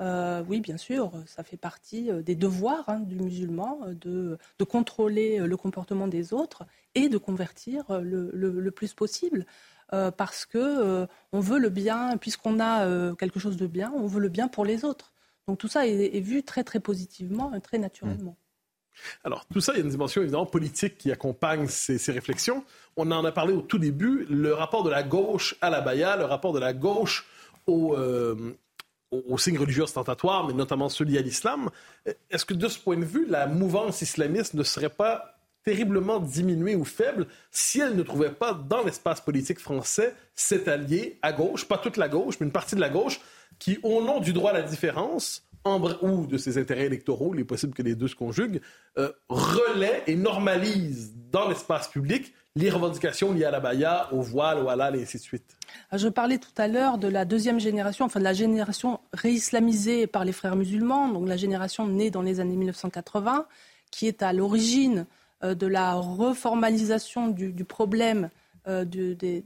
oui, 0.00 0.60
bien 0.60 0.76
sûr, 0.76 1.10
ça 1.26 1.42
fait 1.42 1.56
partie 1.56 2.10
des 2.22 2.36
devoirs 2.36 2.88
hein, 2.88 3.00
du 3.00 3.16
musulman 3.16 3.80
de, 4.00 4.38
de, 4.60 4.64
contrôler 4.64 5.38
le 5.38 5.56
comportement 5.56 6.06
des 6.06 6.32
autres 6.32 6.66
et 6.94 7.08
de 7.08 7.18
convertir 7.18 8.00
le, 8.00 8.30
le, 8.32 8.60
le 8.60 8.70
plus 8.70 8.94
possible. 8.94 9.44
Euh, 9.92 10.10
parce 10.10 10.46
que 10.46 10.58
euh, 10.58 11.06
on 11.32 11.40
veut 11.40 11.58
le 11.58 11.68
bien, 11.68 12.16
puisqu'on 12.16 12.58
a 12.58 12.86
euh, 12.86 13.14
quelque 13.14 13.38
chose 13.38 13.56
de 13.56 13.66
bien, 13.66 13.92
on 13.94 14.06
veut 14.06 14.20
le 14.20 14.28
bien 14.28 14.48
pour 14.48 14.64
les 14.64 14.84
autres. 14.84 15.12
Donc 15.46 15.58
tout 15.58 15.68
ça 15.68 15.86
est, 15.86 16.20
vu 16.20 16.42
très 16.42 16.64
très 16.64 16.80
positivement, 16.80 17.52
très 17.60 17.78
naturellement. 17.78 18.32
Mmh. 18.32 19.24
Alors, 19.24 19.44
tout 19.46 19.60
ça, 19.60 19.72
il 19.72 19.78
y 19.78 19.80
a 19.80 19.84
une 19.84 19.90
dimension 19.90 20.22
évidemment 20.22 20.46
politique 20.46 20.96
qui 20.96 21.10
accompagne 21.12 21.66
ces, 21.66 22.12
réflexions. 22.12 22.64
On 22.96 23.10
en 23.10 23.24
a 23.24 23.32
parlé 23.32 23.52
au 23.52 23.60
tout 23.60 23.78
début, 23.78 24.24
le 24.30 24.54
rapport 24.54 24.84
de 24.84 24.90
la 24.90 25.02
gauche 25.02 25.56
à 25.60 25.68
la 25.68 25.80
baya, 25.80 26.16
le 26.16 26.24
rapport 26.24 26.52
de 26.52 26.60
la 26.60 26.72
gauche 26.72 27.26
au, 27.66 27.96
aux 29.10 29.38
signes 29.38 29.58
religieux 29.58 29.82
ostentatoires, 29.82 30.46
mais 30.46 30.52
notamment 30.52 30.88
ceux 30.88 31.04
liés 31.04 31.18
à 31.18 31.22
l'islam. 31.22 31.70
Est-ce 32.30 32.44
que 32.44 32.54
de 32.54 32.68
ce 32.68 32.78
point 32.78 32.96
de 32.96 33.04
vue, 33.04 33.26
la 33.26 33.48
mouvance 33.48 34.00
islamiste 34.00 34.54
ne 34.54 34.62
serait 34.62 34.88
pas 34.88 35.33
terriblement 35.64 36.20
diminuée 36.20 36.76
ou 36.76 36.84
faible 36.84 37.26
si 37.50 37.80
elle 37.80 37.96
ne 37.96 38.02
trouvait 38.02 38.30
pas 38.30 38.54
dans 38.54 38.84
l'espace 38.84 39.20
politique 39.20 39.58
français 39.58 40.14
cet 40.34 40.68
allié 40.68 41.18
à 41.22 41.32
gauche, 41.32 41.66
pas 41.66 41.78
toute 41.78 41.96
la 41.96 42.08
gauche, 42.08 42.36
mais 42.38 42.46
une 42.46 42.52
partie 42.52 42.74
de 42.74 42.80
la 42.80 42.90
gauche, 42.90 43.20
qui, 43.58 43.78
au 43.82 44.02
nom 44.02 44.20
du 44.20 44.32
droit 44.32 44.50
à 44.50 44.54
la 44.54 44.62
différence, 44.62 45.42
ou 46.02 46.26
de 46.26 46.36
ses 46.36 46.58
intérêts 46.58 46.84
électoraux, 46.84 47.34
il 47.34 47.40
est 47.40 47.44
possible 47.44 47.72
que 47.72 47.82
les 47.82 47.94
deux 47.94 48.08
se 48.08 48.14
conjuguent, 48.14 48.60
euh, 48.98 49.10
relaie 49.28 50.02
et 50.06 50.14
normalise 50.14 51.14
dans 51.30 51.48
l'espace 51.48 51.88
public 51.88 52.34
les 52.56 52.70
revendications 52.70 53.32
liées 53.32 53.46
à 53.46 53.50
la 53.50 53.60
baya, 53.60 54.08
au 54.12 54.20
voile, 54.20 54.58
au 54.58 54.68
halal 54.68 54.94
et 54.94 55.02
ainsi 55.02 55.16
de 55.16 55.22
suite. 55.22 55.56
Ah, 55.90 55.96
je 55.96 56.06
parlais 56.08 56.38
tout 56.38 56.52
à 56.56 56.68
l'heure 56.68 56.98
de 56.98 57.08
la 57.08 57.24
deuxième 57.24 57.58
génération, 57.58 58.04
enfin 58.04 58.20
de 58.20 58.24
la 58.24 58.32
génération 58.34 59.00
réislamisée 59.12 60.06
par 60.06 60.24
les 60.24 60.32
frères 60.32 60.54
musulmans, 60.54 61.08
donc 61.08 61.26
la 61.26 61.36
génération 61.36 61.88
née 61.88 62.10
dans 62.10 62.22
les 62.22 62.38
années 62.38 62.56
1980, 62.56 63.46
qui 63.90 64.06
est 64.06 64.22
à 64.22 64.32
l'origine 64.32 65.00
euh, 65.00 65.04
de 65.44 65.66
la 65.66 65.94
reformalisation 65.94 67.28
du, 67.28 67.64
problème 67.64 68.30
euh, 68.66 68.84
des, 68.84 69.44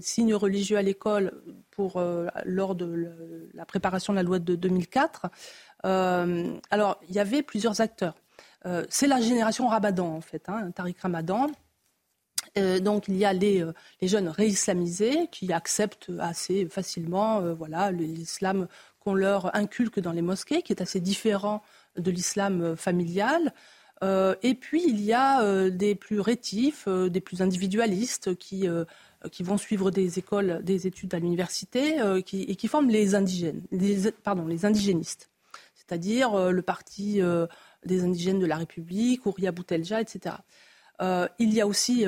signes 0.00 0.34
religieux 0.34 0.76
à 0.76 0.82
l'école 0.82 1.42
pour 1.72 1.96
euh, 1.96 2.28
lors 2.44 2.76
de 2.76 3.50
la 3.54 3.66
préparation 3.66 4.12
de 4.12 4.18
la 4.18 4.22
loi 4.22 4.38
de 4.38 4.54
2004. 4.54 5.26
alors, 5.82 7.00
il 7.08 7.14
y 7.14 7.18
avait 7.18 7.42
plusieurs 7.42 7.80
acteurs. 7.80 8.14
c'est 8.88 9.08
la 9.08 9.20
génération 9.20 9.66
Ramadan, 9.66 10.14
en 10.14 10.20
fait, 10.20 10.48
hein, 10.48 10.70
Tariq 10.70 11.00
Ramadan. 11.00 11.48
donc, 12.80 13.08
il 13.08 13.16
y 13.16 13.24
a 13.24 13.32
les, 13.32 13.64
jeunes 14.02 14.28
réislamisés 14.28 15.26
qui 15.32 15.52
acceptent 15.52 16.12
assez 16.20 16.68
facilement 16.68 17.40
voilà, 17.54 17.90
l'islam 17.90 18.68
qu'on 19.00 19.14
leur 19.14 19.56
inculque 19.56 19.98
dans 19.98 20.12
les 20.12 20.22
mosquées, 20.22 20.62
qui 20.62 20.72
est 20.72 20.82
assez 20.82 21.00
différent 21.00 21.62
de 21.96 22.12
l'islam 22.12 22.76
familial. 22.76 23.52
Euh, 24.02 24.34
et 24.42 24.54
puis, 24.54 24.82
il 24.86 25.00
y 25.00 25.12
a 25.12 25.42
euh, 25.42 25.70
des 25.70 25.94
plus 25.94 26.20
rétifs, 26.20 26.84
euh, 26.88 27.08
des 27.08 27.20
plus 27.20 27.40
individualistes 27.40 28.34
qui, 28.36 28.68
qui 29.30 29.42
vont 29.42 29.58
suivre 29.58 29.90
des 29.90 30.18
écoles, 30.18 30.60
des 30.64 30.86
études 30.86 31.14
à 31.14 31.18
l'université 31.18 31.98
et 32.26 32.56
qui 32.56 32.68
forment 32.68 32.90
les 32.90 33.14
indigènes, 33.14 33.62
pardon, 34.24 34.46
les 34.46 34.64
indigénistes. 34.64 35.30
C'est-à-dire 35.74 36.50
le 36.50 36.62
parti 36.62 37.20
des 37.84 38.02
indigènes 38.02 38.40
de 38.40 38.46
la 38.46 38.56
République, 38.56 39.26
Ouria 39.26 39.52
Boutelja, 39.52 40.00
etc. 40.00 40.36
il 41.38 41.54
y 41.54 41.60
a 41.60 41.66
aussi, 41.68 42.04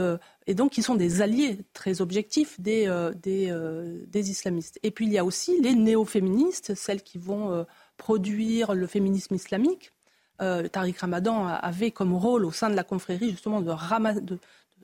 et 0.46 0.54
donc 0.54 0.76
ils 0.76 0.82
sont 0.82 0.96
des 0.96 1.22
alliés 1.22 1.58
très 1.72 2.00
objectifs 2.00 2.60
des, 2.60 2.88
des, 3.22 4.30
islamistes. 4.30 4.80
Et 4.82 4.90
puis 4.90 5.06
il 5.06 5.12
y 5.12 5.18
a 5.18 5.24
aussi 5.24 5.60
les 5.60 5.76
néo-féministes, 5.76 6.74
celles 6.74 7.02
qui 7.02 7.18
vont 7.18 7.64
produire 7.96 8.74
le 8.74 8.88
féminisme 8.88 9.36
islamique. 9.36 9.93
Tariq 10.38 10.98
Ramadan 10.98 11.46
avait 11.46 11.90
comme 11.90 12.14
rôle 12.14 12.44
au 12.44 12.52
sein 12.52 12.68
de 12.68 12.74
la 12.74 12.84
confrérie 12.84 13.30
justement 13.30 13.60
de, 13.60 13.70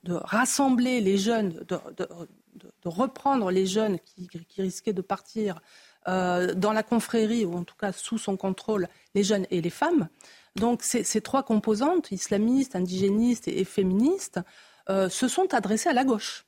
de, 0.04 0.12
rassembler 0.12 1.00
les 1.00 1.18
jeunes, 1.18 1.64
de, 1.68 2.88
reprendre 2.88 3.50
les 3.50 3.66
jeunes 3.66 3.98
qui, 4.00 4.28
risquaient 4.62 4.92
de 4.92 5.02
partir 5.02 5.60
dans 6.06 6.72
la 6.72 6.82
confrérie, 6.82 7.44
ou 7.44 7.56
en 7.56 7.64
tout 7.64 7.74
cas 7.76 7.92
sous 7.92 8.16
son 8.16 8.36
contrôle, 8.36 8.88
les 9.14 9.24
jeunes 9.24 9.46
et 9.50 9.60
les 9.60 9.70
femmes. 9.70 10.08
Donc 10.56 10.82
ces, 10.82 11.20
trois 11.20 11.42
composantes, 11.42 12.10
islamistes, 12.10 12.74
indigénistes 12.74 13.48
et, 13.48 13.64
féministes, 13.64 14.40
euh, 14.88 15.08
se 15.08 15.28
sont 15.28 15.54
adressées 15.54 15.88
à 15.88 15.92
la 15.92 16.04
gauche 16.04 16.46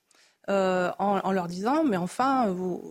euh, 0.49 0.91
en, 0.99 1.31
leur 1.31 1.47
disant 1.47 1.85
mais 1.85 1.97
enfin 1.97 2.49
vous, 2.49 2.83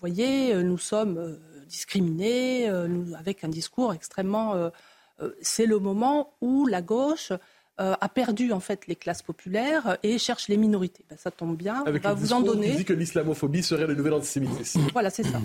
voyez 0.00 0.54
nous 0.62 0.78
sommes 0.78 1.18
euh, 1.18 1.36
discriminés 1.66 2.68
avec 3.18 3.42
un 3.42 3.48
discours 3.48 3.94
extrêmement 3.94 4.70
c'est 5.40 5.66
le 5.66 5.78
moment 5.78 6.32
où 6.40 6.66
la 6.66 6.82
gauche 6.82 7.32
a 7.78 8.08
perdu 8.08 8.52
en 8.52 8.60
fait 8.60 8.86
les 8.86 8.94
classes 8.94 9.22
populaires 9.22 9.98
et 10.02 10.18
cherche 10.18 10.48
les 10.48 10.56
minorités. 10.56 11.04
Ben, 11.10 11.18
ça 11.18 11.30
tombe 11.30 11.56
bien, 11.56 11.82
on 11.86 11.90
va 11.90 12.14
vous 12.14 12.32
en 12.32 12.40
donner. 12.40 12.70
Qui 12.70 12.76
dit 12.76 12.84
que 12.84 12.92
l'islamophobie 12.92 13.62
serait 13.62 13.86
le 13.86 13.94
nouvel 13.94 14.14
antisémitisme. 14.14 14.82
Voilà, 14.92 15.10
c'est 15.10 15.24
ça. 15.24 15.40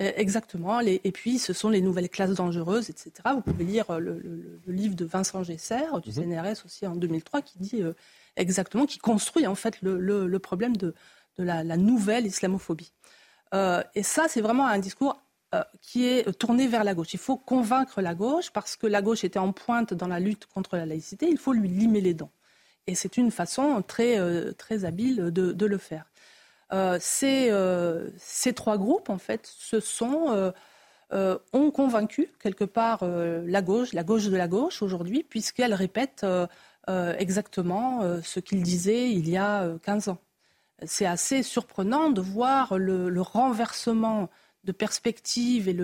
Euh, 0.00 0.12
exactement. 0.16 0.80
et 0.80 1.12
puis, 1.12 1.38
ce 1.38 1.52
sont 1.52 1.70
les 1.70 1.80
nouvelles 1.80 2.08
classes 2.08 2.34
dangereuses, 2.34 2.88
etc. 2.88 3.12
Vous 3.34 3.40
pouvez 3.40 3.64
lire 3.64 3.90
euh, 3.90 3.98
le, 3.98 4.72
livre 4.72 4.94
de 4.94 5.04
Vincent 5.04 5.42
Gesser, 5.42 5.86
du 6.02 6.10
mhm. 6.10 6.36
CNRS 6.36 6.64
aussi 6.64 6.86
en 6.86 6.94
2003, 6.94 7.42
qui 7.42 7.58
dit 7.58 7.82
euh, 7.82 7.94
exactement, 8.36 8.86
qui 8.86 8.98
construit 8.98 9.46
en 9.46 9.56
fait 9.56 9.78
le, 9.82 10.38
problème 10.38 10.76
de, 10.76 10.94
la, 11.36 11.76
nouvelle 11.76 12.26
islamophobie. 12.26 12.92
et 13.52 14.02
ça, 14.02 14.26
c'est 14.28 14.40
vraiment 14.40 14.66
un 14.66 14.78
discours 14.78 15.20
qui 15.80 16.06
est 16.06 16.30
tourné 16.38 16.68
vers 16.68 16.84
la 16.84 16.94
gauche. 16.94 17.14
Il 17.14 17.18
faut 17.18 17.36
convaincre 17.36 18.02
la 18.02 18.14
gauche 18.14 18.50
parce 18.50 18.76
que 18.76 18.86
la 18.86 19.00
gauche 19.00 19.24
était 19.24 19.38
en 19.38 19.52
pointe 19.52 19.94
dans 19.94 20.08
la 20.08 20.20
lutte 20.20 20.46
contre 20.46 20.76
la 20.76 20.84
laïcité. 20.84 21.28
Il 21.28 21.38
faut 21.38 21.52
lui 21.52 21.68
limer 21.68 22.00
les 22.00 22.14
dents. 22.14 22.30
Et 22.86 22.94
c'est 22.94 23.16
une 23.16 23.30
façon 23.30 23.82
très, 23.86 24.18
très 24.54 24.84
habile 24.84 25.30
de 25.30 25.66
le 25.66 25.78
faire. 25.78 26.04
Euh, 26.72 26.98
euh, 27.22 28.08
ces, 28.18 28.52
trois 28.52 28.78
groupes, 28.78 29.10
en 29.10 29.18
fait, 29.18 29.46
se 29.46 29.80
sont, 29.80 30.52
euh, 31.12 31.38
ont 31.52 31.70
convaincu 31.70 32.30
quelque 32.40 32.64
part 32.64 33.04
la 33.04 33.62
gauche, 33.62 33.92
la 33.92 34.04
gauche 34.04 34.26
de 34.26 34.36
la 34.36 34.48
gauche 34.48 34.82
aujourd'hui, 34.82 35.22
puisqu'elle 35.22 35.74
répète 35.74 36.26
exactement 37.18 38.02
ce 38.22 38.40
qu'ils 38.40 38.62
disaient 38.62 39.10
il 39.10 39.28
y 39.28 39.36
a 39.36 39.68
15 39.82 40.08
ans. 40.08 40.18
C'est 40.86 41.06
assez 41.06 41.42
surprenant 41.42 42.10
de 42.10 42.20
voir 42.20 42.78
le, 42.78 43.20
renversement 43.20 44.30
de 44.64 44.72
perspective 44.72 45.68
et 45.68 45.76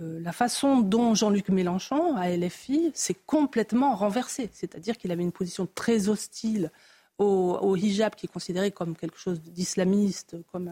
la 0.00 0.32
façon 0.32 0.80
dont 0.80 1.14
Jean-Luc 1.14 1.48
Mélenchon, 1.48 2.16
à 2.16 2.30
LFI, 2.30 2.90
s'est 2.94 3.16
complètement 3.26 3.94
renversé. 3.94 4.50
C'est-à-dire 4.52 4.96
qu'il 4.96 5.12
avait 5.12 5.22
une 5.22 5.32
position 5.32 5.68
très 5.72 6.08
hostile 6.08 6.70
au, 7.18 7.76
hijab 7.76 8.14
qui 8.14 8.26
est 8.26 8.32
considéré 8.32 8.70
comme 8.70 8.96
quelque 8.96 9.18
chose 9.18 9.40
d'islamiste, 9.40 10.36
comme 10.50 10.68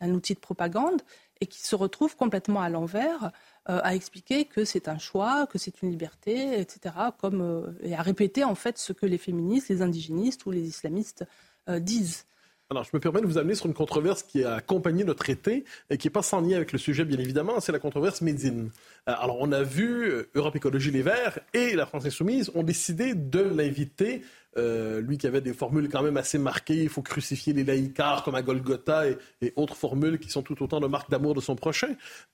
un, 0.00 0.10
outil 0.10 0.34
de 0.34 0.40
propagande, 0.40 1.02
et 1.40 1.46
qui 1.46 1.60
se 1.60 1.74
retrouve 1.74 2.16
complètement 2.16 2.60
à 2.60 2.68
l'envers 2.68 3.32
euh, 3.68 3.80
à 3.82 3.94
expliquer 3.94 4.44
que 4.44 4.64
c'est 4.64 4.88
un 4.88 4.98
choix, 4.98 5.46
que 5.46 5.58
c'est 5.58 5.82
une 5.82 5.90
liberté, 5.90 6.60
etc., 6.60 6.94
comme, 7.18 7.40
euh, 7.40 7.72
et 7.80 7.94
à 7.94 8.02
répéter 8.02 8.44
en 8.44 8.54
fait 8.54 8.76
ce 8.78 8.92
que 8.92 9.06
les 9.06 9.18
féministes, 9.18 9.68
les 9.68 9.82
indigénistes 9.82 10.44
ou 10.46 10.50
les 10.50 10.66
islamistes 10.66 11.24
euh, 11.68 11.80
disent. 11.80 12.26
Alors, 12.70 12.84
je 12.84 12.90
me 12.94 13.00
permets 13.00 13.20
de 13.20 13.26
vous 13.26 13.38
amener 13.38 13.54
sur 13.54 13.66
une 13.66 13.74
controverse 13.74 14.22
qui 14.22 14.42
a 14.42 14.54
accompagné 14.54 15.04
notre 15.04 15.28
été 15.28 15.64
et 15.90 15.98
qui 15.98 16.06
n'est 16.06 16.12
pas 16.12 16.22
sans 16.22 16.40
lien 16.40 16.56
avec 16.56 16.72
le 16.72 16.78
sujet, 16.78 17.04
bien 17.04 17.18
évidemment, 17.18 17.60
c'est 17.60 17.72
la 17.72 17.78
controverse 17.78 18.22
Médine. 18.22 18.70
Alors, 19.06 19.36
on 19.40 19.52
a 19.52 19.62
vu 19.62 20.10
Europe 20.34 20.56
Écologie 20.56 20.90
Les 20.90 21.02
Verts 21.02 21.38
et 21.52 21.74
la 21.74 21.84
France 21.84 22.06
Insoumise 22.06 22.50
ont 22.54 22.62
décidé 22.62 23.14
de 23.14 23.40
l'inviter 23.40 24.22
euh, 24.56 25.00
lui 25.00 25.18
qui 25.18 25.26
avait 25.26 25.40
des 25.40 25.52
formules 25.52 25.88
quand 25.88 26.02
même 26.02 26.16
assez 26.16 26.38
marquées, 26.38 26.82
il 26.82 26.88
faut 26.88 27.02
crucifier 27.02 27.52
les 27.52 27.64
laïcars 27.64 28.22
comme 28.22 28.36
à 28.36 28.42
Golgotha 28.42 29.08
et, 29.08 29.52
autres 29.56 29.74
formules 29.74 30.18
qui 30.18 30.30
sont 30.30 30.42
tout 30.42 30.62
autant 30.62 30.78
de 30.80 30.86
marques 30.86 31.10
d'amour 31.10 31.34
de 31.34 31.40
son 31.40 31.56
prochain, 31.56 31.88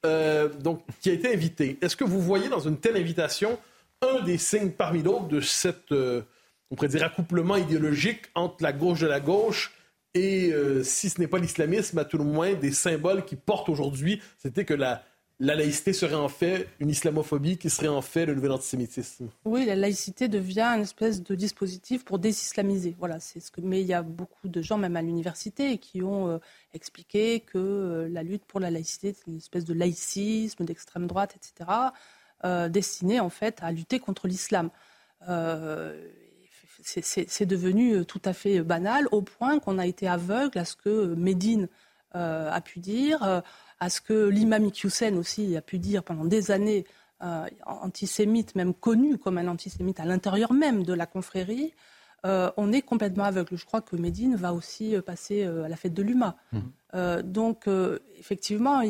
euh, 0.04 0.48
donc 0.48 0.82
qui 1.00 1.08
a 1.08 1.12
été 1.14 1.32
invité. 1.32 1.78
Est-ce 1.80 1.96
que 1.96 2.04
vous 2.04 2.20
voyez 2.20 2.48
dans 2.48 2.60
une 2.60 2.78
telle 2.78 2.96
invitation 2.96 3.58
un 4.02 4.22
des 4.22 4.38
signes 4.38 4.70
parmi 4.70 5.02
d'autres 5.02 5.28
de 5.28 5.40
cet, 5.40 5.92
euh, 5.92 6.22
on 6.70 6.74
pourrait 6.74 6.88
dire, 6.88 7.04
accouplement 7.04 7.56
idéologique 7.56 8.26
entre 8.34 8.62
la 8.62 8.72
gauche 8.72 9.00
de 9.00 9.06
la 9.06 9.20
gauche 9.20 9.72
et, 10.14 10.52
si 10.82 11.10
ce 11.10 11.20
n'est 11.20 11.28
pas 11.28 11.38
l'islamisme, 11.38 11.98
à 11.98 12.04
tout 12.04 12.18
le 12.18 12.24
moins 12.24 12.54
des 12.54 12.72
symboles 12.72 13.24
qui 13.24 13.36
portent 13.36 13.68
aujourd'hui, 13.68 14.20
c'était 14.38 14.64
que 14.64 14.74
la, 14.74 15.02
la 15.40 15.54
laïcité 15.54 15.94
serait 15.94 16.14
en 16.14 16.28
fait 16.28 16.68
une 16.80 16.90
islamophobie 16.90 17.56
qui 17.56 17.70
serait 17.70 17.88
en 17.88 18.02
fait 18.02 18.26
le 18.26 18.34
nouvel 18.34 18.52
antisémitisme. 18.52 19.30
Oui, 19.46 19.64
la 19.64 19.74
laïcité 19.74 20.28
devient 20.28 20.74
une 20.76 20.82
espèce 20.82 21.22
de 21.22 21.34
dispositif 21.34 22.04
pour 22.04 22.18
désislamiser. 22.18 22.94
Voilà, 22.98 23.20
c'est 23.20 23.40
ce 23.40 23.50
que. 23.50 23.62
Mais 23.62 23.80
il 23.80 23.86
y 23.86 23.94
a 23.94 24.02
beaucoup 24.02 24.48
de 24.48 24.60
gens, 24.60 24.76
même 24.76 24.96
à 24.96 25.02
l'université, 25.02 25.78
qui 25.78 26.02
ont 26.02 26.28
euh, 26.28 26.38
expliqué 26.74 27.40
que 27.40 27.58
euh, 27.58 28.08
la 28.10 28.22
lutte 28.22 28.44
pour 28.44 28.60
la 28.60 28.70
laïcité, 28.70 29.14
c'est 29.14 29.30
une 29.30 29.38
espèce 29.38 29.64
de 29.64 29.72
laïcisme 29.72 30.66
d'extrême 30.66 31.06
droite, 31.06 31.34
etc., 31.36 31.70
euh, 32.44 32.68
destiné 32.68 33.18
en 33.18 33.30
fait 33.30 33.58
à 33.62 33.72
lutter 33.72 33.98
contre 33.98 34.28
l'islam. 34.28 34.70
C'est 36.82 37.46
devenu 37.46 38.04
tout 38.04 38.22
à 38.24 38.32
fait 38.32 38.60
banal 38.60 39.06
au 39.12 39.22
point 39.22 39.58
qu'on 39.58 39.78
a 39.78 39.86
été 39.86 40.08
aveugle 40.08 40.58
à 40.58 40.64
ce 40.64 40.76
que 40.76 41.14
Médine 41.14 41.68
a 42.12 42.60
pu 42.60 42.80
dire 42.80 43.42
à 43.80 43.88
ce 43.88 44.00
que 44.00 44.28
l'imam 44.28 44.64
Iqiyoussen 44.66 45.16
aussi 45.16 45.56
a 45.56 45.62
pu 45.62 45.78
dire 45.78 46.04
pendant 46.04 46.26
des 46.26 46.50
années, 46.50 46.84
euh, 47.22 47.46
antisémite, 47.66 48.54
même 48.54 48.74
connu 48.74 49.18
comme 49.18 49.38
un 49.38 49.48
antisémite 49.48 49.98
à 50.00 50.04
l'intérieur 50.04 50.52
même 50.52 50.84
de 50.84 50.92
la 50.92 51.06
confrérie, 51.06 51.72
euh, 52.26 52.50
on 52.58 52.70
est 52.70 52.82
complètement 52.82 53.24
aveugle. 53.24 53.56
Je 53.56 53.64
crois 53.64 53.80
que 53.80 53.96
Médine 53.96 54.36
va 54.36 54.52
aussi 54.52 54.94
euh, 54.94 55.00
passer 55.00 55.44
à 55.44 55.68
la 55.68 55.76
fête 55.76 55.94
de 55.94 56.02
l'UMA. 56.02 56.36
Mmh. 56.52 57.22
donc, 57.22 57.68
effectivement, 58.18 58.82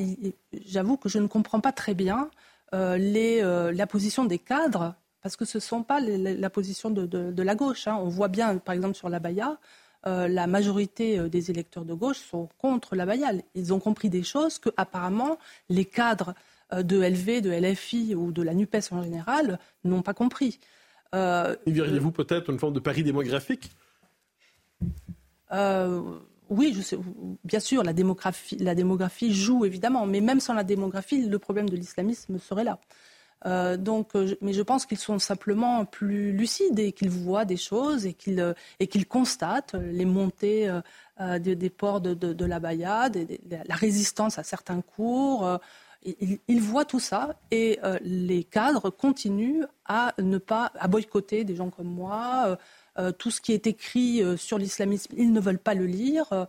j'avoue 0.66 0.96
que 0.96 1.08
je 1.08 1.18
ne 1.18 1.28
comprends 1.28 1.60
pas 1.60 1.72
très 1.72 1.94
bien 1.94 2.30
les, 2.72 3.42
la 3.42 3.86
position 3.86 4.24
des 4.24 4.38
cadres, 4.38 4.94
parce 5.22 5.36
que 5.36 5.44
ce 5.44 5.58
ne 5.58 5.62
sont 5.62 5.82
pas 5.82 6.00
la 6.00 6.50
position 6.50 6.90
de, 6.90 7.42
la 7.42 7.54
gauche. 7.54 7.86
Hein. 7.86 7.96
On 8.00 8.08
voit 8.08 8.28
bien, 8.28 8.56
par 8.58 8.74
exemple, 8.74 8.94
sur 8.94 9.08
la 9.08 9.18
Baïa, 9.18 9.58
euh, 10.06 10.28
la 10.28 10.46
majorité 10.46 11.18
euh, 11.18 11.28
des 11.28 11.50
électeurs 11.50 11.84
de 11.84 11.92
gauche 11.92 12.18
sont 12.18 12.48
contre 12.56 12.96
la 12.96 13.04
Bayal. 13.04 13.42
Ils 13.54 13.74
ont 13.74 13.80
compris 13.80 14.08
des 14.08 14.22
choses 14.22 14.58
que 14.58 14.70
apparemment 14.78 15.38
les 15.68 15.84
cadres 15.84 16.34
euh, 16.72 16.82
de 16.82 17.02
LV, 17.02 17.42
de 17.42 17.50
LFI 17.50 18.14
ou 18.14 18.32
de 18.32 18.42
la 18.42 18.54
NUPES 18.54 18.92
en 18.92 19.02
général 19.02 19.58
n'ont 19.84 20.00
pas 20.00 20.14
compris. 20.14 20.58
Euh, 21.14 21.54
y 21.66 21.72
verriez-vous 21.72 22.12
peut-être 22.12 22.50
une 22.50 22.58
forme 22.58 22.72
de 22.72 22.80
pari 22.80 23.02
démographique? 23.02 23.70
Oui, 26.50 26.72
je 26.74 26.82
sais, 26.82 26.98
bien 27.44 27.60
sûr, 27.60 27.84
la 27.84 27.92
démographie, 27.92 28.56
la 28.56 28.74
démographie 28.74 29.32
joue 29.32 29.64
évidemment, 29.64 30.04
mais 30.04 30.20
même 30.20 30.40
sans 30.40 30.52
la 30.52 30.64
démographie, 30.64 31.24
le 31.24 31.38
problème 31.38 31.68
de 31.68 31.76
l'islamisme 31.76 32.40
serait 32.40 32.64
là. 32.64 32.80
Euh, 33.46 33.76
donc, 33.76 34.14
euh, 34.14 34.36
mais 34.42 34.52
je 34.52 34.62
pense 34.62 34.84
qu'ils 34.84 34.98
sont 34.98 35.18
simplement 35.18 35.84
plus 35.86 36.32
lucides 36.32 36.78
et 36.78 36.92
qu'ils 36.92 37.10
voient 37.10 37.46
des 37.46 37.56
choses 37.56 38.04
et 38.06 38.12
qu'ils 38.12 38.40
euh, 38.40 38.52
et 38.80 38.86
qu'ils 38.86 39.06
constatent 39.06 39.74
les 39.74 40.04
montées 40.04 40.70
des, 41.38 41.70
ports 41.70 42.00
de, 42.00 42.44
la 42.44 42.60
Bayade, 42.60 43.18
la 43.50 43.74
résistance 43.74 44.38
à 44.38 44.42
certains 44.42 44.80
cours. 44.80 45.58
Ils, 46.02 46.60
voient 46.62 46.86
tout 46.86 47.00
ça 47.00 47.36
et 47.50 47.78
les 48.00 48.42
cadres 48.44 48.88
continuent 48.88 49.64
à 49.84 50.14
ne 50.18 50.38
pas 50.38 50.72
à 50.78 50.88
boycotter 50.88 51.44
des 51.44 51.56
gens 51.56 51.68
comme 51.68 51.88
moi. 51.88 52.58
tout 53.18 53.30
ce 53.30 53.42
qui 53.42 53.52
est 53.52 53.66
écrit 53.66 54.22
sur 54.38 54.56
l'islamisme, 54.56 55.14
ils 55.16 55.30
ne 55.30 55.40
veulent 55.40 55.58
pas 55.58 55.74
le 55.74 55.84
lire. 55.84 56.46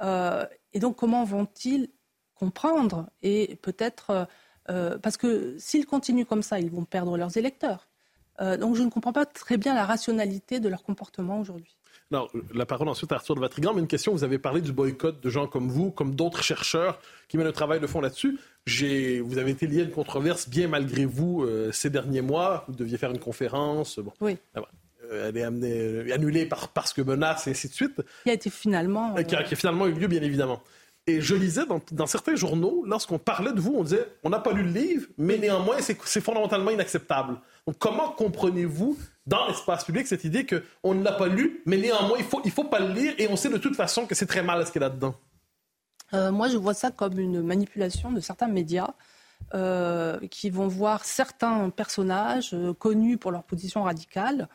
et 0.00 0.80
donc, 0.80 0.96
comment 0.96 1.22
vont-ils 1.22 1.88
comprendre 2.34 3.08
et 3.22 3.56
peut-être 3.62 4.26
euh, 4.70 4.98
parce 4.98 5.16
que 5.16 5.54
s'ils 5.58 5.86
continuent 5.86 6.24
comme 6.24 6.42
ça, 6.42 6.60
ils 6.60 6.70
vont 6.70 6.84
perdre 6.84 7.16
leurs 7.16 7.36
électeurs. 7.36 7.86
Euh, 8.40 8.56
donc 8.56 8.76
je 8.76 8.82
ne 8.82 8.90
comprends 8.90 9.12
pas 9.12 9.26
très 9.26 9.56
bien 9.56 9.74
la 9.74 9.84
rationalité 9.84 10.60
de 10.60 10.68
leur 10.68 10.82
comportement 10.82 11.40
aujourd'hui. 11.40 11.74
Non, 12.10 12.26
la 12.54 12.64
parole 12.64 12.88
ensuite 12.88 13.12
à 13.12 13.16
Arthur 13.16 13.34
de 13.34 13.40
Vatrigan, 13.40 13.74
mais 13.74 13.80
une 13.80 13.86
question, 13.86 14.12
vous 14.12 14.24
avez 14.24 14.38
parlé 14.38 14.62
du 14.62 14.72
boycott 14.72 15.22
de 15.22 15.28
gens 15.28 15.46
comme 15.46 15.68
vous, 15.68 15.90
comme 15.90 16.14
d'autres 16.14 16.42
chercheurs 16.42 16.98
qui 17.28 17.36
mènent 17.36 17.48
un 17.48 17.52
travail 17.52 17.80
de 17.80 17.86
fond 17.86 18.00
là-dessus. 18.00 18.38
Vous 18.66 19.38
avez 19.38 19.50
été 19.50 19.66
lié 19.66 19.80
à 19.80 19.84
une 19.84 19.90
controverse 19.90 20.48
bien 20.48 20.68
malgré 20.68 21.04
vous 21.04 21.42
euh, 21.42 21.70
ces 21.70 21.90
derniers 21.90 22.22
mois. 22.22 22.64
Vous 22.68 22.76
deviez 22.76 22.96
faire 22.96 23.10
une 23.10 23.18
conférence. 23.18 23.98
Bon. 23.98 24.12
Oui. 24.22 24.38
Ah, 24.54 24.60
elle 25.10 25.36
est 25.36 25.42
amenée, 25.42 26.10
annulée 26.12 26.46
par, 26.46 26.68
parce 26.68 26.94
que 26.94 27.02
menace 27.02 27.46
et 27.46 27.50
ainsi 27.50 27.68
de 27.68 27.74
suite. 27.74 28.00
Qui 28.24 28.30
a 28.30 28.34
été 28.34 28.48
finalement... 28.48 29.14
Qui, 29.14 29.34
a, 29.34 29.42
qui, 29.42 29.54
a, 29.54 29.56
finalement 29.56 29.86
eu 29.86 29.92
lieu, 29.92 30.06
bien 30.06 30.22
évidemment. 30.22 30.62
Et 31.08 31.22
je 31.22 31.34
lisais 31.34 31.62
dans, 31.90 32.06
certains 32.06 32.34
journaux, 32.34 32.84
lorsqu'on 32.84 33.18
parlait 33.18 33.54
de 33.54 33.60
vous, 33.60 33.74
on 33.74 33.82
disait 33.82 34.06
on 34.24 34.28
n'a 34.28 34.40
pas 34.40 34.52
lu 34.52 34.62
le 34.62 34.70
livre, 34.70 35.06
mais 35.16 35.38
néanmoins, 35.38 35.76
c'est 35.80 36.20
fondamentalement 36.20 36.70
inacceptable. 36.70 37.40
Donc, 37.66 37.78
comment 37.78 38.10
comprenez-vous 38.10 38.98
dans 39.26 39.48
l'espace 39.48 39.84
public 39.84 40.06
cette 40.06 40.24
idée 40.24 40.44
qu'on 40.44 40.94
ne 40.94 41.02
l'a 41.02 41.12
pas 41.12 41.28
lu, 41.28 41.62
mais 41.64 41.78
néanmoins, 41.78 42.18
il 42.18 42.24
ne 42.24 42.28
faut, 42.28 42.42
il 42.44 42.50
faut 42.50 42.64
pas 42.64 42.78
le 42.78 42.92
lire 42.92 43.14
et 43.16 43.26
on 43.26 43.36
sait 43.36 43.48
de 43.48 43.56
toute 43.56 43.74
façon 43.74 44.04
que 44.04 44.14
c'est 44.14 44.26
très 44.26 44.42
mal 44.42 44.66
ce 44.66 44.70
qu'il 44.70 44.82
y 44.82 44.84
a 44.84 44.88
là-dedans? 44.88 45.14
Euh, 46.12 46.30
Moi, 46.30 46.48
je 46.48 46.58
vois 46.58 46.74
ça 46.74 46.90
comme 46.90 47.18
une 47.18 47.40
manipulation 47.40 48.12
de 48.12 48.20
certains 48.20 48.48
médias. 48.48 48.92
Euh, 49.54 50.18
qui 50.30 50.50
vont 50.50 50.66
voir 50.66 51.06
certains 51.06 51.70
personnages 51.70 52.50
euh, 52.52 52.74
connus 52.74 53.16
pour 53.16 53.30
leur 53.30 53.44
position 53.44 53.84
radicale 53.84 54.48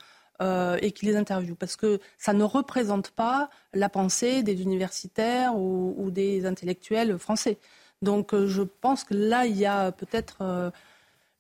euh, 0.43 0.77
et 0.81 0.91
qui 0.91 1.05
les 1.05 1.15
interviewent. 1.15 1.55
Parce 1.55 1.77
que 1.77 1.99
ça 2.17 2.33
ne 2.33 2.43
représente 2.43 3.11
pas 3.11 3.49
la 3.73 3.87
pensée 3.87 4.43
des 4.43 4.61
universitaires 4.61 5.55
ou, 5.55 6.11
des 6.11 6.45
intellectuels 6.45 7.17
français. 7.17 7.57
Donc 8.01 8.33
euh, 8.33 8.45
je 8.47 8.61
pense 8.61 9.05
que 9.05 9.13
là, 9.13 9.45
il 9.45 9.55
y 9.55 9.65
a 9.65 9.93
peut-être 9.93 10.39
euh, 10.41 10.69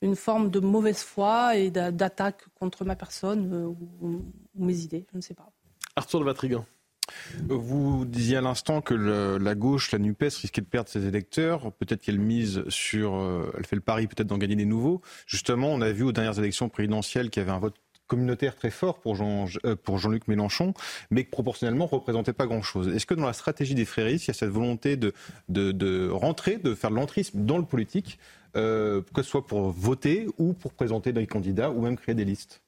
une 0.01 0.15
forme 0.15 0.49
de 0.49 0.61
mauvaise 0.61 1.03
foi 1.03 1.57
et 1.57 1.69
d'attaque 1.69 2.45
contre 2.55 2.85
ma 2.85 2.95
personne 2.95 3.75
ou, 4.01 4.23
mes 4.55 4.77
idées. 4.77 5.05
Je 5.11 5.17
ne 5.17 5.21
sais 5.21 5.33
pas. 5.33 5.49
Arthur 5.97 6.21
de 6.21 6.25
Vatrigan. 6.25 6.65
Vous 7.49 8.05
disiez 8.05 8.37
à 8.37 8.41
l'instant 8.41 8.79
que 8.79 8.93
la 8.93 9.55
gauche, 9.55 9.91
la 9.91 9.99
NUPES, 9.99 10.37
risquait 10.41 10.61
de 10.61 10.65
perdre 10.65 10.87
ses 10.87 11.05
électeurs. 11.05 11.73
Peut-être 11.73 12.01
qu'elle 12.01 12.19
mise 12.19 12.63
sur. 12.69 13.13
elle 13.57 13.65
fait 13.65 13.75
le 13.75 13.81
pari 13.81 14.07
peut-être 14.07 14.27
d'en 14.27 14.37
gagner 14.37 14.55
des 14.55 14.65
nouveaux. 14.65 15.01
Justement, 15.27 15.67
on 15.67 15.81
a 15.81 15.91
vu 15.91 16.03
aux 16.03 16.13
dernières 16.13 16.39
élections 16.39 16.69
présidentielles 16.69 17.29
qu'il 17.29 17.41
y 17.41 17.43
avait 17.43 17.51
un 17.51 17.59
vote 17.59 17.75
communautaire 18.07 18.55
très 18.55 18.69
fort 18.69 18.99
pour, 18.99 19.15
Jean, 19.15 19.45
euh, 19.65 19.75
pour 19.75 19.97
Jean-Luc 19.97 20.27
Mélenchon, 20.27 20.73
mais 21.09 21.23
que 21.23 21.31
proportionnellement 21.31 21.85
ne 21.85 21.89
représentait 21.89 22.33
pas 22.33 22.45
grand-chose. 22.45 22.87
Est-ce 22.89 23.05
que 23.05 23.13
dans 23.13 23.25
la 23.25 23.33
stratégie 23.33 23.75
des 23.75 23.85
fréristes, 23.85 24.25
il 24.25 24.29
y 24.29 24.31
a 24.31 24.33
cette 24.33 24.49
volonté 24.49 24.97
de, 24.97 25.13
de, 25.49 26.09
rentrer, 26.09 26.57
de 26.57 26.75
faire 26.75 26.89
de 26.89 26.95
l'entrisme 26.95 27.45
dans 27.45 27.57
le 27.57 27.65
politique, 27.65 28.19
euh, 28.55 29.01
que 29.13 29.23
ce 29.23 29.29
soit 29.29 29.47
pour 29.47 29.71
voter 29.71 30.27
ou 30.37 30.53
pour 30.53 30.73
présenter 30.73 31.13
des 31.13 31.27
candidats 31.27 31.71
ou 31.71 31.81
même 31.81 31.97
créer 31.97 32.15
des 32.15 32.25
listes? 32.25 32.61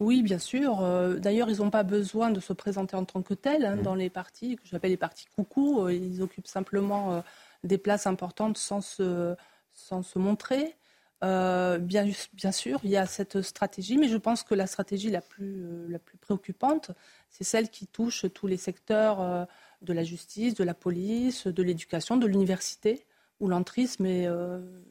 Oui, 0.00 0.22
bien 0.22 0.38
sûr. 0.38 0.82
Euh, 0.82 1.16
d'ailleurs, 1.18 1.48
ils 1.48 1.58
n'ont 1.58 1.70
pas 1.70 1.84
besoin 1.84 2.30
de 2.30 2.40
se 2.40 2.52
présenter 2.52 2.96
en 2.96 3.04
tant 3.04 3.22
que 3.22 3.34
tels 3.34 3.64
hein, 3.64 3.76
mmh. 3.76 3.82
dans 3.82 3.94
les 3.94 4.10
partis, 4.10 4.56
que 4.56 4.62
j'appelle 4.64 4.90
les 4.90 4.96
partis 4.96 5.26
coucou. 5.36 5.88
Ils 5.88 6.22
occupent 6.22 6.48
simplement 6.48 7.22
des 7.62 7.78
places 7.78 8.08
importantes 8.08 8.58
sans 8.58 8.80
se, 8.80 9.36
sans 9.72 10.02
se 10.02 10.18
montrer. 10.18 10.76
Euh, 11.22 11.78
bien, 11.78 12.08
bien, 12.32 12.50
sûr, 12.50 12.80
il 12.82 12.90
y 12.90 12.96
a 12.96 13.06
cette 13.06 13.42
stratégie, 13.42 13.96
mais 13.96 14.08
je 14.08 14.16
pense 14.16 14.42
que 14.42 14.54
la 14.54 14.66
stratégie 14.66 15.10
la 15.10 15.20
plus, 15.20 15.64
euh, 15.64 15.86
la 15.88 16.00
plus 16.00 16.18
préoccupante, 16.18 16.90
c'est 17.30 17.44
celle 17.44 17.68
qui 17.68 17.86
touche 17.86 18.26
tous 18.32 18.48
les 18.48 18.56
secteurs 18.56 19.20
euh, 19.20 19.44
de 19.82 19.92
la 19.92 20.02
justice, 20.02 20.54
de 20.54 20.64
la 20.64 20.74
police, 20.74 21.46
de 21.46 21.62
l'éducation, 21.62 22.16
de 22.16 22.26
l'université, 22.26 23.04
où 23.38 23.48
l'entrisme 23.48 24.06
est, 24.06 24.28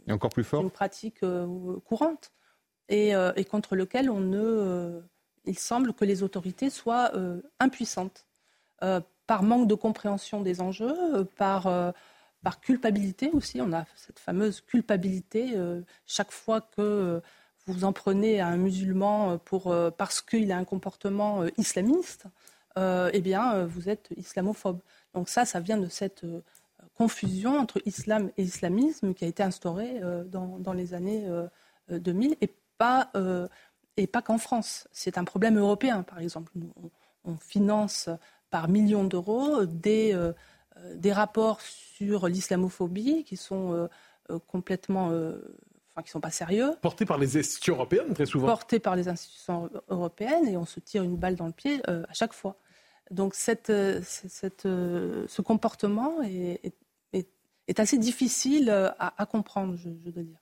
encore 0.09 0.29
plus 0.29 0.43
fort. 0.43 0.61
une 0.61 0.71
pratique 0.71 1.21
courante 1.85 2.31
et, 2.89 3.11
et, 3.37 3.45
contre 3.45 3.77
lequel 3.77 4.09
on 4.09 4.19
ne, 4.19 4.99
il 5.45 5.57
semble 5.57 5.93
que 5.93 6.03
les 6.03 6.21
autorités 6.21 6.69
soient 6.69 7.13
impuissantes 7.61 8.25
par 9.25 9.43
manque 9.43 9.69
de 9.69 9.75
compréhension 9.75 10.41
des 10.41 10.59
enjeux, 10.59 11.23
par 11.37 11.93
par 12.43 12.59
culpabilité 12.59 13.29
aussi. 13.33 13.61
On 13.61 13.71
a 13.73 13.85
cette 13.95 14.19
fameuse 14.19 14.61
culpabilité 14.61 15.51
euh, 15.55 15.81
chaque 16.05 16.31
fois 16.31 16.61
que 16.61 16.81
euh, 16.81 17.19
vous 17.67 17.83
en 17.83 17.93
prenez 17.93 18.39
à 18.39 18.47
un 18.47 18.57
musulman 18.57 19.39
euh, 19.67 19.91
parce 19.91 20.21
qu'il 20.21 20.51
a 20.51 20.57
un 20.57 20.63
comportement 20.63 21.45
islamiste, 21.57 22.25
eh 22.77 23.21
bien, 23.21 23.65
vous 23.65 23.89
êtes 23.89 24.09
islamophobe. 24.15 24.79
Donc 25.13 25.29
ça, 25.29 25.45
ça 25.45 25.59
vient 25.59 25.77
de 25.77 25.89
cette 25.89 26.25
confusion 26.95 27.59
entre 27.59 27.81
islam 27.85 28.31
et 28.37 28.43
islamisme 28.43 29.13
qui 29.13 29.25
a 29.25 29.27
été 29.27 29.43
instaurée 29.43 29.99
dans, 30.25 30.73
les 30.73 30.93
années 30.93 31.27
2000 31.89 32.37
et 32.39 32.47
pas, 32.77 33.11
qu'en 34.23 34.37
France. 34.37 34.87
C'est 34.93 35.17
un 35.17 35.25
problème 35.25 35.59
européen, 35.59 36.01
par 36.03 36.19
exemple. 36.19 36.53
on 37.25 37.35
finance 37.35 38.09
par 38.49 38.69
millions 38.69 39.03
d'euros 39.03 39.65
des 39.65 40.15
des 40.95 41.11
rapports 41.11 41.61
sur 41.61 42.27
l'islamophobie 42.27 43.23
qui 43.23 43.37
sont 43.37 43.73
euh, 43.73 43.87
euh, 44.29 44.39
complètement 44.47 45.07
enfin 45.07 46.01
qui 46.03 46.11
sont 46.11 46.21
pas 46.21 46.31
sérieux. 46.31 46.71
Portés 46.81 47.05
par 47.05 47.17
les 47.17 47.37
institutions 47.37 47.75
européennes 47.75 48.13
très 48.13 48.25
souvent. 48.25 48.47
Portés 48.47 48.79
par 48.79 48.95
les 48.95 49.07
institutions 49.07 49.69
européennes 49.89 50.47
et 50.47 50.57
on 50.57 50.65
se 50.65 50.79
tire 50.79 51.03
une 51.03 51.17
balle 51.17 51.35
dans 51.35 51.47
le 51.47 51.53
pied 51.53 51.81
à 51.87 52.13
chaque 52.13 52.33
fois. 52.33 52.57
Donc 53.09 53.35
cette, 53.35 53.73
cette, 54.03 54.63
ce 54.63 55.41
comportement 55.41 56.21
est, 56.21 56.61
est, 57.13 57.27
est, 57.67 57.79
assez 57.79 57.97
difficile 57.97 58.69
à, 58.69 59.13
à 59.17 59.25
comprendre, 59.25 59.75
je, 59.75 59.89
je, 60.05 60.09
dois 60.11 60.23
dire. 60.23 60.39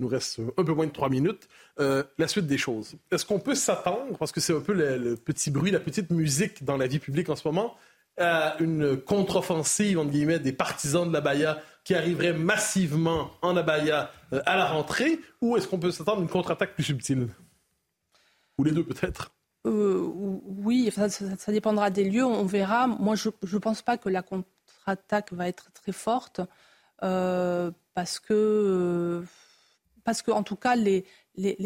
Il 0.00 0.02
nous 0.02 0.08
reste 0.08 0.40
un 0.56 0.64
peu 0.64 0.72
moins 0.72 0.86
de 0.86 0.92
trois 0.92 1.08
minutes. 1.08 1.48
la 1.78 2.26
suite 2.26 2.48
des 2.48 2.58
choses. 2.58 2.96
Est-ce 3.12 3.24
qu'on 3.24 3.38
peut 3.38 3.54
s'attendre, 3.54 4.18
parce 4.18 4.32
que 4.32 4.40
c'est 4.40 4.56
un 4.56 4.60
peu 4.60 4.72
le, 4.72 5.14
petit 5.14 5.52
bruit, 5.52 5.70
la 5.70 5.78
petite 5.78 6.10
musique 6.10 6.64
dans 6.64 6.76
la 6.76 6.88
vie 6.88 6.98
publique 6.98 7.28
en 7.28 7.36
ce 7.36 7.46
moment, 7.46 7.76
à 8.18 8.56
une 8.60 8.96
contre-offensive, 8.96 9.98
entre 9.98 10.10
guillemets, 10.10 10.38
des 10.38 10.52
partisans 10.52 11.06
de 11.06 11.12
la 11.12 11.20
Baïa 11.20 11.62
qui 11.88 11.94
arriveraient 11.94 12.34
massivement 12.34 13.30
en 13.40 13.56
Abaya 13.56 14.10
euh, 14.34 14.42
à 14.44 14.56
la 14.56 14.66
rentrée, 14.66 15.20
ou 15.40 15.56
est-ce 15.56 15.66
qu'on 15.66 15.78
peut 15.78 15.90
s'attendre 15.90 16.18
à 16.18 16.22
une 16.22 16.28
contre-attaque 16.28 16.74
plus 16.74 16.84
subtile? 16.84 17.28
Ou 18.58 18.64
les 18.64 18.72
deux 18.72 18.84
peut-être? 18.84 19.30
Euh, 19.66 20.02
Oui, 20.04 20.92
ça, 20.92 21.52
dépendra 21.52 21.90
des 21.90 22.04
lieux, 22.04 22.26
on 22.26 22.44
verra. 22.44 22.86
Moi, 22.86 23.14
je 23.14 23.30
ne 23.30 23.58
pense 23.58 23.80
pas 23.80 23.96
que 23.96 24.10
la 24.10 24.20
contre-attaque 24.20 25.32
va 25.32 25.48
être 25.48 25.72
très 25.72 25.92
forte, 25.92 26.42
euh, 27.02 27.70
parce 27.94 28.20
que, 28.20 29.24
parce 30.04 30.20
que, 30.20 30.30
en 30.30 30.42
tout 30.42 30.56
cas, 30.56 30.76
les, 30.76 31.06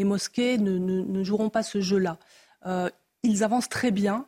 mosquées 0.04 0.56
ne, 0.56 1.24
joueront 1.24 1.50
pas 1.50 1.64
ce 1.64 1.80
jeu-là. 1.80 2.18
ils 3.24 3.42
avancent 3.42 3.68
très 3.68 3.90
bien 3.90 4.26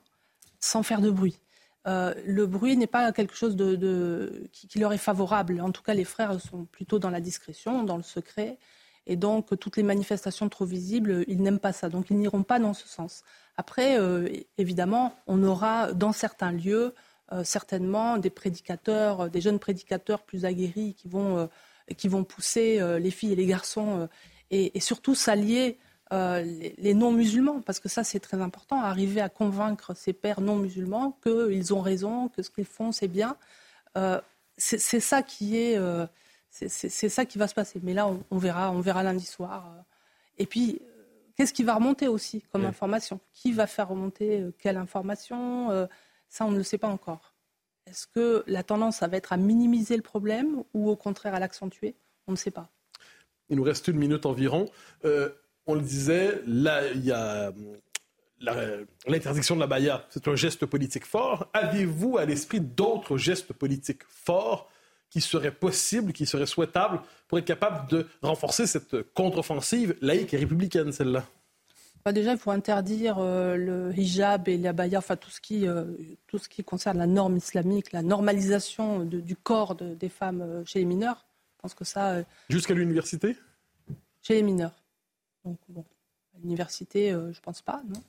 sans 0.58 0.82
faire 0.82 1.00
de 1.00 1.10
bruit. 1.10 1.38
Euh, 1.86 2.14
le 2.24 2.46
bruit 2.46 2.76
n'est 2.76 2.86
pas 2.86 3.12
quelque 3.12 3.34
chose 3.34 3.56
qui, 4.52 4.78
leur 4.78 4.92
est 4.92 4.98
favorable. 4.98 5.60
En 5.60 5.70
tout 5.70 5.82
cas, 5.82 5.94
les 5.94 6.04
frères 6.04 6.40
sont 6.40 6.64
plutôt 6.64 6.98
dans 6.98 7.10
la 7.10 7.20
discrétion, 7.20 7.82
dans 7.82 7.96
le 7.96 8.02
secret. 8.02 8.58
Et 9.06 9.16
donc, 9.16 9.58
toutes 9.60 9.76
les 9.76 9.82
manifestations 9.82 10.48
trop 10.48 10.64
visibles, 10.64 11.24
ils 11.28 11.42
n'aiment 11.42 11.58
pas 11.58 11.72
ça. 11.72 11.90
Donc, 11.90 12.10
ils 12.10 12.16
n'iront 12.16 12.42
pas 12.42 12.58
dans 12.58 12.72
ce 12.72 12.88
sens. 12.88 13.22
Après, 13.56 13.98
euh, 13.98 14.28
évidemment, 14.56 15.14
on 15.26 15.42
aura 15.42 15.92
dans 15.92 16.12
certains 16.12 16.52
lieux 16.52 16.94
euh, 17.32 17.44
certainement 17.44 18.16
des 18.16 18.30
prédicateurs, 18.30 19.28
des 19.28 19.40
jeunes 19.42 19.58
prédicateurs 19.58 20.22
plus 20.22 20.46
aguerris 20.46 20.94
qui 20.94 21.08
vont, 21.08 21.48
qui 21.98 22.08
vont 22.08 22.24
pousser 22.24 22.80
les 22.98 23.10
filles 23.10 23.32
et 23.32 23.36
les 23.36 23.46
garçons 23.46 24.08
et 24.50 24.78
surtout 24.80 25.14
s'allier 25.14 25.78
euh, 26.14 26.44
les, 26.78 26.94
non-musulmans, 26.94 27.60
parce 27.60 27.80
que 27.80 27.88
ça 27.88 28.04
c'est 28.04 28.20
très 28.20 28.40
important, 28.40 28.80
arriver 28.80 29.20
à 29.20 29.28
convaincre 29.28 29.96
ces 29.96 30.12
pères 30.12 30.40
non-musulmans 30.40 31.18
qu'ils 31.24 31.74
ont 31.74 31.80
raison, 31.80 32.28
que 32.28 32.42
ce 32.42 32.50
qu'ils 32.50 32.66
font 32.66 32.92
c'est 32.92 33.08
bien. 33.08 33.36
Euh, 33.98 34.20
c'est 34.56 34.78
ça 34.78 35.24
qui 35.24 35.56
est, 35.56 35.76
euh, 35.76 36.06
c'est 36.50 37.08
ça 37.08 37.24
qui 37.24 37.38
va 37.38 37.48
se 37.48 37.54
passer. 37.54 37.80
Mais 37.82 37.94
là, 37.94 38.08
on, 38.30 38.38
verra, 38.38 38.70
on 38.70 38.80
verra 38.80 39.02
lundi 39.02 39.26
soir. 39.26 39.74
Et 40.38 40.46
puis, 40.46 40.80
qu'est-ce 41.34 41.52
qui 41.52 41.64
va 41.64 41.74
remonter 41.74 42.06
aussi 42.06 42.44
comme 42.52 42.64
information? 42.64 43.18
Qui 43.32 43.50
va 43.50 43.66
faire 43.66 43.88
remonter 43.88 44.44
quelle 44.60 44.76
information 44.76 45.88
Ça, 46.28 46.46
on 46.46 46.52
ne 46.52 46.58
le 46.58 46.62
sait 46.62 46.78
pas 46.78 46.86
encore. 46.86 47.34
Est-ce 47.86 48.06
que 48.06 48.44
la 48.46 48.62
tendance, 48.62 48.98
ça 48.98 49.08
va 49.08 49.16
être 49.16 49.32
à 49.32 49.36
minimiser 49.36 49.96
le 49.96 50.02
problème 50.02 50.62
ou 50.72 50.88
au 50.88 50.94
contraire 50.94 51.34
à 51.34 51.40
l'accentuer? 51.40 51.96
On 52.28 52.32
ne 52.32 52.36
sait 52.36 52.52
pas. 52.52 52.70
Il 53.48 53.56
nous 53.56 53.64
reste 53.64 53.88
une 53.88 53.98
minute 53.98 54.24
environ 54.24 54.70
on 55.66 55.74
le 55.74 55.80
disait, 55.80 56.42
là, 56.46 56.90
il 56.92 57.04
y 57.04 57.12
a 57.12 57.52
l'interdiction 59.06 59.54
de 59.54 59.60
la 59.60 59.66
baïa, 59.66 60.06
c'est 60.10 60.28
un 60.28 60.36
geste 60.36 60.66
politique 60.66 61.04
fort. 61.04 61.48
Avez-vous 61.52 62.18
à 62.18 62.24
l'esprit 62.24 62.60
d'autres 62.60 63.16
gestes 63.16 63.52
politiques 63.52 64.02
forts 64.08 64.68
qui 65.10 65.20
seraient 65.20 65.54
possibles, 65.54 66.12
qui 66.12 66.26
seraient 66.26 66.46
souhaitables 66.46 67.00
pour 67.28 67.38
être 67.38 67.44
capable 67.44 67.88
de 67.88 68.06
renforcer 68.22 68.66
cette 68.66 69.12
contre-offensive 69.14 69.96
laïque 70.00 70.34
et 70.34 70.38
républicaine, 70.38 70.92
celle-là? 70.92 71.24
Bah, 72.04 72.12
déjà, 72.12 72.32
il 72.32 72.38
faut 72.38 72.50
interdire 72.50 73.16
euh, 73.18 73.56
le 73.56 73.98
hijab 73.98 74.48
et 74.48 74.58
la 74.58 74.74
baya, 74.74 74.98
enfin 74.98 75.16
tout 75.16 75.30
ce, 75.30 75.40
qui, 75.40 75.66
euh, 75.66 75.84
tout 76.26 76.36
ce 76.36 76.50
qui 76.50 76.62
concerne 76.62 76.98
la 76.98 77.06
norme 77.06 77.38
islamique, 77.38 77.92
la 77.92 78.02
normalisation 78.02 79.04
du 79.04 79.36
corps 79.36 79.74
des 79.74 80.08
femmes 80.10 80.42
euh, 80.42 80.64
chez 80.66 80.80
les 80.80 80.84
mineurs. 80.84 81.24
Je 81.56 81.62
pense 81.62 81.74
que 81.74 81.84
ça. 81.84 82.16
Jusqu'à 82.50 82.74
l'université? 82.74 83.36
Chez 84.20 84.34
les 84.34 84.42
mineurs. 84.42 84.74
Donc, 85.44 85.58
bon, 85.68 85.84
à 86.34 86.38
l'université, 86.40 87.12
euh, 87.12 87.32
je 87.32 87.38
ne 87.38 87.42
pense 87.42 87.62
pas, 87.62 87.82
non. 87.86 88.02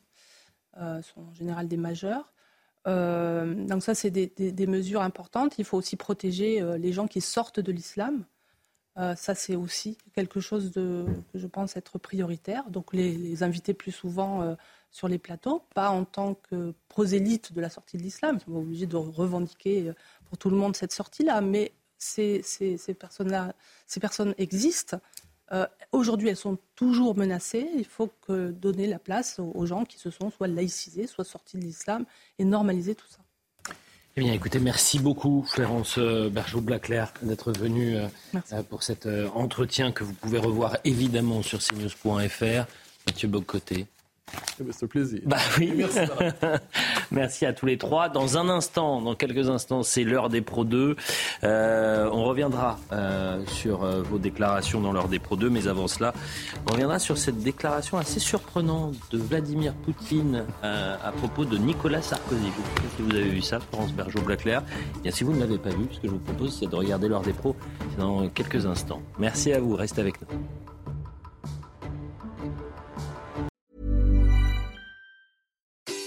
Euh, 0.77 1.01
sont 1.01 1.21
en 1.21 1.33
général 1.33 1.67
des 1.67 1.77
majeurs. 1.77 2.33
Euh, 2.88 3.53
donc 3.65 3.81
ça, 3.81 3.95
c'est 3.95 4.11
des, 4.11 4.67
mesures 4.67 5.01
importantes. 5.01 5.55
Il 5.57 5.65
faut 5.65 5.77
aussi 5.77 5.95
protéger 5.95 6.61
les 6.77 6.91
gens 6.91 7.07
qui 7.07 7.21
sortent 7.21 7.59
de 7.59 7.71
l'islam. 7.71 8.25
ça, 8.95 9.36
c'est 9.36 9.55
aussi 9.55 9.97
quelque 10.13 10.39
chose 10.39 10.71
que 10.73 11.05
je 11.33 11.47
pense 11.47 11.77
être 11.77 11.97
prioritaire. 11.97 12.69
Donc 12.69 12.93
les, 12.93 13.41
inviter 13.41 13.73
plus 13.73 13.93
souvent 13.93 14.55
sur 14.91 15.07
les 15.07 15.17
plateaux, 15.17 15.63
pas 15.73 15.89
en 15.89 16.03
tant 16.03 16.36
que 16.36 16.73
prosélytes 16.89 17.53
de 17.53 17.61
la 17.61 17.69
sortie 17.69 17.97
de 17.97 18.03
l'islam. 18.03 18.38
Ils 18.39 18.45
sont 18.45 18.57
obligés 18.57 18.88
de 18.88 18.97
revendiquer 18.97 19.91
pour 20.25 20.38
tout 20.38 20.49
le 20.49 20.57
monde 20.57 20.75
cette 20.75 20.91
sortie-là, 20.91 21.39
mais 21.41 21.71
ces, 21.97 22.41
ces, 22.43 22.77
ces 22.77 22.93
personnes 22.93 24.36
existent. 24.38 24.99
Euh, 25.51 25.65
aujourd'hui, 25.91 26.29
elles 26.29 26.35
sont 26.35 26.57
toujours 26.75 27.15
menacées. 27.15 27.69
Il 27.75 27.85
faut 27.85 28.09
que 28.27 28.51
donner 28.51 28.87
la 28.87 28.99
place 28.99 29.39
aux, 29.39 29.65
gens 29.65 29.85
qui 29.85 29.97
se 29.97 30.09
sont 30.09 30.31
soit 30.31 30.47
laïcisés, 30.47 31.07
soit 31.07 31.23
sortis 31.23 31.57
de 31.57 31.63
l'islam 31.63 32.05
et 32.39 32.45
normaliser 32.45 32.95
tout 32.95 33.07
ça. 33.07 33.19
Eh 34.17 34.21
bien, 34.21 34.31
écoutez, 34.31 34.59
merci 34.59 34.99
beaucoup, 34.99 35.43
Florence 35.45 35.97
euh, 35.97 36.29
Bergeau-Blaclair, 36.29 37.13
d'être 37.21 37.51
venue 37.51 37.97
euh, 37.97 38.63
pour 38.69 38.81
cet 38.81 39.07
entretien 39.33 39.91
que 39.91 40.03
vous 40.05 40.13
pouvez 40.13 40.39
revoir 40.39 40.77
évidemment 40.85 41.41
sur 41.41 41.59
cnews.fr. 41.59 42.65
Mathieu 43.07 43.27
Bocoté, 43.27 43.87
c'est 44.71 44.84
un 44.84 44.88
plaisir. 44.88 45.21
Bah 45.26 45.38
oui. 45.59 45.73
Merci. 45.76 45.99
Merci 47.11 47.45
à 47.45 47.53
tous 47.53 47.65
les 47.65 47.78
trois. 47.78 48.09
Dans 48.09 48.38
un 48.38 48.49
instant, 48.49 49.01
dans 49.01 49.15
quelques 49.15 49.49
instants, 49.49 49.84
c'est 49.84 50.03
l'heure 50.03 50.30
des 50.30 50.41
Pro 50.41 50.63
2. 50.63 50.95
Euh, 51.43 52.09
on 52.11 52.23
reviendra 52.23 52.80
euh, 52.91 53.43
sur 53.47 53.84
euh, 53.84 54.01
vos 54.01 54.17
déclarations 54.17 54.82
dans 54.82 54.91
l'heure 54.91 55.07
des 55.07 55.19
Pro 55.19 55.36
2, 55.36 55.49
mais 55.49 55.67
avant 55.67 55.88
cela, 55.88 56.13
on 56.67 56.71
reviendra 56.71 56.99
sur 56.99 57.17
cette 57.17 57.39
déclaration 57.39 57.97
assez 57.97 58.19
surprenante 58.19 58.95
de 59.11 59.17
Vladimir 59.17 59.73
Poutine 59.73 60.45
à 60.63 61.11
propos 61.11 61.45
de 61.45 61.57
Nicolas 61.57 62.01
Sarkozy. 62.01 62.41
Je 62.41 62.47
sais 62.47 62.82
pas 62.82 62.95
si 62.95 63.01
vous 63.01 63.11
avez 63.11 63.30
vu 63.30 63.41
ça, 63.41 63.59
Florence 63.59 63.93
Bergeau-Blaclair. 63.93 64.63
Eh 65.03 65.11
si 65.11 65.23
vous 65.23 65.34
ne 65.34 65.39
l'avez 65.39 65.57
pas 65.57 65.69
vu, 65.69 65.88
ce 65.91 65.99
que 65.99 66.07
je 66.07 66.11
vous 66.11 66.19
propose, 66.19 66.57
c'est 66.59 66.67
de 66.69 66.76
regarder 66.76 67.07
l'heure 67.07 67.21
des 67.21 67.34
pros 67.34 67.55
dans 67.97 68.28
quelques 68.30 68.65
instants. 68.65 69.01
Merci 69.19 69.53
à 69.53 69.59
vous. 69.59 69.76
Restez 69.76 70.01
avec 70.01 70.21
nous. 70.21 70.28